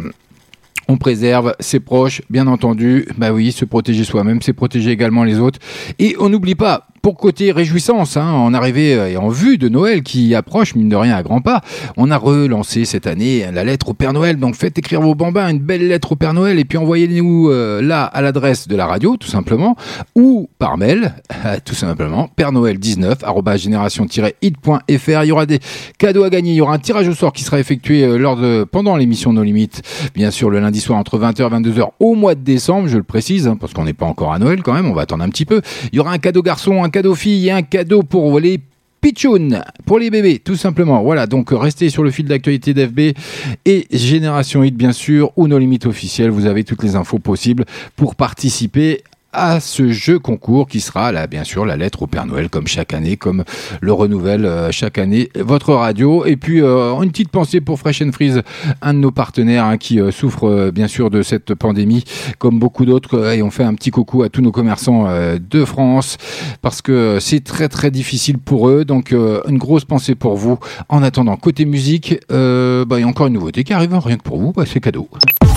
on 0.90 0.96
préserve 0.96 1.54
ses 1.60 1.78
proches, 1.78 2.20
bien 2.30 2.48
entendu. 2.48 3.06
Bah 3.16 3.32
oui, 3.32 3.52
se 3.52 3.64
protéger 3.64 4.02
soi-même, 4.02 4.42
c'est 4.42 4.52
protéger 4.52 4.90
également 4.90 5.22
les 5.22 5.38
autres. 5.38 5.60
Et 6.00 6.16
on 6.18 6.28
n'oublie 6.28 6.56
pas, 6.56 6.88
pour 7.02 7.16
côté 7.16 7.50
réjouissance, 7.52 8.16
hein, 8.16 8.30
en 8.30 8.52
arrivée 8.52 8.94
euh, 8.94 9.08
et 9.08 9.16
en 9.16 9.28
vue 9.28 9.56
de 9.56 9.68
Noël 9.68 10.02
qui 10.02 10.34
approche, 10.34 10.74
mine 10.74 10.88
de 10.88 10.96
rien, 10.96 11.16
à 11.16 11.22
grands 11.22 11.40
pas, 11.40 11.62
on 11.96 12.10
a 12.10 12.16
relancé 12.16 12.84
cette 12.84 13.06
année 13.06 13.46
la 13.52 13.64
lettre 13.64 13.90
au 13.90 13.94
Père 13.94 14.12
Noël. 14.12 14.38
Donc 14.38 14.54
faites 14.54 14.76
écrire 14.78 15.00
vos 15.00 15.14
bambins 15.14 15.48
une 15.48 15.60
belle 15.60 15.88
lettre 15.88 16.12
au 16.12 16.16
Père 16.16 16.34
Noël 16.34 16.58
et 16.58 16.64
puis 16.64 16.78
envoyez-nous 16.78 17.48
euh, 17.50 17.80
là 17.80 18.04
à 18.04 18.20
l'adresse 18.20 18.68
de 18.68 18.76
la 18.76 18.86
radio, 18.86 19.16
tout 19.16 19.28
simplement, 19.28 19.76
ou 20.14 20.48
par 20.58 20.76
mail, 20.76 21.14
euh, 21.46 21.56
tout 21.64 21.74
simplement, 21.74 22.28
Père 22.28 22.52
Noël 22.52 22.78
19 22.78 23.18
génération-hit.fr. 23.56 25.22
Il 25.22 25.26
y 25.26 25.32
aura 25.32 25.46
des 25.46 25.60
cadeaux 25.98 26.24
à 26.24 26.30
gagner. 26.30 26.52
Il 26.52 26.56
y 26.56 26.60
aura 26.60 26.74
un 26.74 26.78
tirage 26.78 27.08
au 27.08 27.14
sort 27.14 27.32
qui 27.32 27.44
sera 27.44 27.58
effectué 27.58 28.18
lors 28.18 28.36
de 28.36 28.64
pendant 28.64 28.96
l'émission 28.96 29.32
No 29.32 29.42
Limites, 29.42 29.82
bien 30.14 30.30
sûr 30.30 30.50
le 30.50 30.60
lundi 30.60 30.79
soir 30.80 30.98
entre 30.98 31.18
20h 31.18 31.40
et 31.40 31.70
22h 31.70 31.90
au 32.00 32.14
mois 32.14 32.34
de 32.34 32.40
décembre, 32.40 32.88
je 32.88 32.96
le 32.96 33.02
précise, 33.02 33.46
hein, 33.46 33.56
parce 33.58 33.72
qu'on 33.72 33.84
n'est 33.84 33.92
pas 33.92 34.06
encore 34.06 34.32
à 34.32 34.38
Noël 34.38 34.62
quand 34.62 34.72
même. 34.72 34.86
On 34.86 34.94
va 34.94 35.02
attendre 35.02 35.22
un 35.22 35.28
petit 35.28 35.44
peu. 35.44 35.60
Il 35.92 35.96
y 35.96 36.00
aura 36.00 36.12
un 36.12 36.18
cadeau 36.18 36.42
garçon, 36.42 36.82
un 36.82 36.90
cadeau 36.90 37.14
fille 37.14 37.46
et 37.46 37.52
un 37.52 37.62
cadeau 37.62 38.02
pour 38.02 38.40
les 38.40 38.60
Pichoun 39.00 39.62
pour 39.86 39.98
les 39.98 40.10
bébés, 40.10 40.38
tout 40.38 40.56
simplement. 40.56 41.02
Voilà, 41.02 41.26
donc 41.26 41.50
restez 41.52 41.88
sur 41.88 42.02
le 42.02 42.10
fil 42.10 42.26
d'actualité 42.26 42.74
d'FB 42.74 43.16
et 43.64 43.86
Génération 43.90 44.62
Hit, 44.62 44.76
bien 44.76 44.92
sûr, 44.92 45.32
ou 45.36 45.48
nos 45.48 45.58
limites 45.58 45.86
officielles. 45.86 46.30
Vous 46.30 46.46
avez 46.46 46.64
toutes 46.64 46.82
les 46.82 46.96
infos 46.96 47.18
possibles 47.18 47.64
pour 47.96 48.14
participer 48.14 49.02
à 49.32 49.60
ce 49.60 49.92
jeu 49.92 50.18
concours 50.18 50.66
qui 50.66 50.80
sera 50.80 51.12
là 51.12 51.26
bien 51.26 51.44
sûr 51.44 51.64
la 51.64 51.76
lettre 51.76 52.02
au 52.02 52.06
Père 52.06 52.26
Noël 52.26 52.48
comme 52.48 52.66
chaque 52.66 52.92
année 52.92 53.16
comme 53.16 53.44
le 53.80 53.92
renouvelle 53.92 54.44
euh, 54.44 54.70
chaque 54.72 54.98
année 54.98 55.28
votre 55.36 55.74
radio. 55.74 56.24
Et 56.26 56.36
puis 56.36 56.62
euh, 56.62 57.00
une 57.00 57.10
petite 57.10 57.30
pensée 57.30 57.60
pour 57.60 57.78
Fresh 57.78 58.02
and 58.02 58.12
Freeze 58.12 58.42
un 58.82 58.94
de 58.94 58.98
nos 58.98 59.10
partenaires 59.10 59.64
hein, 59.64 59.76
qui 59.78 60.00
euh, 60.00 60.10
souffre 60.10 60.48
euh, 60.48 60.70
bien 60.70 60.88
sûr 60.88 61.10
de 61.10 61.22
cette 61.22 61.54
pandémie 61.54 62.04
comme 62.38 62.58
beaucoup 62.58 62.84
d'autres. 62.84 63.32
Et 63.34 63.42
on 63.42 63.50
fait 63.50 63.64
un 63.64 63.74
petit 63.74 63.90
coucou 63.90 64.22
à 64.22 64.28
tous 64.28 64.42
nos 64.42 64.52
commerçants 64.52 65.06
euh, 65.06 65.38
de 65.38 65.64
France 65.64 66.16
parce 66.62 66.82
que 66.82 67.18
c'est 67.20 67.44
très 67.44 67.68
très 67.68 67.90
difficile 67.90 68.38
pour 68.38 68.68
eux. 68.68 68.84
Donc 68.84 69.12
euh, 69.12 69.40
une 69.48 69.58
grosse 69.58 69.84
pensée 69.84 70.14
pour 70.14 70.36
vous. 70.36 70.58
En 70.88 71.02
attendant 71.02 71.36
côté 71.36 71.64
musique 71.64 72.18
euh, 72.32 72.84
bah, 72.84 72.98
il 72.98 73.02
y 73.02 73.04
a 73.04 73.08
encore 73.08 73.26
une 73.28 73.34
nouveauté 73.34 73.64
qui 73.64 73.72
arrive 73.72 73.94
hein, 73.94 74.00
rien 74.04 74.16
que 74.16 74.22
pour 74.22 74.38
vous. 74.38 74.52
Bah, 74.52 74.64
c'est 74.66 74.80
cadeau. 74.80 75.08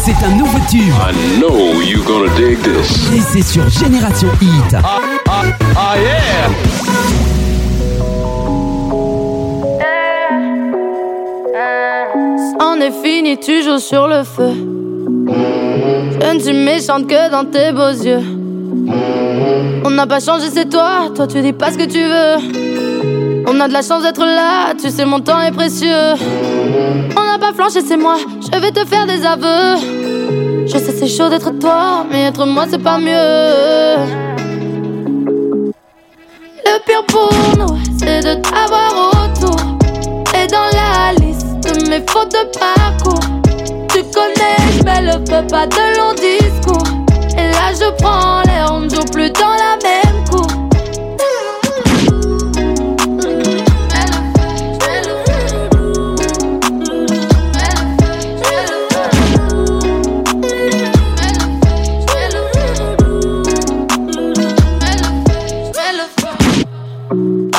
C'est 0.05 0.11
un 0.25 0.35
nouveau 0.35 0.57
tube. 0.69 0.81
I 0.81 1.39
know 1.39 1.81
you're 1.81 2.03
gonna 2.05 2.29
dig 2.35 2.57
this. 2.61 3.09
Et 3.13 3.21
c'est 3.21 3.41
sur 3.41 3.62
Génération 3.69 4.29
Hit. 4.41 4.75
Ah 4.75 5.95
yeah! 5.97 6.49
On 12.59 12.79
est 12.79 12.91
fini, 13.03 13.39
tu 13.39 13.63
joues 13.63 13.79
sur 13.79 14.07
le 14.07 14.23
feu. 14.23 14.51
Je 16.21 16.33
ne 16.33 16.39
suis 16.39 16.53
méchante 16.53 17.07
que 17.07 17.29
dans 17.31 17.45
tes 17.45 17.71
beaux 17.71 17.89
yeux. 17.89 18.21
On 19.85 19.89
n'a 19.89 20.07
pas 20.07 20.19
changé, 20.19 20.47
c'est 20.51 20.69
toi. 20.69 21.09
Toi, 21.15 21.27
tu 21.27 21.41
dis 21.41 21.53
pas 21.53 21.71
ce 21.71 21.77
que 21.77 21.85
tu 21.85 22.03
veux. 22.03 23.43
On 23.47 23.59
a 23.59 23.67
de 23.67 23.73
la 23.73 23.81
chance 23.81 24.03
d'être 24.03 24.25
là. 24.25 24.73
Tu 24.81 24.89
sais, 24.89 25.05
mon 25.05 25.19
temps 25.19 25.39
est 25.41 25.51
précieux. 25.51 26.15
On 27.17 27.23
n'a 27.23 27.37
pas 27.39 27.53
flanché, 27.53 27.81
c'est 27.85 27.97
moi. 27.97 28.15
Je 28.41 28.59
vais 28.59 28.71
te 28.71 28.85
faire 28.85 29.05
des 29.05 29.25
aveux. 29.25 30.22
Je 30.65 30.77
sais, 30.77 30.93
c'est 30.97 31.07
chaud 31.07 31.29
d'être 31.29 31.51
toi, 31.59 32.05
mais 32.09 32.23
être 32.23 32.45
moi, 32.45 32.65
c'est 32.69 32.81
pas 32.81 32.97
mieux. 32.97 33.11
Le 36.65 36.85
pire 36.85 37.05
pour 37.07 37.29
nous, 37.57 37.77
c'est 37.97 38.21
de 38.21 38.35
t'avoir 38.41 38.91
autour. 39.11 39.59
Et 40.33 40.47
dans 40.47 40.69
la 40.73 41.13
liste 41.19 41.59
de 41.63 41.89
mes 41.89 42.03
fautes 42.07 42.31
de 42.31 42.43
parcours, 42.57 43.19
tu 43.89 44.03
connais, 44.13 44.83
mets 44.85 45.01
le 45.01 45.13
feu, 45.25 45.45
pas 45.47 45.67
de 45.67 45.97
long 45.97 46.13
discours. 46.13 46.87
Et 47.37 47.51
là, 47.51 47.73
je 47.73 47.91
prends 48.01 48.41
l'air, 48.43 48.71
on 48.71 48.79
ne 48.81 48.89
joue 48.89 49.05
plus 49.11 49.29
dans 49.31 49.55
la 49.55 49.77
même 49.83 50.12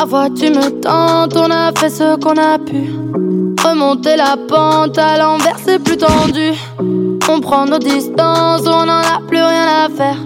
Parfois 0.04 0.28
tu 0.28 0.50
me 0.50 0.68
tentes, 0.82 1.34
on 1.34 1.50
a 1.50 1.72
fait 1.78 1.88
ce 1.88 2.16
qu'on 2.16 2.36
a 2.36 2.58
pu. 2.58 2.92
Remonter 3.66 4.16
la 4.16 4.36
pente 4.36 4.98
à 4.98 5.16
l'envers, 5.16 5.56
c'est 5.64 5.82
plus 5.82 5.96
tendu. 5.96 6.52
On 7.30 7.40
prend 7.40 7.64
nos 7.64 7.78
distances, 7.78 8.66
on 8.66 8.84
n'en 8.84 9.00
a 9.00 9.22
plus 9.26 9.38
rien 9.38 9.86
à 9.86 9.88
faire. 9.88 10.18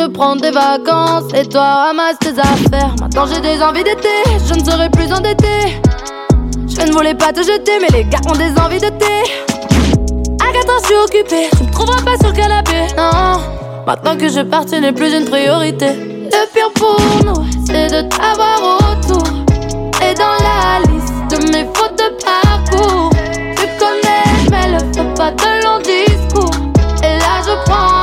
Je 0.00 0.06
prends 0.06 0.34
des 0.34 0.50
vacances 0.50 1.30
et 1.34 1.46
toi 1.46 1.60
ramasse 1.60 2.18
tes 2.20 2.38
affaires. 2.38 2.94
Maintenant 3.02 3.26
j'ai 3.26 3.42
des 3.42 3.62
envies 3.62 3.84
d'été, 3.84 4.08
je 4.48 4.54
ne 4.54 4.64
serai 4.64 4.88
plus 4.88 5.12
endetté. 5.12 5.78
Je 6.66 6.86
ne 6.86 6.92
voulais 6.92 7.14
pas 7.14 7.34
te 7.34 7.42
jeter, 7.42 7.72
mais 7.82 7.98
les 7.98 8.04
gars 8.04 8.20
ont 8.30 8.38
des 8.38 8.58
envies 8.58 8.80
de 8.80 8.88
thé. 8.98 9.14
À 10.40 10.52
4 10.54 10.70
ans, 10.70 10.80
je 10.80 10.86
suis 10.86 10.96
occupée, 10.96 11.50
tu 11.54 11.64
me 11.64 11.70
trouveras 11.70 12.00
pas 12.00 12.16
sur 12.16 12.28
le 12.28 12.34
canapé. 12.34 12.86
Non, 12.96 13.42
maintenant 13.86 14.16
que 14.16 14.30
je 14.30 14.40
pars, 14.40 14.64
tu 14.64 14.80
n'es 14.80 14.92
plus 14.92 15.12
une 15.12 15.26
priorité. 15.26 16.11
Le 16.32 16.46
pire 16.52 16.72
pour 16.74 16.98
nous, 17.26 17.44
c'est 17.66 17.88
de 17.88 18.08
t'avoir 18.08 18.58
autour. 18.80 19.26
Et 20.00 20.14
dans 20.14 20.36
la 20.42 20.80
liste 20.90 21.12
de 21.30 21.52
mes 21.52 21.66
fautes 21.74 21.98
de 21.98 22.08
parcours, 22.24 23.10
tu 23.56 23.66
connais, 23.78 24.50
mais 24.50 24.68
le 24.72 24.78
fais 24.94 25.14
pas 25.14 25.30
de 25.30 25.50
long 25.62 25.78
discours. 25.80 26.54
Et 27.02 27.18
là, 27.18 27.42
je 27.46 27.54
prends 27.70 28.01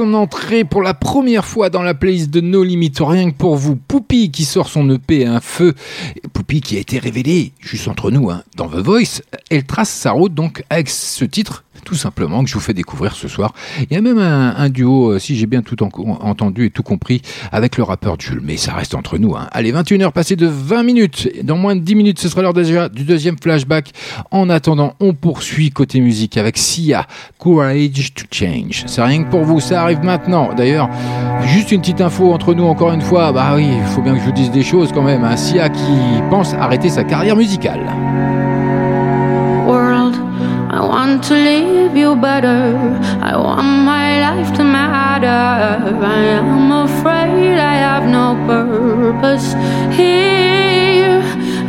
son 0.00 0.14
entrée 0.14 0.64
pour 0.64 0.80
la 0.80 0.94
première 0.94 1.44
fois 1.44 1.68
dans 1.68 1.82
la 1.82 1.92
playlist 1.92 2.30
de 2.30 2.40
No 2.40 2.64
Limit, 2.64 2.92
rien 3.00 3.30
que 3.30 3.36
pour 3.36 3.56
vous. 3.56 3.76
Poupie 3.76 4.30
qui 4.30 4.46
sort 4.46 4.70
son 4.70 4.88
EP 4.88 5.26
un 5.26 5.40
feu. 5.40 5.74
Poupie 6.32 6.62
qui 6.62 6.78
a 6.78 6.80
été 6.80 6.98
révélée, 6.98 7.52
juste 7.60 7.86
entre 7.86 8.10
nous, 8.10 8.30
hein, 8.30 8.42
dans 8.56 8.66
The 8.70 8.76
Voice. 8.76 9.20
Elle 9.50 9.64
trace 9.64 9.90
sa 9.90 10.12
route 10.12 10.32
donc 10.32 10.64
avec 10.70 10.88
ce 10.88 11.26
titre, 11.26 11.64
tout 11.90 11.96
simplement, 11.96 12.44
que 12.44 12.48
je 12.48 12.54
vous 12.54 12.60
fais 12.60 12.72
découvrir 12.72 13.16
ce 13.16 13.26
soir. 13.26 13.52
Il 13.90 13.92
y 13.92 13.96
a 13.96 14.00
même 14.00 14.18
un, 14.18 14.68
duo, 14.68 15.10
euh, 15.10 15.18
si 15.18 15.34
j'ai 15.34 15.46
bien 15.46 15.60
tout 15.60 15.82
en- 15.82 15.88
entendu 16.20 16.66
et 16.66 16.70
tout 16.70 16.84
compris, 16.84 17.20
avec 17.50 17.76
le 17.76 17.82
rappeur 17.82 18.14
Jules. 18.16 18.40
Mais 18.44 18.56
ça 18.56 18.74
reste 18.74 18.94
entre 18.94 19.18
nous. 19.18 19.34
Hein. 19.34 19.48
Allez, 19.50 19.72
21h 19.72 20.12
passées 20.12 20.36
de 20.36 20.46
20 20.46 20.84
minutes. 20.84 21.28
Dans 21.42 21.56
moins 21.56 21.74
de 21.74 21.80
10 21.80 21.96
minutes, 21.96 22.20
ce 22.20 22.28
sera 22.28 22.42
l'heure 22.42 22.54
déjà 22.54 22.88
du 22.88 23.02
deuxième 23.02 23.34
flashback. 23.42 23.90
En 24.30 24.48
attendant, 24.50 24.94
on 25.00 25.14
poursuit 25.14 25.70
côté 25.72 25.98
musique 25.98 26.36
avec 26.36 26.58
Sia, 26.58 27.08
Courage 27.38 28.14
to 28.14 28.24
Change. 28.30 28.84
C'est 28.86 29.02
rien 29.02 29.24
que 29.24 29.28
pour 29.28 29.42
vous, 29.42 29.58
ça 29.58 29.82
arrive 29.82 30.04
maintenant. 30.04 30.54
D'ailleurs, 30.56 30.88
juste 31.46 31.72
une 31.72 31.80
petite 31.80 32.00
info 32.00 32.32
entre 32.32 32.54
nous 32.54 32.66
encore 32.66 32.92
une 32.92 33.02
fois. 33.02 33.32
Bah 33.32 33.54
oui, 33.56 33.66
il 33.68 33.86
faut 33.88 34.00
bien 34.00 34.14
que 34.14 34.20
je 34.20 34.26
vous 34.26 34.32
dise 34.32 34.52
des 34.52 34.62
choses 34.62 34.92
quand 34.94 35.02
même. 35.02 35.24
Un 35.24 35.36
Sia 35.36 35.68
qui 35.70 35.82
pense 36.30 36.54
arrêter 36.54 36.88
sa 36.88 37.02
carrière 37.02 37.34
musicale. 37.34 37.80
Want 41.10 41.24
to 41.24 41.34
leave 41.34 41.96
you 41.96 42.14
better. 42.14 42.76
I 43.20 43.36
want 43.36 43.66
my 43.92 44.20
life 44.20 44.54
to 44.58 44.64
matter. 44.64 45.26
I 45.26 46.22
am 46.38 46.70
afraid 46.70 47.58
I 47.58 47.74
have 47.88 48.06
no 48.18 48.26
purpose 48.46 49.46
here. 49.98 51.20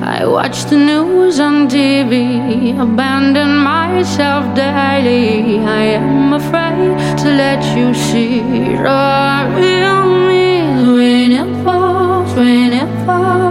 I 0.03 0.25
watch 0.25 0.65
the 0.65 0.77
news 0.77 1.39
on 1.39 1.67
TV, 1.67 2.79
abandon 2.79 3.57
myself 3.57 4.43
daily. 4.55 5.59
I 5.81 5.83
am 5.99 6.33
afraid 6.33 6.93
to 7.21 7.27
let 7.43 7.61
you 7.77 7.93
see 7.93 8.41
the 8.87 9.41
real 9.57 10.03
me 10.27 10.49
when 10.97 11.31
it 11.41 11.63
falls, 11.63 12.31
when 12.35 12.73
it 12.73 13.05
falls. 13.05 13.50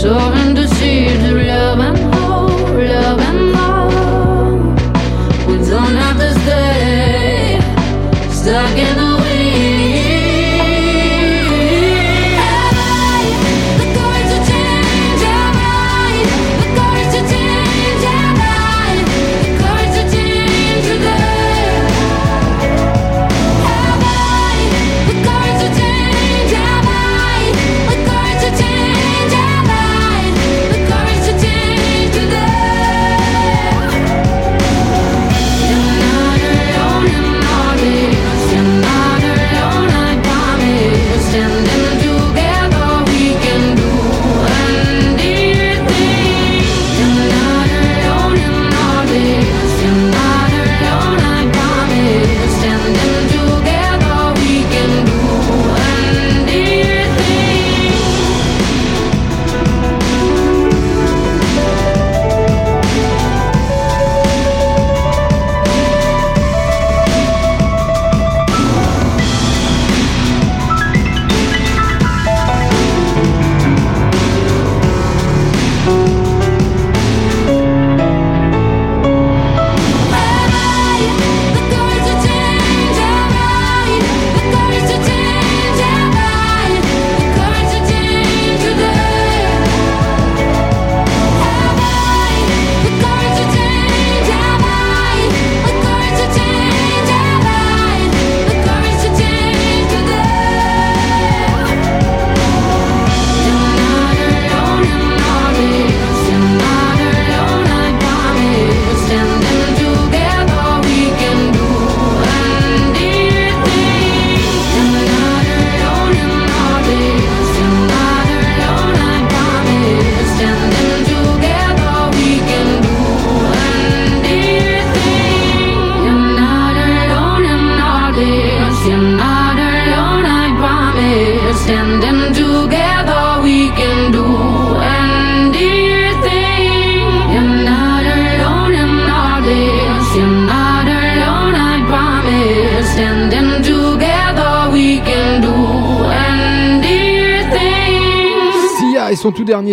Soaring 0.00 0.49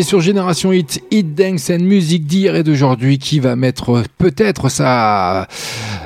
sur 0.08 0.22
Génération 0.22 0.72
Hit, 0.72 1.04
Hit 1.12 1.36
Dance 1.36 1.70
and 1.70 1.84
Music 1.84 2.26
d'hier 2.26 2.56
et 2.56 2.64
d'aujourd'hui 2.64 3.18
qui 3.18 3.42
va 3.42 3.58
mettre 3.58 4.04
peut-être 4.18 4.70
sa 4.70 5.50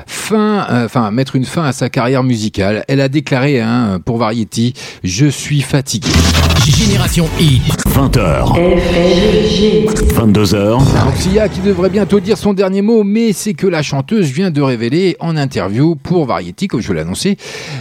fin, 0.08 0.66
euh, 0.70 0.86
enfin 0.86 1.12
mettre 1.12 1.36
une 1.36 1.44
fin 1.44 1.62
à 1.62 1.72
sa 1.72 1.88
carrière 1.88 2.24
musicale. 2.24 2.84
Elle 2.88 3.00
a 3.00 3.08
déclaré 3.08 3.60
hein, 3.60 4.00
pour 4.04 4.16
Variety, 4.16 4.74
je 5.04 5.26
suis 5.26 5.60
fatigué. 5.60 6.10
Génération 6.66 7.28
Hit. 7.38 7.62
20h. 7.90 8.56
22h. 10.16 10.78
Donc 10.78 11.16
Sia 11.16 11.48
qui 11.48 11.60
devrait 11.60 11.90
bientôt 11.90 12.18
dire 12.18 12.36
son 12.36 12.54
dernier 12.54 12.82
mot, 12.82 13.04
mais 13.04 13.32
c'est 13.32 13.54
que 13.54 13.68
la 13.68 13.82
chanteuse 13.82 14.26
vient 14.32 14.50
de 14.50 14.62
révéler 14.62 15.16
en 15.20 15.36
interview 15.36 15.94
pour 15.94 16.26
Variety, 16.26 16.66
comme 16.66 16.80
je 16.80 16.92
annoncé, 16.92 17.36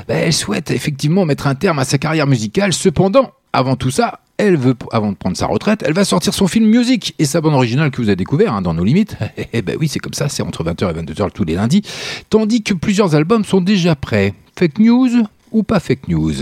ben, 0.07 0.19
elle 0.25 0.33
souhaite 0.33 0.69
effectivement 0.69 1.25
mettre 1.25 1.47
un 1.47 1.55
terme 1.55 1.79
à 1.79 1.83
sa 1.83 1.97
carrière 1.97 2.27
musicale. 2.27 2.73
Cependant, 2.73 3.31
avant 3.53 3.75
tout 3.75 3.91
ça, 3.91 4.19
elle 4.41 4.57
veut, 4.57 4.75
avant 4.91 5.11
de 5.11 5.15
prendre 5.15 5.37
sa 5.37 5.45
retraite, 5.45 5.83
elle 5.85 5.93
va 5.93 6.03
sortir 6.03 6.33
son 6.33 6.47
film 6.47 6.65
Music 6.65 7.13
et 7.19 7.25
sa 7.25 7.41
bande 7.41 7.53
originale 7.53 7.91
que 7.91 8.01
vous 8.01 8.09
avez 8.09 8.15
découvert 8.15 8.53
hein, 8.53 8.61
dans 8.61 8.73
nos 8.73 8.83
limites. 8.83 9.15
Eh 9.53 9.61
ben 9.61 9.75
oui, 9.79 9.87
c'est 9.87 9.99
comme 9.99 10.13
ça, 10.13 10.29
c'est 10.29 10.43
entre 10.43 10.63
20h 10.63 10.89
et 10.89 11.01
22h 11.01 11.31
tous 11.31 11.43
les 11.43 11.55
lundis. 11.55 11.81
Tandis 12.29 12.63
que 12.63 12.73
plusieurs 12.73 13.15
albums 13.15 13.43
sont 13.43 13.61
déjà 13.61 13.95
prêts. 13.95 14.33
Fake 14.57 14.79
news 14.79 15.09
ou 15.51 15.63
pas 15.63 15.79
fake 15.79 16.07
news? 16.07 16.33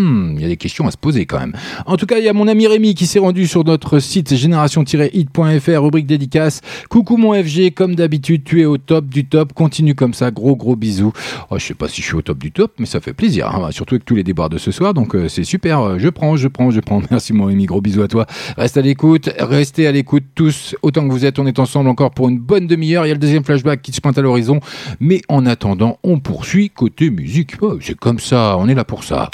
Hmm, 0.00 0.34
il 0.36 0.42
y 0.42 0.44
a 0.44 0.48
des 0.48 0.56
questions 0.56 0.86
à 0.86 0.92
se 0.92 0.96
poser 0.96 1.26
quand 1.26 1.40
même. 1.40 1.54
En 1.84 1.96
tout 1.96 2.06
cas, 2.06 2.18
il 2.18 2.24
y 2.24 2.28
a 2.28 2.32
mon 2.32 2.46
ami 2.46 2.68
Rémi 2.68 2.94
qui 2.94 3.04
s'est 3.04 3.18
rendu 3.18 3.48
sur 3.48 3.64
notre 3.64 3.98
site 3.98 4.32
génération-hit.fr, 4.36 5.82
rubrique 5.82 6.06
dédicace. 6.06 6.60
Coucou 6.88 7.16
mon 7.16 7.34
FG, 7.34 7.74
comme 7.74 7.96
d'habitude, 7.96 8.44
tu 8.44 8.60
es 8.60 8.64
au 8.64 8.78
top 8.78 9.06
du 9.06 9.24
top. 9.24 9.52
Continue 9.54 9.96
comme 9.96 10.14
ça, 10.14 10.30
gros 10.30 10.54
gros 10.54 10.76
bisous. 10.76 11.12
Oh, 11.50 11.58
je 11.58 11.64
sais 11.64 11.74
pas 11.74 11.88
si 11.88 12.00
je 12.00 12.06
suis 12.06 12.14
au 12.14 12.22
top 12.22 12.38
du 12.38 12.52
top, 12.52 12.74
mais 12.78 12.86
ça 12.86 13.00
fait 13.00 13.12
plaisir. 13.12 13.48
hein. 13.48 13.70
Surtout 13.72 13.96
avec 13.96 14.04
tous 14.04 14.14
les 14.14 14.22
débats 14.22 14.48
de 14.48 14.56
ce 14.58 14.70
soir, 14.70 14.94
donc 14.94 15.16
euh, 15.16 15.28
c'est 15.28 15.42
super. 15.42 15.80
Euh, 15.80 15.98
Je 15.98 16.08
prends, 16.10 16.36
je 16.36 16.46
prends, 16.46 16.70
je 16.70 16.78
prends. 16.78 17.02
Merci 17.10 17.32
mon 17.32 17.46
Rémi, 17.46 17.66
gros 17.66 17.80
bisous 17.80 18.02
à 18.02 18.08
toi. 18.08 18.26
Reste 18.56 18.76
à 18.76 18.82
l'écoute, 18.82 19.30
restez 19.40 19.88
à 19.88 19.92
l'écoute 19.92 20.22
tous 20.36 20.76
autant 20.82 21.08
que 21.08 21.12
vous 21.12 21.24
êtes. 21.24 21.40
On 21.40 21.46
est 21.48 21.58
ensemble 21.58 21.88
encore 21.88 22.12
pour 22.12 22.28
une 22.28 22.38
bonne 22.38 22.68
demi-heure. 22.68 23.04
Il 23.04 23.08
y 23.08 23.10
a 23.10 23.14
le 23.14 23.20
deuxième 23.20 23.42
flashback 23.42 23.82
qui 23.82 23.90
se 23.90 24.00
pointe 24.00 24.16
à 24.16 24.22
l'horizon, 24.22 24.60
mais 25.00 25.22
en 25.28 25.44
attendant, 25.44 25.98
on 26.04 26.20
poursuit 26.20 26.70
côté 26.70 27.10
musique. 27.10 27.54
Oh, 27.62 27.78
c'est 27.80 27.98
comme 27.98 28.20
ça, 28.20 28.56
on 28.58 28.68
est 28.68 28.74
là 28.74 28.84
pour 28.84 29.02
ça. 29.02 29.28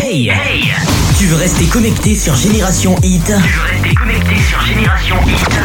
Hey, 0.00 0.30
Tu 1.18 1.26
veux 1.26 1.36
rester 1.36 1.64
connecté 1.66 2.14
sur 2.14 2.34
Génération 2.34 2.96
Hit 3.02 3.24
Tu 3.24 3.32
veux 3.32 3.62
rester 3.70 3.94
connecté 3.94 4.34
sur 4.48 4.60
Génération 4.60 5.16
Hit 5.26 5.60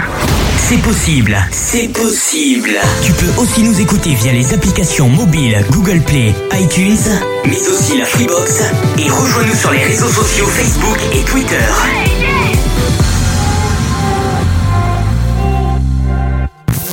C'est 0.58 0.78
possible, 0.78 1.38
c'est 1.52 1.88
possible. 1.90 2.70
Tu 3.04 3.12
peux 3.14 3.42
aussi 3.42 3.64
nous 3.64 3.80
écouter 3.82 4.14
via 4.16 4.32
les 4.32 4.54
applications 4.54 5.10
mobiles 5.10 5.64
Google 5.72 6.02
Play, 6.02 6.34
iTunes, 6.60 6.98
mais 7.46 7.68
aussi 7.68 7.98
la 7.98 8.06
Freebox. 8.06 8.64
Et 9.00 9.10
rejoins-nous 9.10 9.56
sur 9.56 9.72
les 9.72 9.84
réseaux 9.84 10.10
sociaux 10.10 10.48
Facebook 10.48 11.00
et 11.14 11.24
Twitter. 11.24 11.58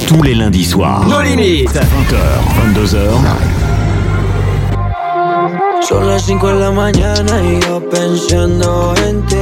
Tous 0.09 0.23
les 0.23 0.35
lundis 0.35 0.65
soirs. 0.65 1.07
No 1.07 1.21
limites. 1.23 1.71
20h, 1.71 2.75
22h. 2.75 3.60
Son 5.83 6.07
las 6.07 6.23
5 6.23 6.49
de 6.49 6.55
la 6.55 6.71
mañana 6.71 7.43
y 7.43 7.61
yo 7.61 7.81
pensando 7.89 8.95
en 9.07 9.27
ti. 9.27 9.37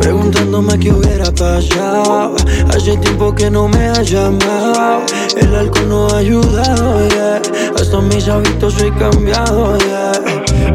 Preguntándome 0.00 0.78
qué 0.78 0.92
hubiera 0.92 1.30
pasado. 1.32 2.34
Hace 2.68 2.96
tiempo 2.98 3.34
que 3.34 3.50
no 3.50 3.68
me 3.68 3.88
has 3.88 4.10
llamado. 4.10 5.02
El 5.36 5.54
alcohol 5.54 5.88
no 5.88 6.08
ha 6.08 6.18
ayudado, 6.18 7.08
yeah. 7.08 7.42
Hasta 7.76 8.00
mis 8.00 8.28
hábitos 8.28 8.80
he 8.82 8.92
cambiado, 8.94 9.78
yeah. 9.78 10.12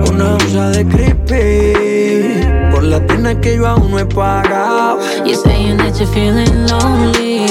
Una 0.09 0.33
onza 0.33 0.69
de 0.69 0.87
creepy. 0.87 2.71
Por 2.71 2.83
la 2.83 3.05
pena 3.05 3.39
que 3.39 3.57
yo 3.57 3.67
aún 3.67 3.91
no 3.91 3.99
he 3.99 4.05
pagado. 4.05 4.99
You're 5.25 5.35
saying 5.35 5.77
that 5.77 5.97
you're 5.99 6.11
feeling 6.13 6.67
lonely, 6.67 7.47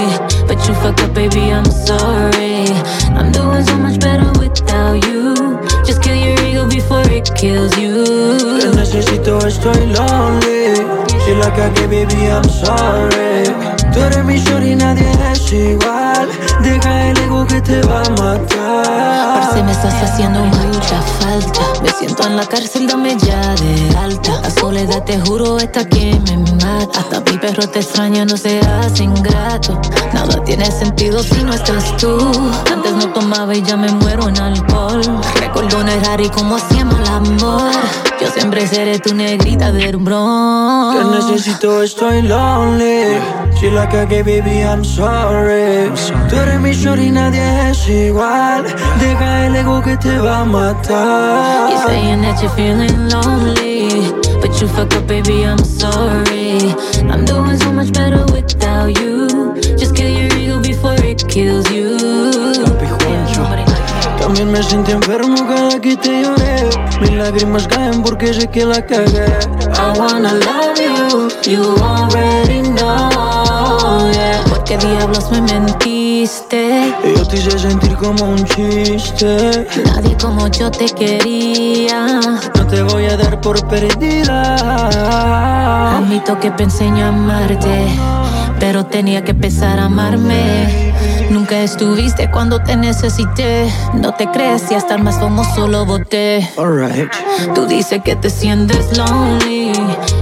but 0.54 0.68
you 0.68 0.74
fucked 0.74 1.00
up, 1.02 1.14
baby. 1.14 1.52
I'm 1.52 1.64
sorry. 1.64 2.66
I'm 3.18 3.32
doing 3.32 3.64
so 3.64 3.76
much 3.78 3.98
better 4.00 4.30
without 4.38 5.04
you. 5.06 5.34
Just 5.84 6.02
kill 6.02 6.16
your 6.16 6.38
ego 6.46 6.68
before 6.68 7.06
it 7.10 7.30
kills 7.34 7.76
you. 7.78 8.04
Te 8.60 8.68
necesito, 8.76 9.38
estoy 9.46 9.86
lonely. 9.96 10.74
Si 11.24 11.34
la 11.34 11.50
cagué, 11.56 11.86
baby, 11.86 12.26
I'm 12.30 12.48
sorry. 12.48 13.44
Tú 13.92 14.00
eres 14.00 14.24
mi 14.24 14.36
shorty 14.38 14.74
nadie 14.74 15.10
es 15.32 15.52
igual. 15.52 16.28
Deja 16.62 17.08
el 17.10 17.18
ego 17.18 17.46
que 17.46 17.60
te 17.60 17.80
va 17.82 18.02
a 18.02 18.10
matar. 18.10 19.40
Parce, 19.40 19.62
me 19.62 19.72
estás 19.72 19.94
haciendo 20.02 20.40
mucha 20.40 21.00
falta. 21.20 21.60
Me 21.82 21.90
siento 21.90 22.26
en 22.26 22.36
la 22.36 22.46
cárcel, 22.46 22.86
dame 22.86 23.16
ya 23.18 23.54
de 23.56 23.96
alta. 23.98 24.40
La 24.42 24.50
soledad, 24.50 25.02
te 25.04 25.20
juro, 25.20 25.58
está 25.58 25.86
que 25.86 26.18
me 26.26 26.36
mata. 26.36 27.00
Hasta 27.00 27.20
mi 27.30 27.38
perro 27.38 27.68
te 27.68 27.80
extraña, 27.80 28.24
no 28.24 28.36
seas 28.36 29.00
ingrato. 29.00 29.80
Nada 30.12 30.42
tiene 30.44 30.70
sentido 30.70 31.22
si 31.22 31.42
no 31.42 31.52
estás 31.52 31.96
tú. 31.96 32.16
Antes 32.72 32.92
no 32.92 33.12
tomaba 33.12 33.54
y 33.54 33.62
ya 33.62 33.76
me 33.76 33.90
muero 33.92 34.28
en 34.28 34.38
alcohol. 34.38 35.02
Recuerdo 35.40 35.78
un 35.78 35.88
y 36.20 36.28
como 36.28 36.56
hacíamos 36.56 36.98
el 37.00 37.08
amor. 37.08 37.70
Yo 38.20 38.28
siempre 38.30 38.66
seré 38.66 38.98
tu 38.98 39.14
negrita 39.14 39.72
de 39.72 39.80
Te 39.86 39.96
bron. 39.96 41.10
necesito, 41.10 41.82
estoy 41.82 42.22
lonely. 42.22 43.18
Si 43.64 43.70
la 43.70 43.88
cagué, 43.88 44.22
baby, 44.22 44.60
I'm 44.60 44.84
sorry. 44.84 45.90
Tú 46.28 46.36
eres 46.36 46.60
mi 46.60 46.72
shorty 46.72 47.10
nadie 47.10 47.70
es 47.70 47.88
igual. 47.88 48.62
Deja 49.00 49.46
el 49.46 49.56
ego 49.56 49.80
que 49.80 49.96
te 49.96 50.18
va 50.18 50.40
a 50.40 50.44
matar. 50.44 51.86
saying 51.86 52.20
that 52.20 52.42
you're 52.42 52.52
feeling 52.56 53.08
lonely, 53.08 54.12
but 54.42 54.52
you 54.60 54.68
fuck 54.68 54.94
up, 54.94 55.06
baby. 55.06 55.46
I'm 55.46 55.64
sorry. 55.64 56.74
I'm 57.08 57.24
doing 57.24 57.56
so 57.58 57.72
much 57.72 57.90
better 57.94 58.26
without 58.34 59.00
you. 59.00 59.54
Just 59.78 59.96
kill 59.96 60.10
your 60.10 60.30
ego 60.36 60.60
before 60.60 61.00
it 61.02 61.26
kills 61.26 61.64
you. 61.70 61.96
También 64.18 64.52
me 64.52 64.62
sentí 64.62 64.92
enfermo 64.92 65.36
cada 65.48 65.80
que 65.80 65.96
te 65.96 66.22
lloré. 66.22 66.68
Mis 67.00 67.12
lágrimas 67.12 67.66
caen 67.66 68.02
porque 68.02 68.34
sé 68.34 68.46
que 68.46 68.66
la 68.66 68.84
cagué. 68.84 69.24
I 69.72 69.98
wanna 69.98 70.34
love 70.34 70.78
you, 70.78 71.30
you 71.50 71.62
already 71.82 72.14
know, 72.14 72.44
yeah. 72.44 72.53
¿Por 72.53 72.53
qué 74.64 74.78
diablos 74.78 75.30
me 75.30 75.40
mentiste? 75.42 76.94
Yo 77.16 77.26
te 77.26 77.36
hice 77.36 77.58
sentir 77.58 77.94
como 77.96 78.24
un 78.24 78.44
chiste. 78.44 79.66
Nadie 79.84 80.16
como 80.20 80.48
yo 80.48 80.70
te 80.70 80.86
quería. 80.86 82.20
No 82.56 82.66
te 82.66 82.82
voy 82.82 83.06
a 83.06 83.16
dar 83.16 83.40
por 83.40 83.66
perdida. 83.68 84.56
Admito 85.96 86.38
que 86.40 86.50
pensé 86.50 86.86
en 86.86 86.98
amarte, 86.98 87.86
pero 88.58 88.86
tenía 88.86 89.22
que 89.22 89.32
empezar 89.32 89.78
a 89.78 89.84
amarme. 89.84 90.93
Nunca 91.34 91.58
estuviste 91.62 92.30
cuando 92.30 92.60
te 92.60 92.76
necesité. 92.76 93.68
No 93.92 94.12
te 94.14 94.28
crees 94.28 94.62
si 94.68 94.76
hasta 94.76 94.94
el 94.94 95.02
más 95.02 95.18
famoso 95.18 95.66
lo 95.66 95.84
boté. 95.84 96.48
Alright. 96.56 97.10
Tú 97.56 97.66
dices 97.66 98.00
que 98.04 98.14
te 98.14 98.30
sientes 98.30 98.96
lonely. 98.96 99.72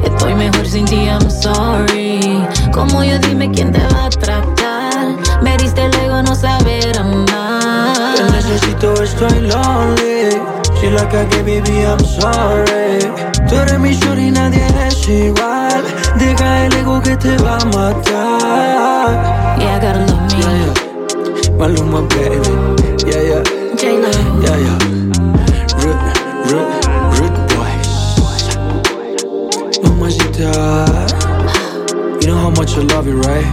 Estoy 0.04 0.34
mejor 0.34 0.66
sin 0.66 0.86
ti, 0.86 0.96
I'm 1.04 1.30
sorry. 1.30 2.42
Como 2.72 3.04
yo 3.04 3.18
dime 3.18 3.50
quién 3.50 3.72
te 3.72 3.80
va 3.88 4.06
a 4.06 4.08
tratar. 4.08 5.42
Me 5.42 5.54
diste 5.58 5.84
el 5.84 5.94
ego 5.96 6.22
no 6.22 6.34
saber 6.34 6.98
amar. 6.98 8.14
Te 8.16 8.22
necesito, 8.30 8.94
estoy 9.02 9.38
lonely. 9.40 10.40
Si 10.80 10.88
la 10.88 11.06
cagué, 11.10 11.42
baby, 11.42 11.82
I'm 11.82 12.02
sorry. 12.06 13.06
Tú 13.50 13.56
eres 13.56 13.78
mi 13.78 13.92
shorty 13.94 14.28
y 14.28 14.30
nadie 14.30 14.66
es 14.88 15.06
igual. 15.06 15.84
Deja 16.18 16.64
el 16.64 16.72
ego 16.72 17.02
que 17.02 17.14
te 17.18 17.36
va 17.36 17.58
a 17.58 17.64
matar. 17.66 19.58
Yeah, 19.58 19.76
I 19.76 19.78
gotta 19.78 19.98
love 20.10 20.32
me. 20.32 20.40
Yeah, 20.40 20.64
yeah. 20.64 20.71
Maluma, 21.58 22.00
baby. 22.08 22.36
Eh? 22.36 23.10
Yeah, 23.10 23.22
yeah. 23.30 23.42
J-Lo. 23.76 24.10
Yeah, 24.44 24.58
yeah. 24.66 24.78
Rude, 25.82 26.02
rude, 26.48 26.72
rude. 27.18 27.36
Mamacita. 29.82 30.40
You 32.20 32.26
know 32.28 32.36
how 32.38 32.50
much 32.50 32.76
I 32.76 32.82
love 32.82 33.06
you, 33.06 33.20
right? 33.20 33.46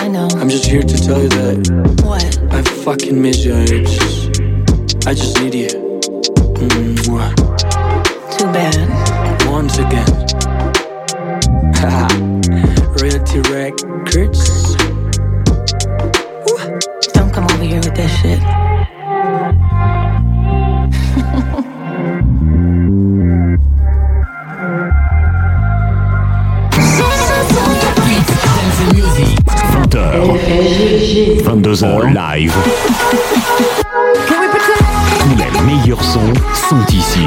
I 0.00 0.08
know. 0.08 0.28
I'm 0.36 0.48
just 0.48 0.66
here 0.66 0.82
to 0.82 0.96
tell 0.98 1.22
you 1.22 1.28
that 1.28 2.02
What? 2.04 2.24
I 2.52 2.62
fucking 2.62 3.20
miss 3.20 3.44
you. 3.44 3.54
I 3.54 3.64
just, 3.66 5.06
I 5.06 5.14
just 5.14 5.40
need 5.40 5.54
you. 5.54 5.83
22h 31.74 32.14
live. 32.14 32.54
Tous 35.18 35.36
les 35.36 35.60
meilleurs 35.66 36.04
sons 36.04 36.32
sont 36.68 36.86
ici. 36.94 37.26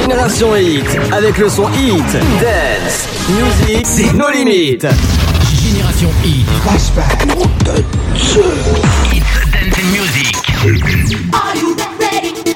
Génération 0.00 0.56
Hit, 0.56 0.84
avec 1.12 1.38
le 1.38 1.48
son 1.48 1.68
Hit, 1.74 2.02
Dance, 2.40 3.08
Music, 3.28 3.86
c'est 3.86 4.12
nos 4.12 4.28
limites. 4.30 4.86
Génération 5.62 6.10
Hit. 6.24 6.46
Flashback. 6.64 7.22
Hit 7.22 7.64
Dance 7.64 8.38
Music. 9.92 10.36
Are 11.32 11.54
you? 11.56 11.76
Ready? 12.00 12.55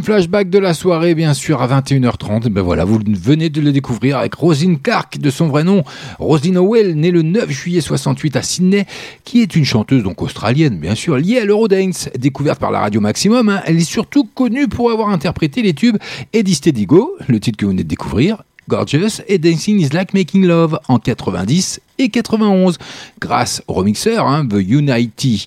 Flashback 0.00 0.48
de 0.48 0.58
la 0.60 0.74
soirée, 0.74 1.16
bien 1.16 1.34
sûr, 1.34 1.60
à 1.60 1.66
21h30. 1.66 2.48
Ben 2.48 2.62
voilà, 2.62 2.84
vous 2.84 3.00
venez 3.04 3.50
de 3.50 3.60
le 3.60 3.72
découvrir 3.72 4.18
avec 4.18 4.34
Rosine 4.34 4.78
Clark, 4.78 5.18
de 5.18 5.28
son 5.28 5.48
vrai 5.48 5.64
nom, 5.64 5.82
Rosine 6.20 6.56
Howell, 6.56 6.94
née 6.94 7.10
le 7.10 7.22
9 7.22 7.50
juillet 7.50 7.80
68 7.80 8.36
à 8.36 8.42
Sydney, 8.42 8.86
qui 9.24 9.42
est 9.42 9.56
une 9.56 9.64
chanteuse 9.64 10.04
donc 10.04 10.22
australienne, 10.22 10.78
bien 10.78 10.94
sûr, 10.94 11.16
liée 11.18 11.40
à 11.40 11.44
l'Eurodance, 11.44 12.08
découverte 12.16 12.60
par 12.60 12.70
la 12.70 12.78
radio 12.80 13.00
Maximum. 13.00 13.48
hein. 13.48 13.60
Elle 13.66 13.76
est 13.78 13.80
surtout 13.80 14.24
connue 14.24 14.68
pour 14.68 14.92
avoir 14.92 15.08
interprété 15.08 15.60
les 15.62 15.74
tubes 15.74 15.96
Eddie 16.32 16.54
Steady 16.54 16.86
Go, 16.86 17.16
le 17.26 17.40
titre 17.40 17.58
que 17.58 17.64
vous 17.64 17.72
venez 17.72 17.82
de 17.82 17.88
découvrir, 17.88 18.44
Gorgeous 18.68 19.20
et 19.26 19.38
Dancing 19.38 19.80
is 19.80 19.88
Like 19.92 20.14
Making 20.14 20.46
Love 20.46 20.78
en 20.86 20.98
90 21.00 21.80
et 22.02 22.08
91. 22.08 22.78
Grâce 23.20 23.62
au 23.68 23.74
remixeur, 23.74 24.26
hein, 24.26 24.46
The 24.46 24.54
Unity 24.54 25.46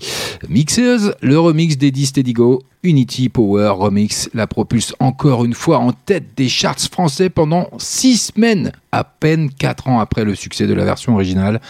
Mixers, 0.49 1.13
le 1.21 1.39
remix 1.39 1.77
d'Eddie 1.77 2.05
Steady 2.05 2.33
Go, 2.33 2.61
Unity 2.83 3.29
Power 3.29 3.69
Remix, 3.77 4.29
la 4.35 4.45
propulse 4.45 4.93
encore 4.99 5.43
une 5.43 5.55
fois 5.55 5.79
en 5.79 5.91
tête 5.91 6.25
des 6.37 6.47
charts 6.47 6.79
français 6.79 7.29
pendant 7.29 7.67
6 7.79 8.31
semaines, 8.35 8.71
à 8.91 9.03
peine 9.03 9.49
4 9.49 9.87
ans 9.87 9.99
après 9.99 10.23
le 10.23 10.35
succès 10.35 10.67
de 10.67 10.73
la 10.75 10.85
version 10.85 11.15
originale. 11.15 11.61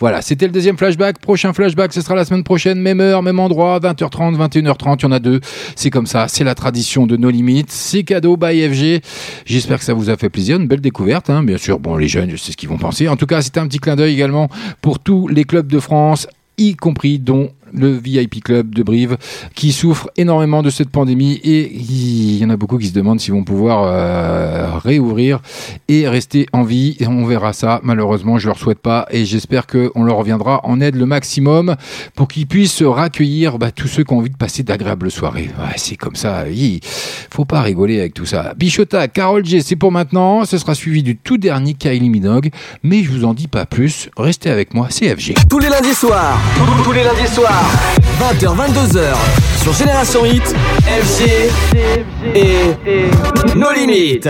Voilà, 0.00 0.20
c'était 0.20 0.46
le 0.46 0.52
deuxième 0.52 0.76
flashback. 0.76 1.20
Prochain 1.20 1.52
flashback, 1.52 1.92
ce 1.92 2.00
sera 2.00 2.16
la 2.16 2.24
semaine 2.24 2.42
prochaine, 2.42 2.80
même 2.80 3.00
heure, 3.00 3.22
même 3.22 3.38
endroit, 3.38 3.78
20h30, 3.78 4.36
21h30, 4.36 4.96
il 4.98 5.02
y 5.02 5.06
en 5.06 5.12
a 5.12 5.20
deux. 5.20 5.40
C'est 5.76 5.90
comme 5.90 6.06
ça, 6.06 6.26
c'est 6.26 6.42
la 6.42 6.56
tradition 6.56 7.06
de 7.06 7.16
nos 7.16 7.30
limites. 7.30 7.70
C'est 7.70 8.02
cadeau 8.02 8.36
by 8.36 8.68
FG. 8.68 9.00
J'espère 9.46 9.78
que 9.78 9.84
ça 9.84 9.94
vous 9.94 10.10
a 10.10 10.16
fait 10.16 10.28
plaisir, 10.28 10.58
une 10.58 10.66
belle 10.66 10.80
découverte. 10.80 11.30
hein. 11.30 11.44
Bien 11.44 11.56
sûr, 11.56 11.78
bon, 11.78 11.96
les 11.96 12.08
jeunes, 12.08 12.30
je 12.30 12.36
sais 12.36 12.50
ce 12.50 12.56
qu'ils 12.56 12.68
vont 12.68 12.78
penser. 12.78 13.06
En 13.06 13.14
tout 13.16 13.26
cas, 13.26 13.42
c'était 13.42 13.60
un 13.60 13.68
petit 13.68 13.78
clin 13.78 13.94
d'œil 13.94 14.12
également 14.12 14.33
pour 14.80 14.98
tous 14.98 15.28
les 15.28 15.44
clubs 15.44 15.66
de 15.66 15.80
France 15.80 16.26
y 16.58 16.76
compris 16.76 17.18
dont 17.18 17.50
le 17.74 17.96
VIP 17.96 18.42
Club 18.42 18.74
de 18.74 18.82
Brive, 18.82 19.16
qui 19.54 19.72
souffre 19.72 20.10
énormément 20.16 20.62
de 20.62 20.70
cette 20.70 20.90
pandémie 20.90 21.40
et 21.44 21.72
il 21.72 22.38
y 22.38 22.44
en 22.44 22.50
a 22.50 22.56
beaucoup 22.56 22.78
qui 22.78 22.86
se 22.86 22.92
demandent 22.92 23.20
s'ils 23.20 23.34
vont 23.34 23.44
pouvoir 23.44 23.84
euh, 23.84 24.78
réouvrir 24.78 25.40
et 25.88 26.08
rester 26.08 26.46
en 26.52 26.62
vie. 26.62 26.96
Et 27.00 27.06
on 27.06 27.24
verra 27.24 27.52
ça. 27.52 27.80
Malheureusement, 27.82 28.38
je 28.38 28.46
leur 28.46 28.58
souhaite 28.58 28.78
pas 28.78 29.06
et 29.10 29.24
j'espère 29.24 29.66
qu'on 29.66 30.04
leur 30.04 30.16
reviendra 30.16 30.60
en 30.64 30.80
aide 30.80 30.96
le 30.96 31.06
maximum 31.06 31.76
pour 32.14 32.28
qu'ils 32.28 32.46
puissent 32.46 32.82
raccueillir 32.82 33.58
bah, 33.58 33.70
tous 33.70 33.88
ceux 33.88 34.04
qui 34.04 34.12
ont 34.12 34.18
envie 34.18 34.30
de 34.30 34.36
passer 34.36 34.62
d'agréables 34.62 35.10
soirées. 35.10 35.50
C'est 35.76 35.96
comme 35.96 36.16
ça. 36.16 36.48
Il 36.48 36.80
faut 36.82 37.44
pas 37.44 37.60
rigoler 37.60 38.00
avec 38.00 38.14
tout 38.14 38.26
ça. 38.26 38.54
Bichota, 38.56 39.08
Carol 39.08 39.44
G, 39.44 39.60
c'est 39.60 39.76
pour 39.76 39.92
maintenant. 39.92 40.44
Ce 40.44 40.58
sera 40.58 40.74
suivi 40.74 41.02
du 41.02 41.16
tout 41.16 41.38
dernier 41.38 41.74
Kylie 41.74 42.10
Minogue, 42.10 42.50
mais 42.82 43.02
je 43.02 43.10
vous 43.10 43.24
en 43.24 43.34
dis 43.34 43.48
pas 43.48 43.66
plus. 43.66 44.08
Restez 44.16 44.50
avec 44.50 44.74
moi, 44.74 44.88
CFG. 44.88 45.34
Tous 45.48 45.58
les 45.58 45.68
lundis 45.68 45.94
soirs, 45.94 46.38
tous 46.84 46.92
les 46.92 47.04
lundis 47.04 47.28
soirs, 47.32 47.63
20h, 48.20 48.54
22h, 48.56 49.14
sur 49.62 49.74
Génération 49.74 50.24
Hit, 50.24 50.54
FG 50.86 51.50
et 52.34 52.76
nos 53.54 53.72
limites. 53.72 54.28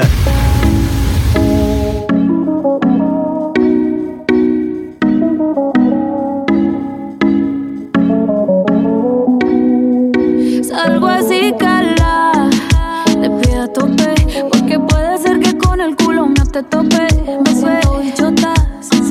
Salgo 10.63 11.07
así, 11.07 11.53
cala. 11.59 12.51
Le 13.21 13.31
pido 13.31 13.69
tope. 13.69 14.15
Porque 14.51 14.79
puede 14.79 15.19
ser 15.19 15.41
que 15.41 15.57
con 15.57 15.81
el 15.81 15.95
culo 15.97 16.27
no 16.27 16.47
te 16.47 16.63
tope. 16.63 17.07
Me 17.45 17.55
sin 17.55 18.54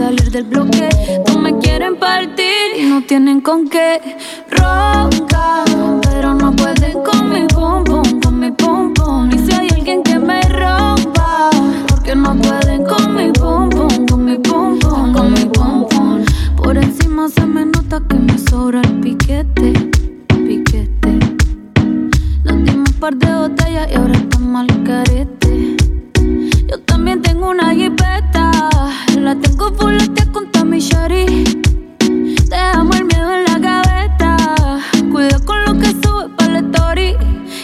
salir 0.04 0.32
del 0.32 0.44
bloque. 0.44 0.90
No 1.28 1.40
me 1.40 1.58
quieren 1.60 1.96
partir 1.98 2.68
y 2.78 2.84
no 2.90 3.02
tienen 3.04 3.40
con 3.40 3.70
qué. 3.70 4.02
Ronca, 4.50 5.64
pero 6.04 6.34
no 6.34 6.52
pueden 6.62 6.96
con 7.08 7.22
mi 7.32 7.44
pum 7.54 7.84
pum, 7.86 8.20
con 8.22 8.40
mi 8.40 8.52
pum 8.52 8.94
pum. 8.94 9.30
Y 9.34 9.38
si 9.46 9.52
hay 9.58 9.68
alguien 9.78 10.04
que 10.04 10.20
me 10.20 10.42
rompa, 10.42 11.50
porque 11.88 12.16
no 12.16 12.36
pueden 12.36 12.84
con 12.84 13.16
mi 13.16 13.32
pum 13.32 13.70
pum, 13.70 14.06
con 14.10 14.26
mi 14.26 14.38
pum 14.38 14.80
pum, 14.80 15.14
con 15.14 15.34
mi 15.34 15.46
pum. 15.56 15.88
Por 16.58 16.78
encima 16.78 17.30
se 17.30 17.46
me 17.46 17.66
nota 17.66 18.02
que 18.10 18.18
me 18.28 18.38
sobra 18.38 18.82
el 18.82 19.00
piquete, 19.00 19.68
piquete. 20.48 21.12
Nos 22.44 22.76
un 22.76 22.94
par 23.00 23.16
de 23.16 23.34
botellas 23.42 23.88
y 23.92 23.96
ahora 23.96 24.16
estamos 24.24 24.62
al 24.62 24.84
carete. 24.84 25.78
Yo 26.70 26.80
también 26.92 27.22
tengo 27.22 27.50
una 27.50 27.74
jipeta, 27.74 28.43
la 29.20 29.36
tengo 29.36 29.74
fuletea 29.74 30.26
con 30.32 30.52
Tommy 30.52 30.80
Shari. 30.80 31.26
Dejamos 32.50 32.96
el 32.98 33.06
miedo 33.06 33.34
en 33.34 33.44
la 33.46 33.60
gaveta, 33.60 34.38
cuida 35.12 35.40
con 35.40 35.64
lo 35.66 35.74
que 35.80 35.88
sube 35.88 36.30
para 36.38 36.54
la 36.54 36.60
story. 36.60 37.16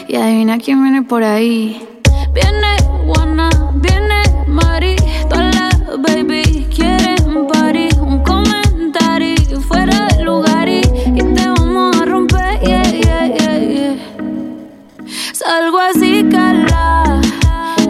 Y 0.08 0.16
adivina 0.16 0.58
quién 0.58 0.82
viene 0.84 1.02
por 1.04 1.24
ahí. 1.24 1.86
Viene 2.34 2.78
Juana, 3.06 3.50
viene 3.76 4.24
Mari, 4.48 4.96
todas 5.30 5.56
las 5.56 6.02
baby 6.02 6.68
quieren 6.74 7.48
party, 7.48 7.90
un 8.00 8.24
comentario 8.24 9.62
fuera 9.62 10.08
de 10.08 10.24
lugar 10.24 10.68
y, 10.70 10.82
y 11.16 11.22
te 11.22 11.48
vamos 11.48 11.96
a 12.02 12.06
romper, 12.06 12.60
yeah, 12.62 12.84
yeah, 12.84 13.28
yeah, 13.28 13.60
yeah. 13.60 13.96
Salgo 15.34 15.80
así, 15.80 16.24
cala. 16.32 17.20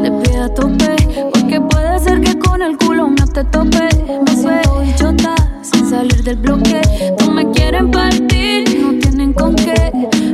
Le 0.02 0.12
pido 0.12 0.44
a 0.46 0.54
tope. 0.54 0.96
Porque 1.34 1.60
puede 1.60 2.00
ser 2.00 2.22
que 2.22 2.39
con 2.60 2.68
el 2.68 2.78
culo 2.78 3.08
no 3.08 3.26
te 3.26 3.44
tope. 3.46 3.88
Me 4.26 4.36
siento 4.36 4.80
bichota 4.80 5.36
sin 5.62 5.90
salir 5.90 6.24
del 6.24 6.38
bloque. 6.38 6.82
No 7.20 7.32
me 7.32 7.50
quieren 7.52 7.90
partir 7.90 8.82
no 8.82 9.00
tienen 9.00 9.34
con 9.34 9.56
qué. 9.56 9.92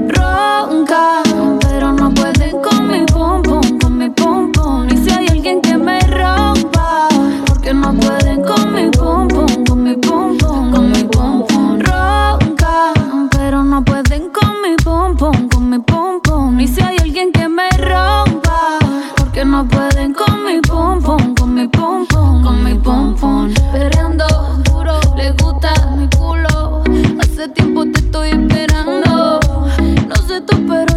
Ronca, 0.08 1.22
pero 1.62 1.92
no 1.92 2.12
pueden 2.14 2.62
con 2.62 2.88
mi 2.88 3.06
pum, 3.06 3.44
con 3.80 3.98
mi 3.98 4.10
pum. 4.10 4.52
Y 4.90 4.98
si 4.98 5.10
hay 5.12 5.28
alguien 5.28 5.62
que 5.62 5.78
me 5.78 6.00
rompa, 6.00 7.10
porque 7.46 7.74
no 7.74 7.94
pueden 7.94 8.42
con 8.44 8.74
mi 8.74 8.90
pum, 8.90 9.28
con 9.68 9.84
mi 9.84 9.96
pum 9.96 10.38
pum, 10.38 10.72
con 10.72 10.92
mi 10.92 11.04
pum. 11.04 11.44
Ronca, 11.80 12.94
pero 13.32 13.64
no 13.64 13.84
pueden 13.84 14.32
con 14.32 14.62
mi 14.64 14.76
pum, 14.84 15.16
con 15.50 15.70
mi 15.70 15.80
pum. 15.80 16.60
Y 16.60 16.68
si 16.68 16.82
hay 16.82 16.95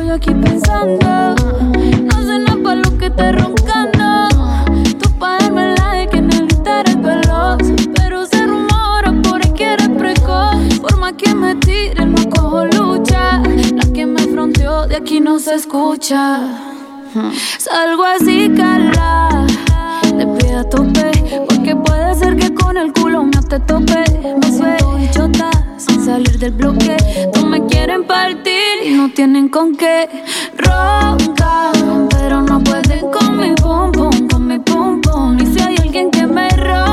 yo 0.09 0.15
aquí 0.15 0.31
pensando. 0.31 1.35
No 2.09 2.39
nada 2.39 2.57
para 2.65 2.77
lo 2.77 2.97
que 2.97 3.07
estés 3.07 3.35
roncando. 3.35 4.29
Tú 4.99 5.11
pa' 5.19 5.39
darme 5.39 5.75
la 5.77 5.93
de 5.93 6.09
que 6.09 6.17
en 6.17 6.33
el 6.33 6.47
estar 6.47 6.89
es 6.89 7.01
veloz. 7.03 7.59
Pero 7.95 8.25
se 8.25 8.47
rumora 8.47 9.13
por 9.23 9.45
ahí 9.45 9.53
que 9.53 9.65
eres 9.75 9.91
precoz. 9.91 10.57
Por 10.81 10.97
más 10.97 11.13
que 11.13 11.35
me 11.35 11.55
tire, 11.57 12.07
no 12.07 12.23
cojo 12.31 12.65
lucha. 12.65 13.43
La 13.75 13.85
que 13.93 14.07
me 14.07 14.23
fronteó 14.33 14.87
de 14.87 14.97
aquí 14.97 15.21
no 15.21 15.39
se 15.39 15.57
escucha. 15.57 16.41
Salgo 17.59 18.05
así, 18.05 18.51
cala. 18.57 19.47
Le 20.17 20.27
pido 20.27 20.61
a 20.61 20.65
tope. 20.65 21.11
Porque 21.49 21.77
puede 21.77 22.15
ser 22.15 22.37
que 22.37 22.55
con 22.55 22.79
el 22.79 22.95
culo 22.95 23.25
no 23.25 23.43
te 23.43 23.61
tope. 23.61 24.05
Me 24.41 24.51
siento 24.51 24.97
bichota 24.97 25.58
sin 25.79 26.05
salir 26.05 26.39
del 26.39 26.53
bloque. 26.53 26.97
No 27.35 27.47
me 27.47 27.65
quieren 27.67 28.05
partir 28.05 28.85
y 28.85 28.91
no 28.91 29.11
tienen 29.11 29.49
con 29.49 29.77
qué. 29.77 30.09
Ronca, 30.57 31.71
pero 32.11 32.43
no 32.43 32.63
pueden 32.63 33.11
con 33.11 33.37
mi 33.39 33.55
pum 33.55 33.93
pum, 33.93 34.29
con 34.29 34.47
mi 34.47 34.59
pum 34.59 35.01
pum. 35.01 35.39
Y 35.41 35.47
si 35.47 35.61
hay 35.61 35.77
alguien 35.77 36.11
que 36.11 36.27
me 36.27 36.49
rompa, 36.51 36.88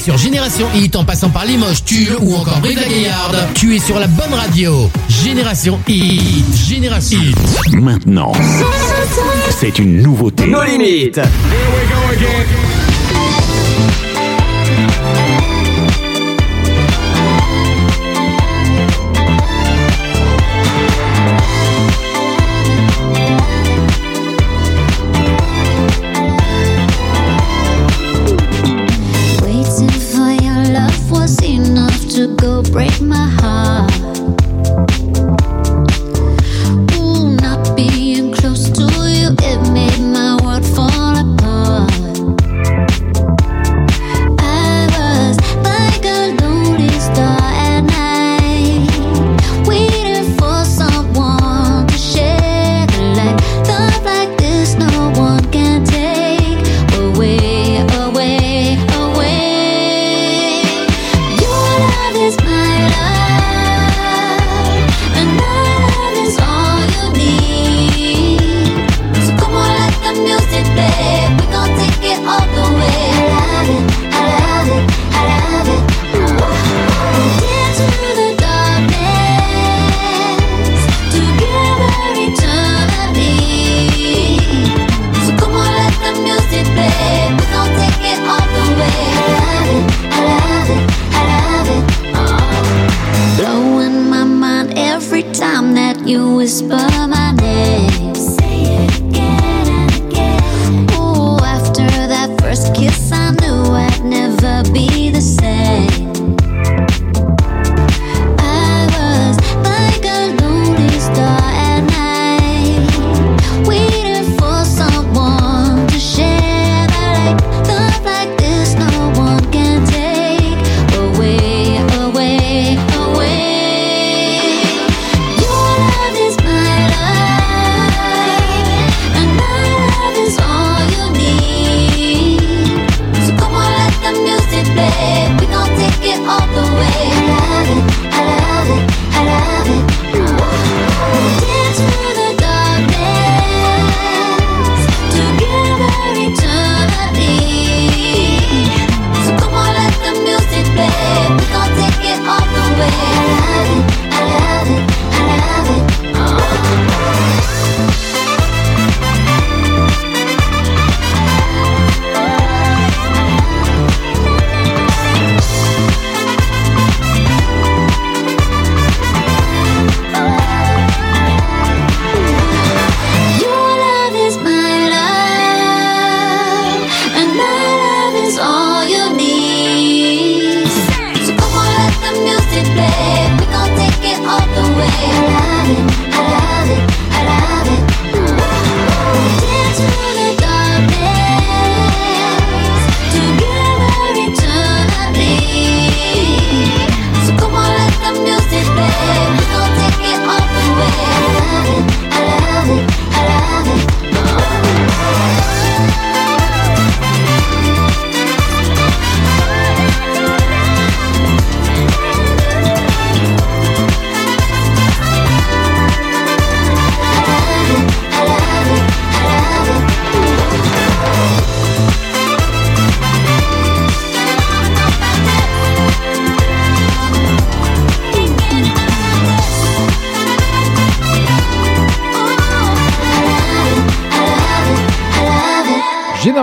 sur 0.00 0.16
Génération 0.16 0.66
Hit 0.74 0.96
en 0.96 1.04
passant 1.04 1.28
par 1.30 1.44
Limoges, 1.44 1.84
Tulle 1.84 2.16
ou 2.20 2.34
encore 2.34 2.58
Brive 2.60 2.80
la 2.80 2.88
Gaillarde. 2.88 3.36
Tu 3.54 3.76
es 3.76 3.78
sur 3.78 3.98
la 3.98 4.06
bonne 4.06 4.32
radio. 4.32 4.90
Génération 5.08 5.78
Hit. 5.86 6.44
Génération 6.68 7.18
Hit. 7.20 7.74
Maintenant, 7.74 8.32
c'est 9.58 9.78
une 9.78 10.02
nouveauté. 10.02 10.46
Nos 10.46 10.62
limites. 10.64 11.20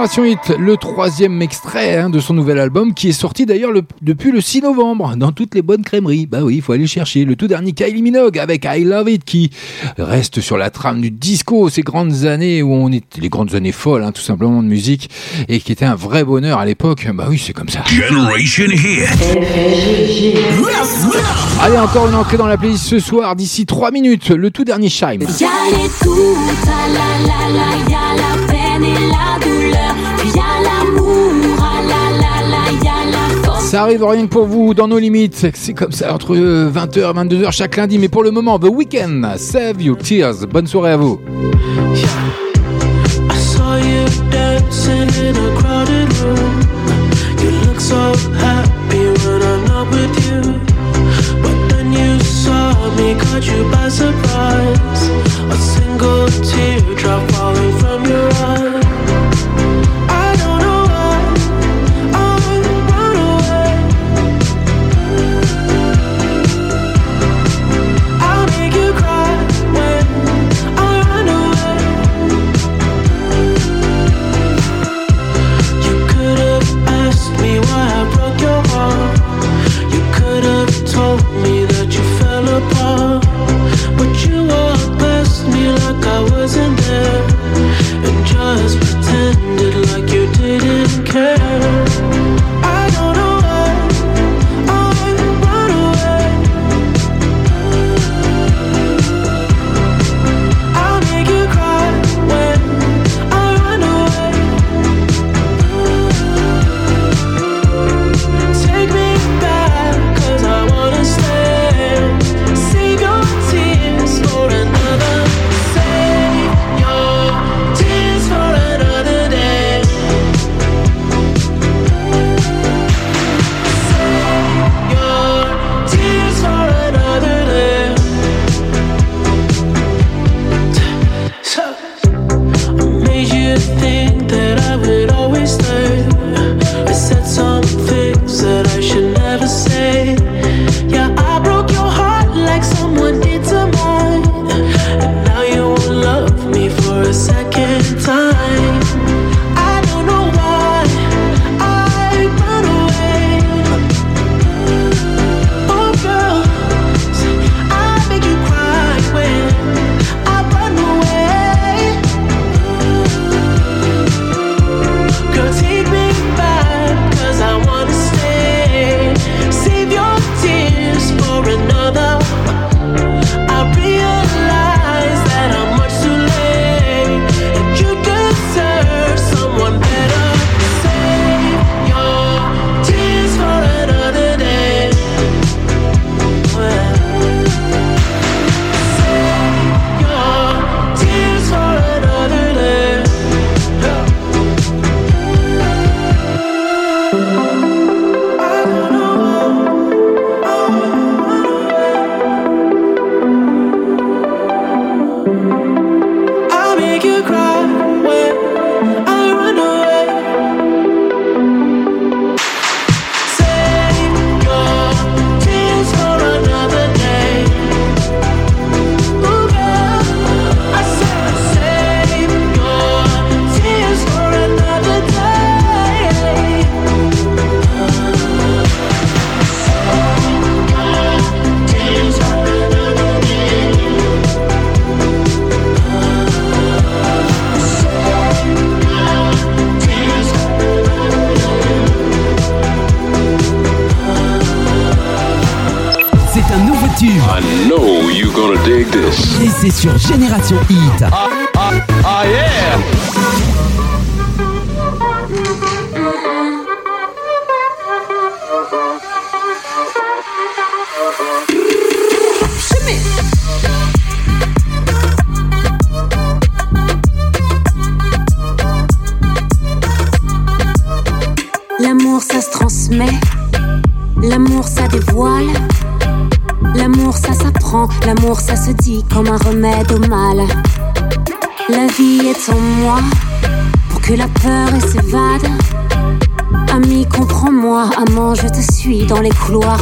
Génération 0.08 0.56
le 0.60 0.78
troisième 0.78 1.42
extrait 1.42 1.98
hein, 1.98 2.10
de 2.10 2.20
son 2.20 2.34
nouvel 2.34 2.60
album 2.60 2.94
qui 2.94 3.10
est 3.10 3.14
sorti 3.14 3.46
d'ailleurs 3.46 3.72
depuis 4.02 4.32
le 4.32 4.40
6 4.40 4.62
novembre 4.62 5.16
dans 5.18 5.34
toutes 5.34 5.54
les 5.54 5.62
bonnes 5.62 5.84
crèmeries. 5.84 6.28
Bah 6.28 6.40
oui, 6.44 6.56
il 6.58 6.62
faut 6.62 6.72
aller 6.72 6.88
chercher. 6.88 7.26
Le 7.26 7.36
tout 7.36 7.48
dernier 7.48 7.74
Kylie 7.74 8.02
Minogue 8.02 8.40
avec 8.40 8.66
I 8.66 8.86
Love 8.86 9.10
It 9.10 9.26
qui 9.26 9.52
reste 9.98 10.40
sur 10.40 10.58
la 10.58 10.70
trame 10.70 11.02
du 11.02 11.12
disco, 11.12 11.70
ces 11.70 11.82
grandes 11.82 12.26
années 12.26 12.62
où 12.62 12.72
on 12.72 12.92
est 12.92 13.18
les 13.18 13.28
grandes 13.28 13.54
années 13.56 13.74
folles, 13.74 14.04
hein, 14.04 14.12
tout 14.14 14.22
simplement 14.22 14.64
de 14.64 14.68
musique 14.68 15.10
et 15.50 15.60
qui 15.60 15.74
était 15.74 15.86
un 15.86 15.96
vrai 15.96 16.24
bonheur 16.24 16.60
à 16.60 16.66
l'époque. 16.66 17.06
Bah 17.14 17.28
oui, 17.30 17.42
c'est 17.44 17.54
comme 17.54 17.70
ça. 17.70 17.84
Generation 17.86 18.66
Hit. 18.66 19.10
Allez, 21.62 21.78
encore 21.78 22.08
une 22.08 22.16
entrée 22.16 22.38
dans 22.38 22.48
la 22.48 22.58
playlist 22.58 22.86
ce 22.86 23.00
soir 23.00 23.36
d'ici 23.36 23.66
3 23.66 23.92
minutes. 23.92 24.30
Le 24.30 24.52
tout 24.52 24.64
dernier 24.64 24.90
Shime. 24.90 25.26
Ça 33.60 33.84
arrive 33.84 34.04
rien 34.06 34.28
que 34.28 34.32
pour 34.32 34.46
vous 34.46 34.74
dans 34.74 34.88
nos 34.88 34.98
limites. 34.98 35.48
C'est 35.54 35.74
comme 35.74 35.92
ça 35.92 36.14
entre 36.14 36.36
euh, 36.36 36.72
20h 36.74 37.00
et 37.00 37.28
22h 37.28 37.52
chaque 37.52 37.76
lundi. 37.76 38.00
Mais 38.00 38.08
pour 38.08 38.24
le 38.24 38.32
moment, 38.32 38.58
The 38.58 38.70
Weekend, 38.70 39.28
Save 39.38 39.82
Your 39.82 39.98
Tears. 39.98 40.48
Bonne 40.50 40.68
soirée 40.68 40.92
à 40.92 40.98
vous. 40.98 41.20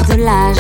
De 0.10 0.24
l'âge. 0.24 0.58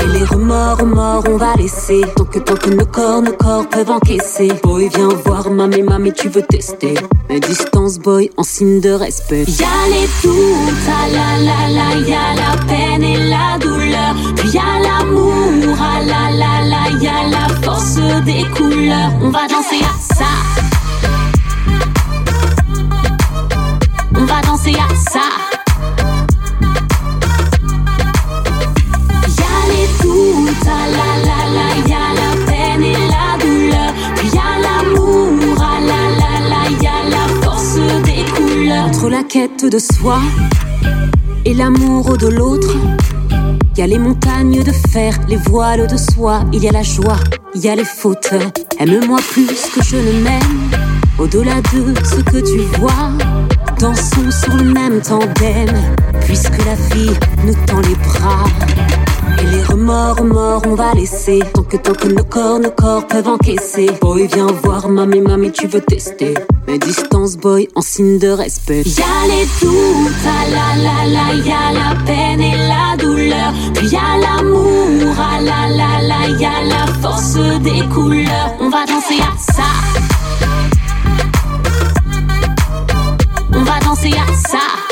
Et 0.00 0.06
les 0.18 0.24
remords, 0.24 0.78
remords, 0.78 1.24
on 1.28 1.36
va 1.36 1.54
laisser. 1.56 2.00
Tant 2.16 2.24
que, 2.24 2.38
tant 2.38 2.54
que 2.54 2.70
nos 2.70 2.86
corps, 2.86 3.22
nos 3.22 3.32
corps 3.32 3.68
peuvent 3.68 3.90
encaisser. 3.90 4.48
Boy, 4.62 4.88
viens 4.94 5.08
voir, 5.24 5.50
mamie, 5.50 5.82
mamie, 5.82 6.12
tu 6.12 6.28
veux 6.28 6.42
tester. 6.42 6.94
Distance, 7.28 7.98
boy, 7.98 8.30
en 8.36 8.42
signe 8.42 8.80
de 8.80 8.90
respect. 8.90 9.44
Y'a 9.44 9.66
les 9.90 10.08
doutes, 10.22 10.88
ah 10.88 11.08
la 11.12 11.44
la 11.44 11.60
la, 11.76 12.08
y'a 12.08 12.34
la 12.36 12.56
peine 12.66 13.02
et 13.02 13.28
la 13.28 13.58
douleur. 13.58 14.14
Puis 14.36 14.50
y'a 14.50 14.78
l'amour, 14.82 15.76
ah 15.80 16.00
la 16.00 16.30
la 16.30 16.64
la, 16.68 16.98
y'a 17.00 17.28
la 17.30 17.54
force 17.62 17.96
des 18.24 18.44
couleurs. 18.56 19.12
On 19.22 19.30
va 19.30 19.46
danser 19.46 19.80
à 19.82 20.14
ça. 20.14 20.24
On 24.14 24.24
va 24.24 24.40
danser 24.42 24.74
à 24.74 25.10
ça. 25.10 25.57
De 39.46 39.78
soi 39.78 40.18
et 41.44 41.54
l'amour 41.54 42.18
de 42.18 42.26
l'autre, 42.26 42.74
y 43.76 43.82
a 43.82 43.86
les 43.86 43.98
montagnes 43.98 44.64
de 44.64 44.72
fer, 44.90 45.16
les 45.28 45.36
voiles 45.36 45.86
de 45.86 45.96
soie, 45.96 46.40
il 46.52 46.64
y 46.64 46.68
a 46.68 46.72
la 46.72 46.82
joie, 46.82 47.18
il 47.54 47.60
y 47.60 47.68
a 47.68 47.76
les 47.76 47.84
fautes. 47.84 48.34
Aime-moi 48.80 49.20
plus 49.30 49.46
que 49.72 49.80
je 49.84 49.94
ne 49.94 50.24
m'aime, 50.24 50.70
au-delà 51.20 51.60
de 51.72 51.94
ce 52.04 52.20
que 52.20 52.38
tu 52.38 52.58
vois. 52.80 53.12
Dansons 53.78 54.28
sur 54.28 54.56
le 54.56 54.64
même 54.64 55.00
tandem, 55.00 55.72
puisque 56.22 56.58
la 56.64 56.74
vie 56.96 57.12
nous 57.46 57.54
tend 57.66 57.80
les 57.80 57.94
bras. 57.94 58.44
Et 59.40 59.56
les 59.56 59.62
remords, 59.62 60.16
remords, 60.16 60.62
on 60.66 60.74
va 60.74 60.94
laisser. 60.94 61.40
Tant 61.54 61.62
que, 61.62 61.76
tant 61.76 61.92
que 61.92 62.08
nos 62.08 62.24
corps, 62.24 62.58
nos 62.58 62.72
corps 62.72 63.06
peuvent 63.06 63.28
encaisser. 63.28 63.88
Boy, 64.00 64.26
viens 64.26 64.48
voir, 64.64 64.88
mamie, 64.88 65.20
mamie, 65.20 65.52
tu 65.52 65.68
veux 65.68 65.80
tester. 65.80 66.34
Distance, 66.76 67.38
boy, 67.38 67.66
en 67.74 67.80
signe 67.80 68.18
de 68.18 68.28
respect. 68.28 68.82
Y'a 68.84 69.26
les 69.26 69.46
doutes, 69.60 70.12
ah 70.26 70.44
la 70.50 70.82
la 70.82 71.06
la, 71.06 71.34
y'a 71.42 71.72
la 71.72 72.04
peine 72.04 72.42
et 72.42 72.56
la 72.56 72.96
douleur. 72.98 73.54
Puis 73.74 73.88
y'a 73.88 74.18
l'amour, 74.20 75.14
ah 75.18 75.40
la 75.40 75.68
la 75.68 76.02
la, 76.06 76.28
y'a 76.38 76.62
la 76.64 76.86
force 77.00 77.34
des 77.62 77.88
couleurs. 77.88 78.54
On 78.60 78.68
va 78.68 78.84
danser 78.84 79.18
à 79.20 79.52
ça. 79.52 79.62
On 83.54 83.62
va 83.62 83.80
danser 83.80 84.12
à 84.12 84.48
ça. 84.48 84.87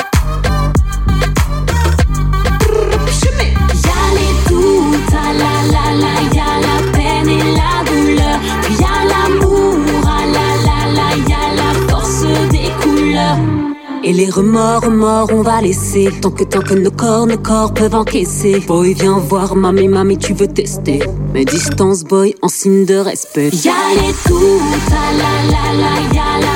Les 14.17 14.31
remords, 14.31 14.83
remords, 14.83 15.31
on 15.33 15.43
va 15.43 15.61
laisser. 15.61 16.09
Tant 16.23 16.31
que, 16.31 16.45
tant 16.45 16.61
que 16.61 16.75
nos 16.75 16.91
corps, 16.91 17.27
nos 17.27 17.37
corps 17.37 17.73
peuvent 17.75 17.95
encaisser. 17.95 18.61
Boy, 18.61 18.95
viens 18.95 19.19
voir, 19.19 19.55
mamie, 19.55 19.89
mamie, 19.89 20.17
tu 20.17 20.33
veux 20.33 20.49
tester. 20.49 21.01
Mais 21.35 21.45
distance, 21.45 22.03
boy, 22.03 22.35
en 22.41 22.49
signe 22.49 22.87
de 22.87 22.97
respect. 22.97 23.51
Y'a 23.65 23.73
les 24.01 24.15
ah 24.19 25.13
la 25.21 25.33
la 25.53 25.65
la, 25.83 26.15
y'a 26.15 26.41
la 26.41 26.56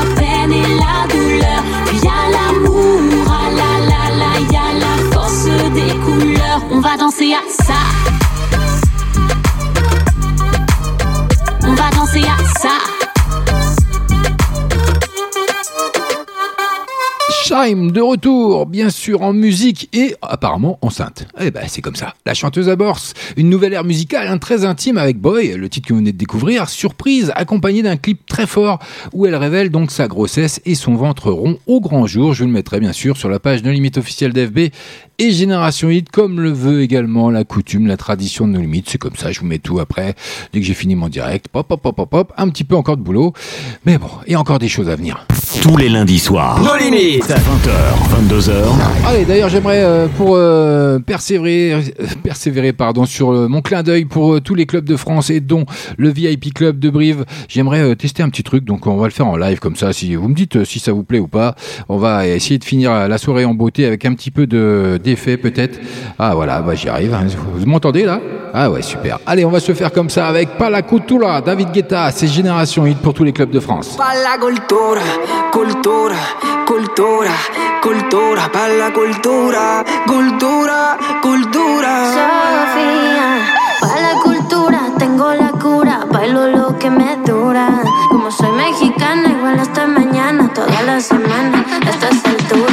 De 17.60 18.00
retour, 18.00 18.64
bien 18.64 18.88
sûr 18.88 19.20
en 19.20 19.34
musique 19.34 19.90
et 19.92 20.14
apparemment 20.22 20.78
enceinte. 20.80 21.26
Eh 21.38 21.50
ben 21.50 21.64
c'est 21.68 21.82
comme 21.82 21.94
ça. 21.94 22.14
La 22.24 22.32
chanteuse 22.32 22.70
à 22.70 22.76
Borse, 22.76 23.12
une 23.36 23.50
nouvelle 23.50 23.74
ère 23.74 23.84
musicale 23.84 24.28
hein, 24.28 24.38
très 24.38 24.64
intime 24.64 24.96
avec 24.96 25.18
Boy, 25.18 25.58
le 25.58 25.68
titre 25.68 25.88
que 25.88 25.92
vous 25.92 25.98
venez 25.98 26.12
de 26.12 26.16
découvrir, 26.16 26.70
surprise, 26.70 27.30
accompagné 27.36 27.82
d'un 27.82 27.98
clip 27.98 28.24
très 28.26 28.46
fort 28.46 28.78
où 29.12 29.26
elle 29.26 29.34
révèle 29.34 29.68
donc 29.68 29.90
sa 29.90 30.08
grossesse 30.08 30.62
et 30.64 30.74
son 30.74 30.94
ventre 30.94 31.30
rond 31.30 31.58
au 31.66 31.82
grand 31.82 32.06
jour. 32.06 32.32
Je 32.32 32.44
le 32.44 32.50
mettrai 32.50 32.80
bien 32.80 32.94
sûr 32.94 33.18
sur 33.18 33.28
la 33.28 33.38
page 33.38 33.62
No 33.62 33.70
Limite 33.70 33.98
officielle 33.98 34.32
d'FB 34.32 34.72
et 35.20 35.32
Génération 35.32 35.90
Hit, 35.90 36.10
comme 36.10 36.40
le 36.40 36.50
veut 36.50 36.80
également 36.80 37.30
la 37.30 37.44
coutume, 37.44 37.86
la 37.86 37.98
tradition 37.98 38.48
de 38.48 38.52
No 38.52 38.60
Limites. 38.60 38.88
C'est 38.88 38.96
comme 38.96 39.16
ça, 39.16 39.30
je 39.30 39.40
vous 39.40 39.46
mets 39.46 39.58
tout 39.58 39.78
après, 39.78 40.14
dès 40.52 40.60
que 40.60 40.66
j'ai 40.66 40.72
fini 40.72 40.94
mon 40.94 41.08
direct. 41.08 41.48
Pop, 41.48 41.68
pop, 41.68 41.80
pop, 41.82 41.94
pop, 41.94 42.08
pop, 42.08 42.32
un 42.38 42.48
petit 42.48 42.64
peu 42.64 42.74
encore 42.74 42.96
de 42.96 43.02
boulot. 43.02 43.34
Mais 43.84 43.98
bon, 43.98 44.08
et 44.26 44.34
encore 44.34 44.58
des 44.58 44.68
choses 44.68 44.88
à 44.88 44.96
venir. 44.96 45.26
Tous 45.60 45.76
les 45.76 45.90
lundis 45.90 46.18
soirs. 46.18 46.62
Nos 46.62 46.74
limites. 46.76 47.24
20h, 47.24 48.28
22h. 48.28 48.52
Allez, 49.06 49.26
d'ailleurs, 49.26 49.50
j'aimerais 49.50 49.82
euh, 49.82 50.06
pour 50.16 50.36
euh, 50.36 50.98
persévérer, 51.00 51.74
euh, 51.74 51.82
persévérer 52.22 52.72
pardon, 52.72 53.04
sur 53.04 53.30
euh, 53.32 53.46
mon 53.46 53.60
clin 53.60 53.82
d'œil 53.82 54.06
pour 54.06 54.34
euh, 54.34 54.40
tous 54.40 54.54
les 54.54 54.64
clubs 54.64 54.84
de 54.86 54.96
France 54.96 55.28
et 55.28 55.40
dont 55.40 55.66
le 55.98 56.08
VIP 56.08 56.54
Club 56.54 56.78
de 56.78 56.88
Brive, 56.88 57.26
j'aimerais 57.48 57.80
euh, 57.80 57.94
tester 57.94 58.22
un 58.22 58.30
petit 58.30 58.42
truc. 58.42 58.64
Donc, 58.64 58.86
on 58.86 58.96
va 58.96 59.06
le 59.06 59.12
faire 59.12 59.26
en 59.26 59.36
live 59.36 59.58
comme 59.58 59.76
ça. 59.76 59.92
Si 59.92 60.14
vous 60.14 60.28
me 60.28 60.34
dites 60.34 60.56
euh, 60.56 60.64
si 60.64 60.78
ça 60.78 60.92
vous 60.92 61.02
plaît 61.02 61.18
ou 61.18 61.28
pas, 61.28 61.56
on 61.90 61.98
va 61.98 62.26
essayer 62.26 62.58
de 62.58 62.64
finir 62.64 63.08
la 63.08 63.18
soirée 63.18 63.44
en 63.44 63.52
beauté 63.52 63.84
avec 63.84 64.06
un 64.06 64.14
petit 64.14 64.30
peu 64.30 64.46
de 64.46 64.98
d'effet 65.10 65.36
peut-être. 65.36 65.78
Ah 66.18 66.34
voilà, 66.34 66.60
bah, 66.62 66.74
j'y 66.74 66.88
arrive. 66.88 67.12
hein. 67.14 67.26
Vous 67.54 67.66
m'entendez 67.66 68.04
là? 68.04 68.20
Ah 68.52 68.70
ouais, 68.70 68.82
super. 68.82 69.18
Allez, 69.26 69.44
on 69.44 69.50
va 69.50 69.60
se 69.60 69.72
faire 69.74 69.92
comme 69.92 70.10
ça 70.10 70.26
avec 70.26 70.56
Pala 70.58 70.82
Cultura, 70.82 71.40
David 71.40 71.70
Guetta, 71.72 72.10
c'est 72.10 72.26
Génération 72.26 72.84
Hit 72.86 72.98
pour 72.98 73.14
tous 73.14 73.24
les 73.24 73.32
clubs 73.32 73.50
de 73.50 73.60
France. 73.60 73.96
Pa' 73.96 74.14
la 74.26 74.38
cultura, 74.44 75.02
cultura, 75.52 76.16
cultura, 76.66 77.30
cultura, 77.80 78.42
pa' 78.52 78.68
la 78.80 78.90
cultura, 78.90 79.84
cultura. 80.06 80.96
Sofía, 82.16 83.28
tengo 84.98 85.32
la 85.34 85.50
cura, 85.62 86.04
bailo 86.12 86.46
lo 86.48 86.78
que 86.78 86.90
me 86.90 87.16
dura. 87.26 87.66
Como 88.10 88.30
soy 88.30 88.50
mexicana, 88.52 89.28
igual 89.30 89.58
hasta 89.60 89.86
mañana, 89.86 90.52
toda 90.52 90.82
la 90.82 91.00
semana, 91.00 91.64
a 91.86 91.90
estas 91.90 92.24
alturas. 92.24 92.69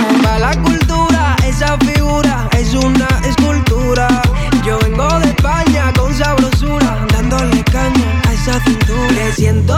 Una 2.85 3.07
escultura. 3.25 4.07
Yo 4.65 4.79
vengo 4.79 5.07
de 5.19 5.27
España 5.27 5.91
con 5.97 6.13
sabrosura, 6.13 7.05
dándole 7.13 7.63
caña 7.63 8.21
a 8.27 8.33
esa 8.33 8.59
cintura. 8.63 9.07
Que 9.15 9.31
siento 9.33 9.75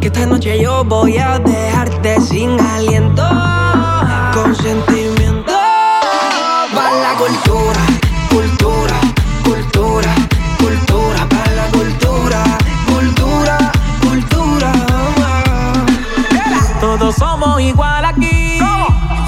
que 0.00 0.06
esta 0.06 0.26
noche 0.26 0.62
yo 0.62 0.84
voy 0.84 1.18
a 1.18 1.38
dejarte 1.38 2.20
sin 2.20 2.58
aliento, 2.60 3.22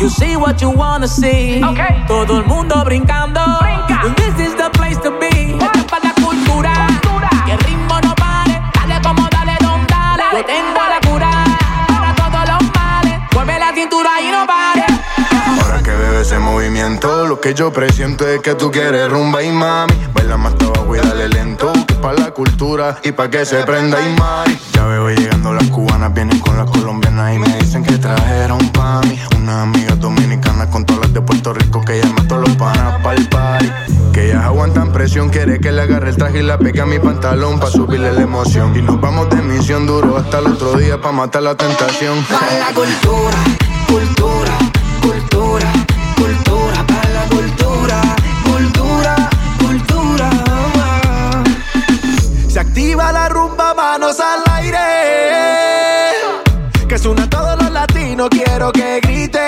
You 0.02 0.10
see 0.10 0.34
what 0.34 0.60
you 0.60 0.70
wanna 0.70 1.06
see. 1.06 1.60
Todo 2.08 2.38
el 2.38 2.44
mundo 2.44 2.82
brincando. 2.84 3.40
This 4.16 4.48
is 4.48 4.56
the 4.56 4.68
place 4.72 4.98
to 4.98 5.12
be. 5.20 5.56
Es 5.56 5.84
para 5.84 6.08
la 6.08 6.14
cultura. 6.14 6.88
Que 7.46 7.52
el 7.52 7.58
ritmo 7.60 8.00
no 8.00 8.12
pare. 8.16 8.60
Dale 8.74 9.00
como 9.00 9.28
dale, 9.28 9.56
don 9.60 9.86
dale. 9.86 10.24
Yo 10.32 10.44
tengo 10.44 10.80
la 10.88 11.00
cura 11.08 11.30
para 11.86 12.14
todos 12.16 12.48
los 12.48 12.74
males. 12.74 13.20
Mueve 13.32 13.60
la 13.60 13.72
cintura 13.72 14.10
y 14.20 14.32
no 14.32 14.44
pare. 14.44 14.86
Ahora 15.62 15.80
que 15.84 15.92
veo 15.92 16.20
ese 16.20 16.40
movimiento, 16.40 17.24
lo 17.24 17.40
que 17.40 17.54
yo 17.54 17.72
presiento 17.72 18.26
es 18.26 18.40
que 18.40 18.56
tú 18.56 18.72
quieres 18.72 19.08
rumba 19.08 19.40
y 19.44 19.52
mami. 19.52 19.94
Baila 20.12 20.36
más 20.36 20.54
abajo 20.54 20.96
y 20.96 20.98
dale 20.98 21.28
lento. 21.28 21.71
Prenda 22.02 22.98
y 23.04 23.12
pa' 23.12 23.30
que 23.30 23.46
se 23.46 23.62
prenda 23.62 23.98
y 24.00 24.18
más. 24.18 24.48
Ya 24.72 24.84
veo 24.86 25.08
llegando 25.08 25.52
las 25.52 25.68
cubanas, 25.70 26.12
vienen 26.12 26.38
con 26.40 26.56
las 26.56 26.68
colombianas 26.68 27.34
y 27.34 27.38
me 27.38 27.56
dicen 27.58 27.84
que 27.84 27.96
trajeron 27.96 28.58
pa' 28.70 29.00
mí. 29.02 29.18
Unas 29.36 29.62
amigas 29.62 30.00
dominicanas 30.00 30.66
con 30.68 30.84
todas 30.84 31.02
las 31.02 31.14
de 31.14 31.20
Puerto 31.20 31.54
Rico 31.54 31.80
que 31.84 32.00
llaman 32.00 32.26
todos 32.26 32.48
los 32.48 32.56
panas 32.56 33.00
pa'l 33.02 33.28
party. 33.28 33.70
Que 34.12 34.26
ellas 34.26 34.44
aguantan 34.44 34.92
presión, 34.92 35.30
quiere 35.30 35.60
que 35.60 35.72
le 35.72 35.82
agarre 35.82 36.10
el 36.10 36.16
traje 36.16 36.40
y 36.40 36.42
la 36.42 36.58
pegue 36.58 36.80
a 36.80 36.86
mi 36.86 36.98
pantalón 36.98 37.60
pa' 37.60 37.70
subirle 37.70 38.12
la 38.12 38.22
emoción. 38.22 38.76
Y 38.76 38.82
nos 38.82 39.00
vamos 39.00 39.30
de 39.30 39.36
misión 39.36 39.86
duro 39.86 40.16
hasta 40.16 40.40
el 40.40 40.46
otro 40.48 40.74
día 40.74 41.00
pa' 41.00 41.12
matar 41.12 41.42
la 41.42 41.54
tentación. 41.54 42.18
Pa' 42.24 42.40
la 42.58 42.74
cultura, 42.74 43.38
cultura, 43.86 44.58
cultura, 45.00 45.02
cultura, 45.02 45.31
Activa 52.82 53.12
la 53.12 53.28
rumba, 53.28 53.74
manos 53.74 54.18
al 54.18 54.42
aire. 54.54 54.76
Que 56.88 56.98
suena 56.98 57.30
todos 57.30 57.56
los 57.62 57.70
latinos, 57.70 58.28
quiero 58.28 58.72
que 58.72 58.98
griten. 59.00 59.38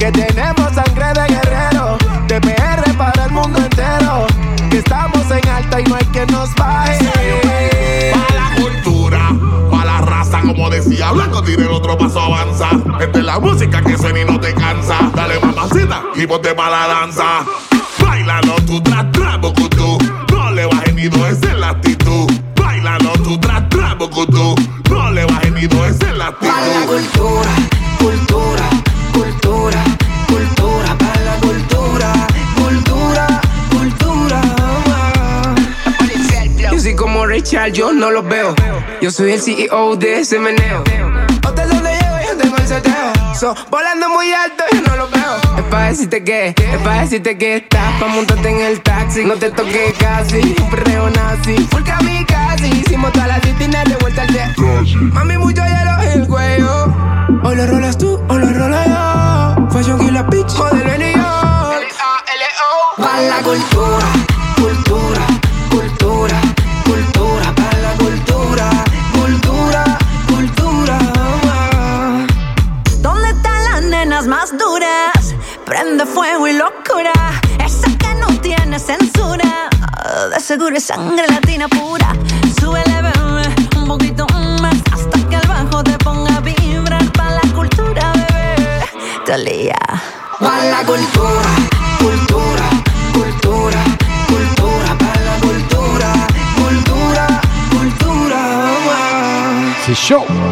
Que 0.00 0.10
tenemos 0.10 0.74
sangre 0.74 1.12
de 1.14 1.28
guerrero, 1.32 1.96
de 2.26 2.40
PR 2.40 2.92
para 2.98 3.26
el 3.26 3.30
mundo 3.30 3.56
entero. 3.60 4.26
Que 4.68 4.78
estamos 4.78 5.30
en 5.30 5.48
alta 5.48 5.80
y 5.80 5.84
no 5.84 5.94
hay 5.94 6.04
quien 6.06 6.26
nos 6.26 6.52
baje. 6.56 6.98
Pa' 8.12 8.34
la 8.34 8.56
cultura, 8.56 9.30
pa' 9.70 9.84
la 9.84 10.00
raza, 10.00 10.40
como 10.40 10.70
decía 10.70 11.12
Blanco, 11.12 11.40
tire 11.44 11.62
el 11.62 11.70
otro 11.70 11.96
paso, 11.96 12.20
avanza. 12.20 12.68
Esta 13.00 13.18
es 13.20 13.24
la 13.24 13.38
música 13.38 13.80
que 13.80 13.96
suena 13.96 14.18
y 14.18 14.24
no 14.24 14.40
te 14.40 14.52
cansa. 14.54 14.98
Dale 15.14 15.38
mamacita 15.38 16.02
y 16.16 16.26
ponte 16.26 16.52
pa' 16.52 16.68
la 16.68 16.88
danza. 16.88 17.44
Bailando 18.00 18.56
tu 18.66 18.82
tra 18.82 19.08
tra 19.12 19.40
ni 21.02 21.08
dos, 21.08 21.30
esa 21.30 21.52
es 21.52 21.58
la 21.58 21.70
actitud. 21.70 22.30
Bailando 22.54 23.12
tu 23.24 23.38
tra 23.38 23.68
tra 23.68 23.94
bocutú. 23.94 24.54
No 24.88 25.10
le 25.10 25.24
bajes 25.24 25.52
ni 25.52 25.66
dos, 25.66 25.88
esa 25.88 26.10
es 26.10 26.16
la 26.16 26.26
actitud. 26.28 26.52
Pa' 26.52 26.60
la 26.60 26.86
cultura, 26.86 27.50
cultura, 27.98 28.64
cultura, 29.12 29.84
cultura, 30.28 30.98
pa' 30.98 31.20
la 31.24 31.34
cultura, 31.40 32.12
cultura, 32.54 33.40
cultura. 33.70 34.40
Yo 36.70 36.78
soy 36.78 36.94
como 36.94 37.26
Richard, 37.26 37.72
yo 37.72 37.92
no 37.92 38.10
los 38.10 38.26
veo. 38.28 38.54
Yo 39.00 39.10
soy 39.10 39.32
el 39.32 39.40
CEO 39.40 39.96
de 39.96 40.20
ese 40.20 40.38
meneo. 40.38 40.84
Hotel 41.44 41.68
donde 41.68 41.90
llego, 41.90 42.16
yo 42.28 42.36
tengo 42.36 42.56
el 42.56 42.66
seteo. 42.68 43.12
So, 43.38 43.54
volando 43.70 44.08
muy 44.08 44.32
alto, 44.32 44.62
yo 44.72 44.80
no 44.82 44.96
los 44.96 45.10
veo. 45.10 45.58
Es 45.58 45.64
pa' 45.64 45.88
decirte 45.88 46.22
que, 46.22 46.48
es 46.48 46.80
pa' 46.84 47.00
decirte 47.00 47.36
que 47.36 47.56
estás 47.56 48.00
pa' 48.00 48.06
montarte 48.06 48.48
en 48.48 48.60
el 48.60 48.80
taxi. 48.82 49.24
No 49.24 49.34
te 49.34 49.50
toques 49.50 49.94
casi, 49.98 50.54
nazi. 51.42 51.66
Full 51.68 51.82
casi, 52.26 52.68
hicimos 52.68 53.12
todas 53.12 53.28
las 53.28 53.42
disciplinas 53.42 53.84
de 53.84 53.96
vuelta 53.96 54.22
al 54.22 54.28
jet. 54.28 54.56
Mami, 55.12 55.38
mucho 55.38 55.62
hielo 55.62 56.02
en 56.02 56.20
el 56.20 56.26
cuello. 56.26 56.94
Hoy 57.44 57.56
lo 57.56 57.66
rolas 57.66 57.98
tú, 57.98 58.20
hoy 58.28 58.38
lo 58.38 58.52
rolo 58.52 58.76
yo. 58.86 59.68
Fashion 59.70 59.98
Killer 59.98 60.24
Bitch, 60.30 60.54
modelo 60.56 60.92
en 60.92 60.98
New 61.00 61.16
York. 61.16 61.94
Pa' 62.96 63.20
la 63.22 63.42
cultura, 63.42 64.11
De 80.52 80.58
seguro 80.58 80.76
es 80.76 80.84
sangre 80.84 81.26
latina 81.28 81.66
pura. 81.66 82.14
Súbele, 82.60 83.00
bebé, 83.00 83.48
un 83.74 83.86
poquito 83.86 84.26
más. 84.60 84.74
Hasta 84.92 85.26
que 85.30 85.36
el 85.36 85.48
bajo 85.48 85.82
te 85.82 85.96
ponga 86.04 86.36
a 86.36 86.40
vibrar. 86.40 87.10
Pa' 87.12 87.30
la 87.30 87.40
cultura, 87.54 88.12
bebé. 88.12 88.84
Talía. 89.24 89.78
Pa' 90.38 90.62
la 90.64 90.84
cultura, 90.84 91.52
cultura, 91.98 92.68
cultura, 93.14 93.82
cultura, 94.28 94.98
pa' 94.98 95.20
la 95.24 95.40
cultura, 95.40 96.12
cultura, 96.60 97.26
cultura. 97.70 98.40
C'est 99.86 99.94
chaud. 99.94 100.51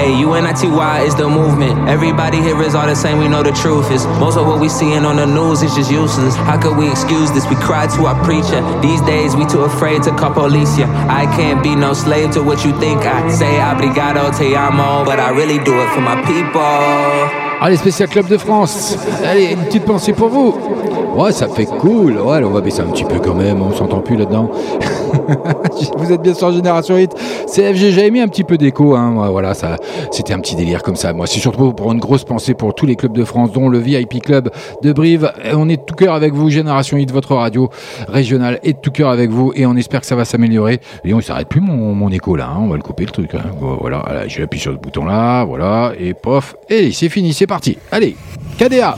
Hey, 0.00 0.16
UNITY 0.16 0.68
is 1.04 1.14
the 1.14 1.28
movement. 1.28 1.86
Everybody 1.86 2.38
here 2.40 2.62
is 2.62 2.74
all 2.74 2.86
the 2.86 2.96
same, 2.96 3.18
we 3.18 3.28
know 3.28 3.42
the 3.42 3.52
truth 3.52 3.90
is. 3.90 4.06
Most 4.18 4.38
of 4.38 4.46
what 4.46 4.58
we 4.58 4.70
seeing 4.70 5.04
on 5.04 5.16
the 5.16 5.26
news 5.26 5.60
is 5.60 5.74
just 5.74 5.90
useless. 5.90 6.34
How 6.36 6.58
could 6.58 6.78
we 6.78 6.90
excuse 6.90 7.30
this? 7.32 7.46
We 7.50 7.56
cry 7.56 7.86
to 7.86 8.06
our 8.06 8.24
preacher. 8.24 8.62
These 8.80 9.02
days, 9.02 9.36
we 9.36 9.44
too 9.44 9.60
afraid 9.60 10.02
to 10.04 10.10
call 10.12 10.32
police 10.32 10.78
ya. 10.78 10.86
I 11.06 11.26
can't 11.36 11.62
be 11.62 11.76
no 11.76 11.92
slave 11.92 12.30
to 12.30 12.42
what 12.42 12.64
you 12.64 12.72
think 12.80 13.04
I 13.04 13.28
say. 13.28 13.60
Obrigado, 13.60 14.32
te 14.38 14.54
amo, 14.54 15.04
but 15.04 15.20
I 15.20 15.36
really 15.36 15.62
do 15.62 15.74
it 15.78 15.90
for 15.92 16.00
my 16.00 16.16
people. 16.24 17.60
Allez, 17.60 17.76
spécial 17.76 18.08
Club 18.08 18.26
de 18.26 18.38
France. 18.38 18.96
Allez, 19.22 19.52
une 19.52 19.66
petite 19.66 19.84
pensée 19.84 20.14
pour 20.14 20.30
vous. 20.30 20.58
Ouais, 21.16 21.32
ça 21.32 21.48
fait 21.48 21.66
cool. 21.66 22.12
Ouais, 22.18 22.42
on 22.44 22.50
va 22.50 22.60
baisser 22.60 22.80
un 22.80 22.86
petit 22.86 23.04
peu 23.04 23.18
quand 23.18 23.34
même. 23.34 23.60
On 23.60 23.72
s'entend 23.72 23.98
plus 24.00 24.16
là-dedans. 24.16 24.50
vous 25.98 26.12
êtes 26.12 26.22
bien 26.22 26.32
sur 26.34 26.50
Génération 26.52 26.96
Hit. 26.96 27.12
CFG, 27.46 27.90
j'avais 27.90 28.10
mis 28.10 28.20
un 28.20 28.28
petit 28.28 28.44
peu 28.44 28.56
d'écho. 28.56 28.94
Hein. 28.94 29.28
Voilà, 29.30 29.52
ça, 29.54 29.76
c'était 30.12 30.32
un 30.32 30.38
petit 30.38 30.56
délire 30.56 30.82
comme 30.82 30.96
ça. 30.96 31.12
Moi, 31.12 31.26
c'est 31.26 31.40
surtout 31.40 31.72
pour 31.72 31.92
une 31.92 31.98
grosse 31.98 32.24
pensée 32.24 32.54
pour 32.54 32.74
tous 32.74 32.86
les 32.86 32.96
clubs 32.96 33.12
de 33.12 33.24
France, 33.24 33.52
dont 33.52 33.68
le 33.68 33.78
VIP 33.78 34.22
Club 34.22 34.50
de 34.82 34.92
Brive. 34.92 35.30
On 35.54 35.68
est 35.68 35.76
de 35.78 35.82
tout 35.82 35.94
cœur 35.94 36.14
avec 36.14 36.32
vous. 36.32 36.48
Génération 36.48 36.96
Hit, 36.96 37.10
votre 37.12 37.34
radio 37.34 37.68
régionale 38.08 38.60
est 38.62 38.74
de 38.74 38.78
tout 38.78 38.92
cœur 38.92 39.10
avec 39.10 39.30
vous. 39.30 39.52
Et 39.56 39.66
on 39.66 39.76
espère 39.76 40.00
que 40.00 40.06
ça 40.06 40.16
va 40.16 40.24
s'améliorer. 40.24 40.80
Et 41.04 41.12
on 41.12 41.20
s'arrête 41.20 41.48
plus 41.48 41.60
mon, 41.60 42.08
écho 42.10 42.34
là. 42.36 42.48
hein. 42.54 42.60
On 42.60 42.68
va 42.68 42.76
le 42.76 42.82
couper 42.82 43.04
le 43.04 43.10
truc. 43.10 43.34
hein. 43.34 43.40
Voilà, 43.80 44.02
Voilà, 44.06 44.26
j'appuie 44.28 44.60
sur 44.60 44.72
ce 44.72 44.78
bouton 44.78 45.04
là. 45.04 45.44
Voilà, 45.44 45.92
et 45.98 46.14
pof. 46.14 46.54
Et 46.68 46.92
c'est 46.92 47.08
fini, 47.08 47.32
c'est 47.34 47.46
parti. 47.46 47.76
Allez, 47.92 48.16
KDA. 48.58 48.96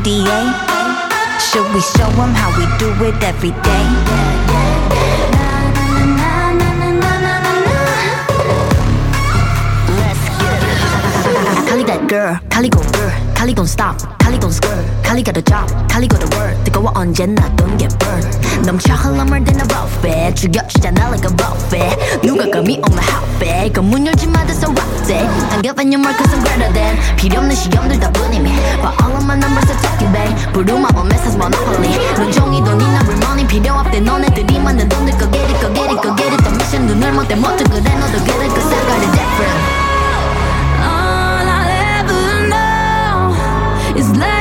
Should 0.00 1.74
we 1.74 1.80
show 1.80 2.08
them 2.12 2.32
how 2.32 2.56
we 2.56 2.64
do 2.78 2.88
it 3.04 3.20
every 3.24 3.50
day? 3.50 4.37
That 11.88 12.06
girl, 12.06 12.36
Kali 12.52 12.68
go 12.68 12.84
girl, 12.92 13.10
Kali 13.34 13.54
gon' 13.54 13.66
stop, 13.66 13.96
Kali 14.20 14.36
gon' 14.36 14.52
skirt, 14.52 14.84
Kali 15.02 15.22
got 15.22 15.38
a 15.38 15.42
job, 15.42 15.66
Kali 15.88 16.06
got 16.06 16.20
a 16.20 16.28
word. 16.36 16.52
뜨거워 16.64 16.92
언제나 16.94 17.48
don't 17.56 17.78
get 17.80 17.96
burned. 17.98 18.28
넘쳐 18.66 18.92
흘러물 18.92 19.42
than 19.42 19.56
a 19.56 19.64
buffet, 19.64 20.36
죽여주잖아 20.36 21.08
like 21.08 21.24
a 21.24 21.32
buffet. 21.32 21.96
누가 22.20 22.44
감히 22.50 22.76
on 22.84 22.92
my 22.92 23.00
hotbed, 23.08 23.72
그문 23.72 24.06
열지 24.06 24.26
마 24.26 24.44
that's 24.44 24.60
a 24.60 24.68
rock 24.68 24.92
day. 25.08 25.24
I'm 25.48 25.62
giving 25.64 25.88
you 25.88 25.98
more 25.98 26.12
cause 26.12 26.28
I'm 26.28 26.44
greater 26.44 26.70
than. 26.76 26.92
필요 27.16 27.40
없는 27.40 27.56
시험들 27.56 27.98
다 27.98 28.12
뿐이미. 28.12 28.52
But 28.84 28.92
all 29.00 29.16
of 29.16 29.24
my 29.24 29.40
numbers 29.40 29.72
are 29.72 29.80
talking 29.80 30.12
bang. 30.12 30.36
부루마법 30.52 31.08
message 31.08 31.40
monopoly. 31.40 31.96
눈종이 32.20 32.60
돈이나 32.68 33.00
real 33.08 33.16
money 33.24 33.46
필요 33.48 33.72
없대 33.80 34.00
너네들이 34.00 34.60
만든 34.60 34.90
돈들 34.90 35.16
go 35.16 35.24
get 35.32 35.40
it 35.40 35.56
go 35.64 35.72
get 35.72 35.88
it 35.88 36.02
go 36.04 36.12
get 36.12 36.36
it. 36.36 36.44
더 36.44 36.50
미션 36.52 36.84
눈을 36.84 37.12
못대 37.12 37.34
못해 37.34 37.64
그래 37.64 37.80
너도 37.80 38.20
get 38.28 38.36
it 38.44 38.52
cause 38.52 38.68
I 38.68 38.80
got 38.84 39.00
it 39.00 39.08
different. 39.08 39.27
Is 43.98 44.10
life 44.16 44.37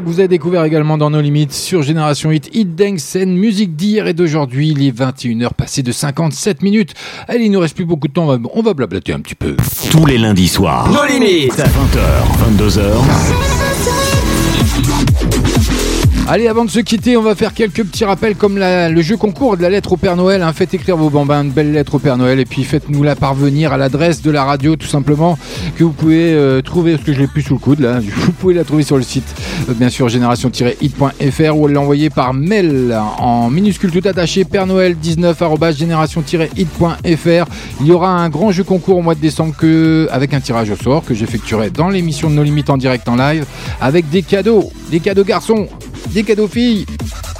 Que 0.00 0.06
vous 0.06 0.20
avez 0.20 0.28
découvert 0.28 0.64
également 0.64 0.96
dans 0.96 1.10
nos 1.10 1.20
limites 1.20 1.52
sur 1.52 1.82
Génération 1.82 2.32
Hit, 2.32 2.48
Hit 2.54 2.74
Dance 2.74 3.00
scène 3.00 3.36
musique 3.36 3.76
d'hier 3.76 4.06
et 4.06 4.14
d'aujourd'hui. 4.14 4.70
Il 4.70 4.82
est 4.86 4.90
21h 4.90 5.52
passé 5.52 5.82
de 5.82 5.92
57 5.92 6.62
minutes. 6.62 6.94
Allez, 7.28 7.44
il 7.44 7.50
nous 7.50 7.60
reste 7.60 7.76
plus 7.76 7.84
beaucoup 7.84 8.08
de 8.08 8.14
temps, 8.14 8.24
on 8.24 8.38
va, 8.38 8.38
on 8.54 8.62
va 8.62 8.72
blablater 8.72 9.12
un 9.12 9.20
petit 9.20 9.34
peu. 9.34 9.54
Tous 9.90 10.06
les 10.06 10.16
lundis 10.16 10.48
soirs. 10.48 10.90
Nos 10.90 11.04
limites. 11.04 11.52
20h, 11.52 12.56
22h. 12.56 12.80
Allez, 16.28 16.46
avant 16.46 16.64
de 16.64 16.70
se 16.70 16.78
quitter, 16.78 17.16
on 17.16 17.22
va 17.22 17.34
faire 17.34 17.52
quelques 17.52 17.82
petits 17.82 18.04
rappels 18.04 18.36
comme 18.36 18.56
le 18.56 19.02
jeu 19.02 19.16
concours 19.16 19.56
de 19.56 19.62
la 19.62 19.68
lettre 19.68 19.92
au 19.92 19.96
Père 19.96 20.16
Noël. 20.16 20.40
hein. 20.40 20.52
Faites 20.52 20.72
écrire 20.72 20.96
vos 20.96 21.10
bambins 21.10 21.42
une 21.42 21.50
belle 21.50 21.72
lettre 21.72 21.96
au 21.96 21.98
Père 21.98 22.16
Noël 22.16 22.38
et 22.38 22.44
puis 22.44 22.62
faites-nous 22.62 23.02
la 23.02 23.16
parvenir 23.16 23.72
à 23.72 23.76
l'adresse 23.76 24.22
de 24.22 24.30
la 24.30 24.44
radio 24.44 24.76
tout 24.76 24.86
simplement 24.86 25.36
que 25.76 25.82
vous 25.84 25.90
pouvez 25.90 26.32
euh, 26.32 26.62
trouver, 26.62 26.92
parce 26.92 27.04
que 27.04 27.12
je 27.12 27.18
l'ai 27.18 27.26
plus 27.26 27.42
sous 27.42 27.54
le 27.54 27.58
coude 27.58 27.80
là, 27.80 27.98
vous 28.24 28.32
pouvez 28.32 28.54
la 28.54 28.62
trouver 28.64 28.84
sur 28.84 28.96
le 28.96 29.02
site 29.02 29.26
euh, 29.68 29.74
bien 29.74 29.90
sûr 29.90 30.08
génération-hit.fr 30.08 31.56
ou 31.56 31.66
l'envoyer 31.66 32.08
par 32.08 32.32
mail 32.32 32.96
en 33.18 33.50
minuscule 33.50 33.90
tout 33.90 34.08
attaché 34.08 34.44
Père 34.44 34.66
Noël 34.66 34.94
19 34.96 35.42
génération-hit.fr. 35.76 37.46
Il 37.80 37.86
y 37.86 37.92
aura 37.92 38.10
un 38.10 38.28
grand 38.28 38.52
jeu 38.52 38.62
concours 38.64 38.96
au 38.98 39.02
mois 39.02 39.16
de 39.16 39.20
décembre 39.20 39.54
avec 40.10 40.32
un 40.34 40.40
tirage 40.40 40.70
au 40.70 40.76
sort 40.76 41.04
que 41.04 41.14
j'effectuerai 41.14 41.70
dans 41.70 41.88
l'émission 41.88 42.30
de 42.30 42.36
nos 42.36 42.42
limites 42.44 42.70
en 42.70 42.76
direct 42.76 43.08
en 43.08 43.16
live 43.16 43.44
avec 43.80 44.08
des 44.08 44.22
cadeaux, 44.22 44.70
des 44.90 45.00
cadeaux 45.00 45.24
garçons 45.24 45.68
des 46.10 46.24
cadeaux 46.24 46.48
filles 46.48 46.86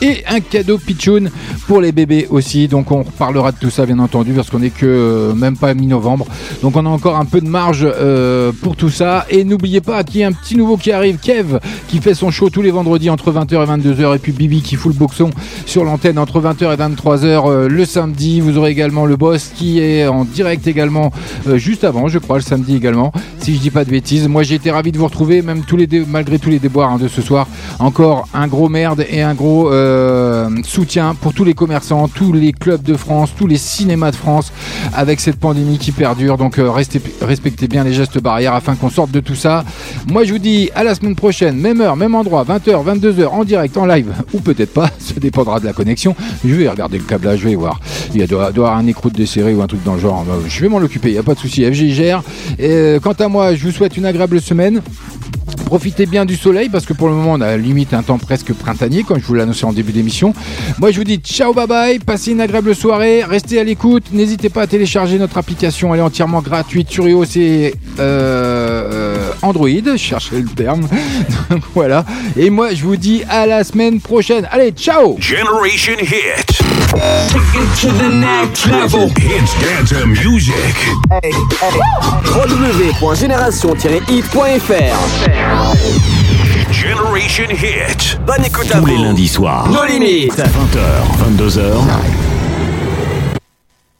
et 0.03 0.25
un 0.29 0.41
cadeau 0.41 0.79
pitchoun 0.79 1.31
pour 1.67 1.81
les 1.81 1.93
bébés 1.93 2.27
aussi. 2.29 2.69
Donc 2.69 2.91
on 2.91 3.03
reparlera 3.03 3.53
de 3.53 3.57
tout 3.57 3.71
ça 3.71 3.87
bien 3.87 3.99
entendu 3.99 4.33
parce 4.33 4.51
qu'on 4.51 4.59
n'est 4.59 4.71
que 4.71 4.85
euh, 4.87 5.35
même 5.35 5.57
pas 5.57 5.73
mi-novembre. 5.75 6.27
Donc 6.61 6.77
on 6.77 6.85
a 6.85 6.89
encore 6.89 7.17
un 7.17 7.25
peu 7.25 7.41
de 7.41 7.49
marge 7.49 7.87
euh, 7.87 8.53
pour 8.63 8.77
tout 8.77 8.91
ça. 8.91 9.27
Et 9.31 9.45
n'oubliez 9.45 9.81
pas 9.81 10.03
qu'il 10.05 10.21
y 10.21 10.25
a 10.25 10.27
un 10.27 10.33
petit 10.33 10.57
nouveau 10.57 10.77
qui 10.77 10.93
arrive, 10.93 11.19
Kev, 11.19 11.59
qui 11.89 12.01
fait 12.01 12.15
son 12.15 12.31
show 12.31 12.51
tous 12.51 12.63
les 12.63 12.71
vendredis 12.71 13.11
entre 13.11 13.33
20h 13.33 13.53
et 13.53 13.91
22h. 13.91 14.17
Et 14.17 14.19
puis 14.19 14.33
Bibi 14.33 14.63
qui 14.63 14.77
fout 14.77 14.93
le 14.93 14.99
boxon 14.99 15.31
sur 15.67 15.85
l'antenne 15.85 16.19
entre 16.19 16.41
20h 16.41 16.73
et 16.73 16.77
23h 16.77 17.51
euh, 17.51 17.69
le 17.69 17.85
samedi. 17.85 18.41
Vous 18.41 18.59
aurez 18.59 18.71
également 18.73 19.07
le 19.07 19.17
boss 19.17 19.53
qui 19.55 19.81
est 19.81 20.07
en 20.07 20.25
direct 20.25 20.67
également 20.67 21.13
juste 21.55 21.85
avant, 21.85 22.09
je 22.09 22.19
crois, 22.19 22.37
le 22.37 22.43
samedi 22.43 22.75
également. 22.75 23.13
Si 23.39 23.55
je 23.55 23.61
dis 23.61 23.71
pas 23.71 23.85
de 23.85 23.91
bêtises. 23.91 24.27
Moi 24.29 24.43
j'ai 24.43 24.57
été 24.57 24.71
ravi 24.71 24.93
de 24.93 24.99
vous 24.99 25.05
retrouver, 25.07 25.43
même 25.43 25.63
malgré 26.09 26.39
tous 26.39 26.51
les 26.51 26.59
déboires 26.59 26.91
hein, 26.91 26.99
de 26.99 27.09
ce 27.09 27.23
soir. 27.23 27.47
Encore 27.79 28.29
un 28.35 28.47
gros 28.47 28.69
merde 28.69 29.05
et 29.09 29.23
un 29.23 29.35
gros 29.35 29.71
euh, 29.93 30.49
soutien 30.65 31.15
pour 31.15 31.35
tous 31.35 31.45
les 31.45 31.55
commerçants, 31.55 32.09
tous 32.09 32.33
les 32.33 32.53
clubs 32.53 32.83
de 32.83 32.95
France, 32.95 33.31
tous 33.37 33.47
les 33.47 33.57
cinémas 33.57 34.11
de 34.11 34.17
France 34.17 34.53
avec 34.95 35.21
cette 35.21 35.37
pandémie 35.37 35.79
qui 35.79 35.93
perdure. 35.93 36.39
Donc 36.39 36.59
euh, 36.59 36.71
restez, 36.71 37.01
respectez 37.21 37.69
bien 37.69 37.85
les 37.85 37.93
gestes 37.93 38.21
barrières 38.21 38.55
afin 38.55 38.75
qu'on 38.75 38.91
sorte 38.91 39.11
de 39.11 39.21
tout 39.21 39.35
ça. 39.35 39.65
Moi 40.09 40.25
je 40.25 40.33
vous 40.33 40.39
dis 40.39 40.71
à 40.75 40.85
la 40.85 40.95
semaine 40.95 41.15
prochaine, 41.15 41.57
même 41.57 41.81
heure, 41.81 41.97
même 41.97 42.15
endroit, 42.15 42.45
20h, 42.45 42.85
22h 42.85 43.27
en 43.29 43.45
direct, 43.45 43.77
en 43.77 43.87
live 43.87 44.13
ou 44.33 44.41
peut-être 44.41 44.73
pas, 44.73 44.91
ça 44.99 45.15
dépendra 45.21 45.61
de 45.61 45.67
la 45.67 45.73
connexion. 45.73 46.17
Je 46.45 46.55
vais 46.55 46.69
regarder 46.69 46.99
le 46.99 47.05
câblage, 47.05 47.41
je 47.41 47.49
vais 47.49 47.55
voir. 47.55 47.79
Il 48.15 48.21
y 48.21 48.23
a 48.23 48.27
doit, 48.27 48.53
doit 48.53 48.69
avoir 48.69 48.79
un 48.79 48.87
écrou 48.87 49.11
de 49.11 49.17
desserré 49.17 49.55
ou 49.55 49.63
un 49.63 49.67
truc 49.67 49.83
dans 49.85 49.95
le 49.95 50.01
genre. 50.01 50.25
Euh, 50.31 50.41
Je 50.49 50.61
vais 50.61 50.69
m'en 50.69 50.79
occuper, 50.79 51.09
il 51.09 51.13
n'y 51.13 51.19
a 51.19 51.23
pas 51.23 51.35
de 51.35 51.39
souci. 51.39 51.65
FG. 51.65 52.17
Et, 52.59 52.99
quant 53.03 53.13
à 53.13 53.29
moi, 53.29 53.55
je 53.55 53.65
vous 53.65 53.73
souhaite 53.73 53.97
une 53.97 54.07
agréable 54.07 54.41
semaine. 54.41 54.81
Profitez 55.73 56.05
bien 56.05 56.27
du 56.27 56.37
soleil 56.37 56.69
parce 56.69 56.85
que 56.85 56.93
pour 56.93 57.09
le 57.09 57.15
moment 57.15 57.33
on 57.33 57.41
a 57.41 57.57
limite 57.57 57.95
un 57.95 58.03
temps 58.03 58.19
presque 58.19 58.53
printanier 58.53 59.05
comme 59.05 59.19
je 59.19 59.25
vous 59.25 59.33
l'ai 59.35 59.41
annoncé 59.41 59.65
en 59.65 59.73
début 59.73 59.93
d'émission. 59.93 60.35
Moi 60.79 60.91
je 60.91 60.99
vous 60.99 61.05
dis 61.05 61.17
ciao 61.17 61.55
bye 61.55 61.67
bye, 61.67 61.99
passez 61.99 62.33
une 62.33 62.43
agréable 62.43 62.75
soirée, 62.75 63.25
restez 63.25 63.59
à 63.59 63.65
l'écoute, 63.65 64.05
n'hésitez 64.13 64.51
pas 64.51 64.61
à 64.63 64.67
télécharger 64.67 65.19
notre 65.19 65.39
application, 65.39 65.95
elle 65.95 66.01
est 66.01 66.03
entièrement 66.03 66.43
gratuite 66.43 66.91
sur 66.91 67.09
iOS 67.09 67.25
et 67.37 67.75
euh, 67.99 68.91
euh, 68.93 69.31
Android, 69.41 69.97
cherchez 69.97 70.41
le 70.41 70.49
terme. 70.49 70.87
Donc 71.51 71.63
voilà. 71.75 72.05
Et 72.37 72.51
moi 72.51 72.75
je 72.75 72.85
vous 72.85 72.97
dis 72.97 73.23
à 73.31 73.47
la 73.47 73.65
semaine 73.65 73.99
prochaine. 74.01 74.47
Allez, 74.51 74.73
ciao 74.73 75.17
Generation 75.21 75.95
Hit. 76.01 76.59
To 77.81 77.89
the 77.89 78.13
next 78.13 78.67
level. 78.67 79.09
Dance 79.09 79.55
www.génération-hit.fr 82.27 85.22
Generation 86.71 87.45
Hit. 87.51 88.19
Bonne 88.27 88.45
écoute 88.45 88.71
à 88.71 88.75
Tous 88.79 88.81
vous. 88.81 88.87
les 88.87 88.99
lundis 88.99 89.29
soirs. 89.29 89.69
Nos 89.71 89.85
limites. 89.85 90.37
20h, 90.37 91.37
22h. 91.37 92.32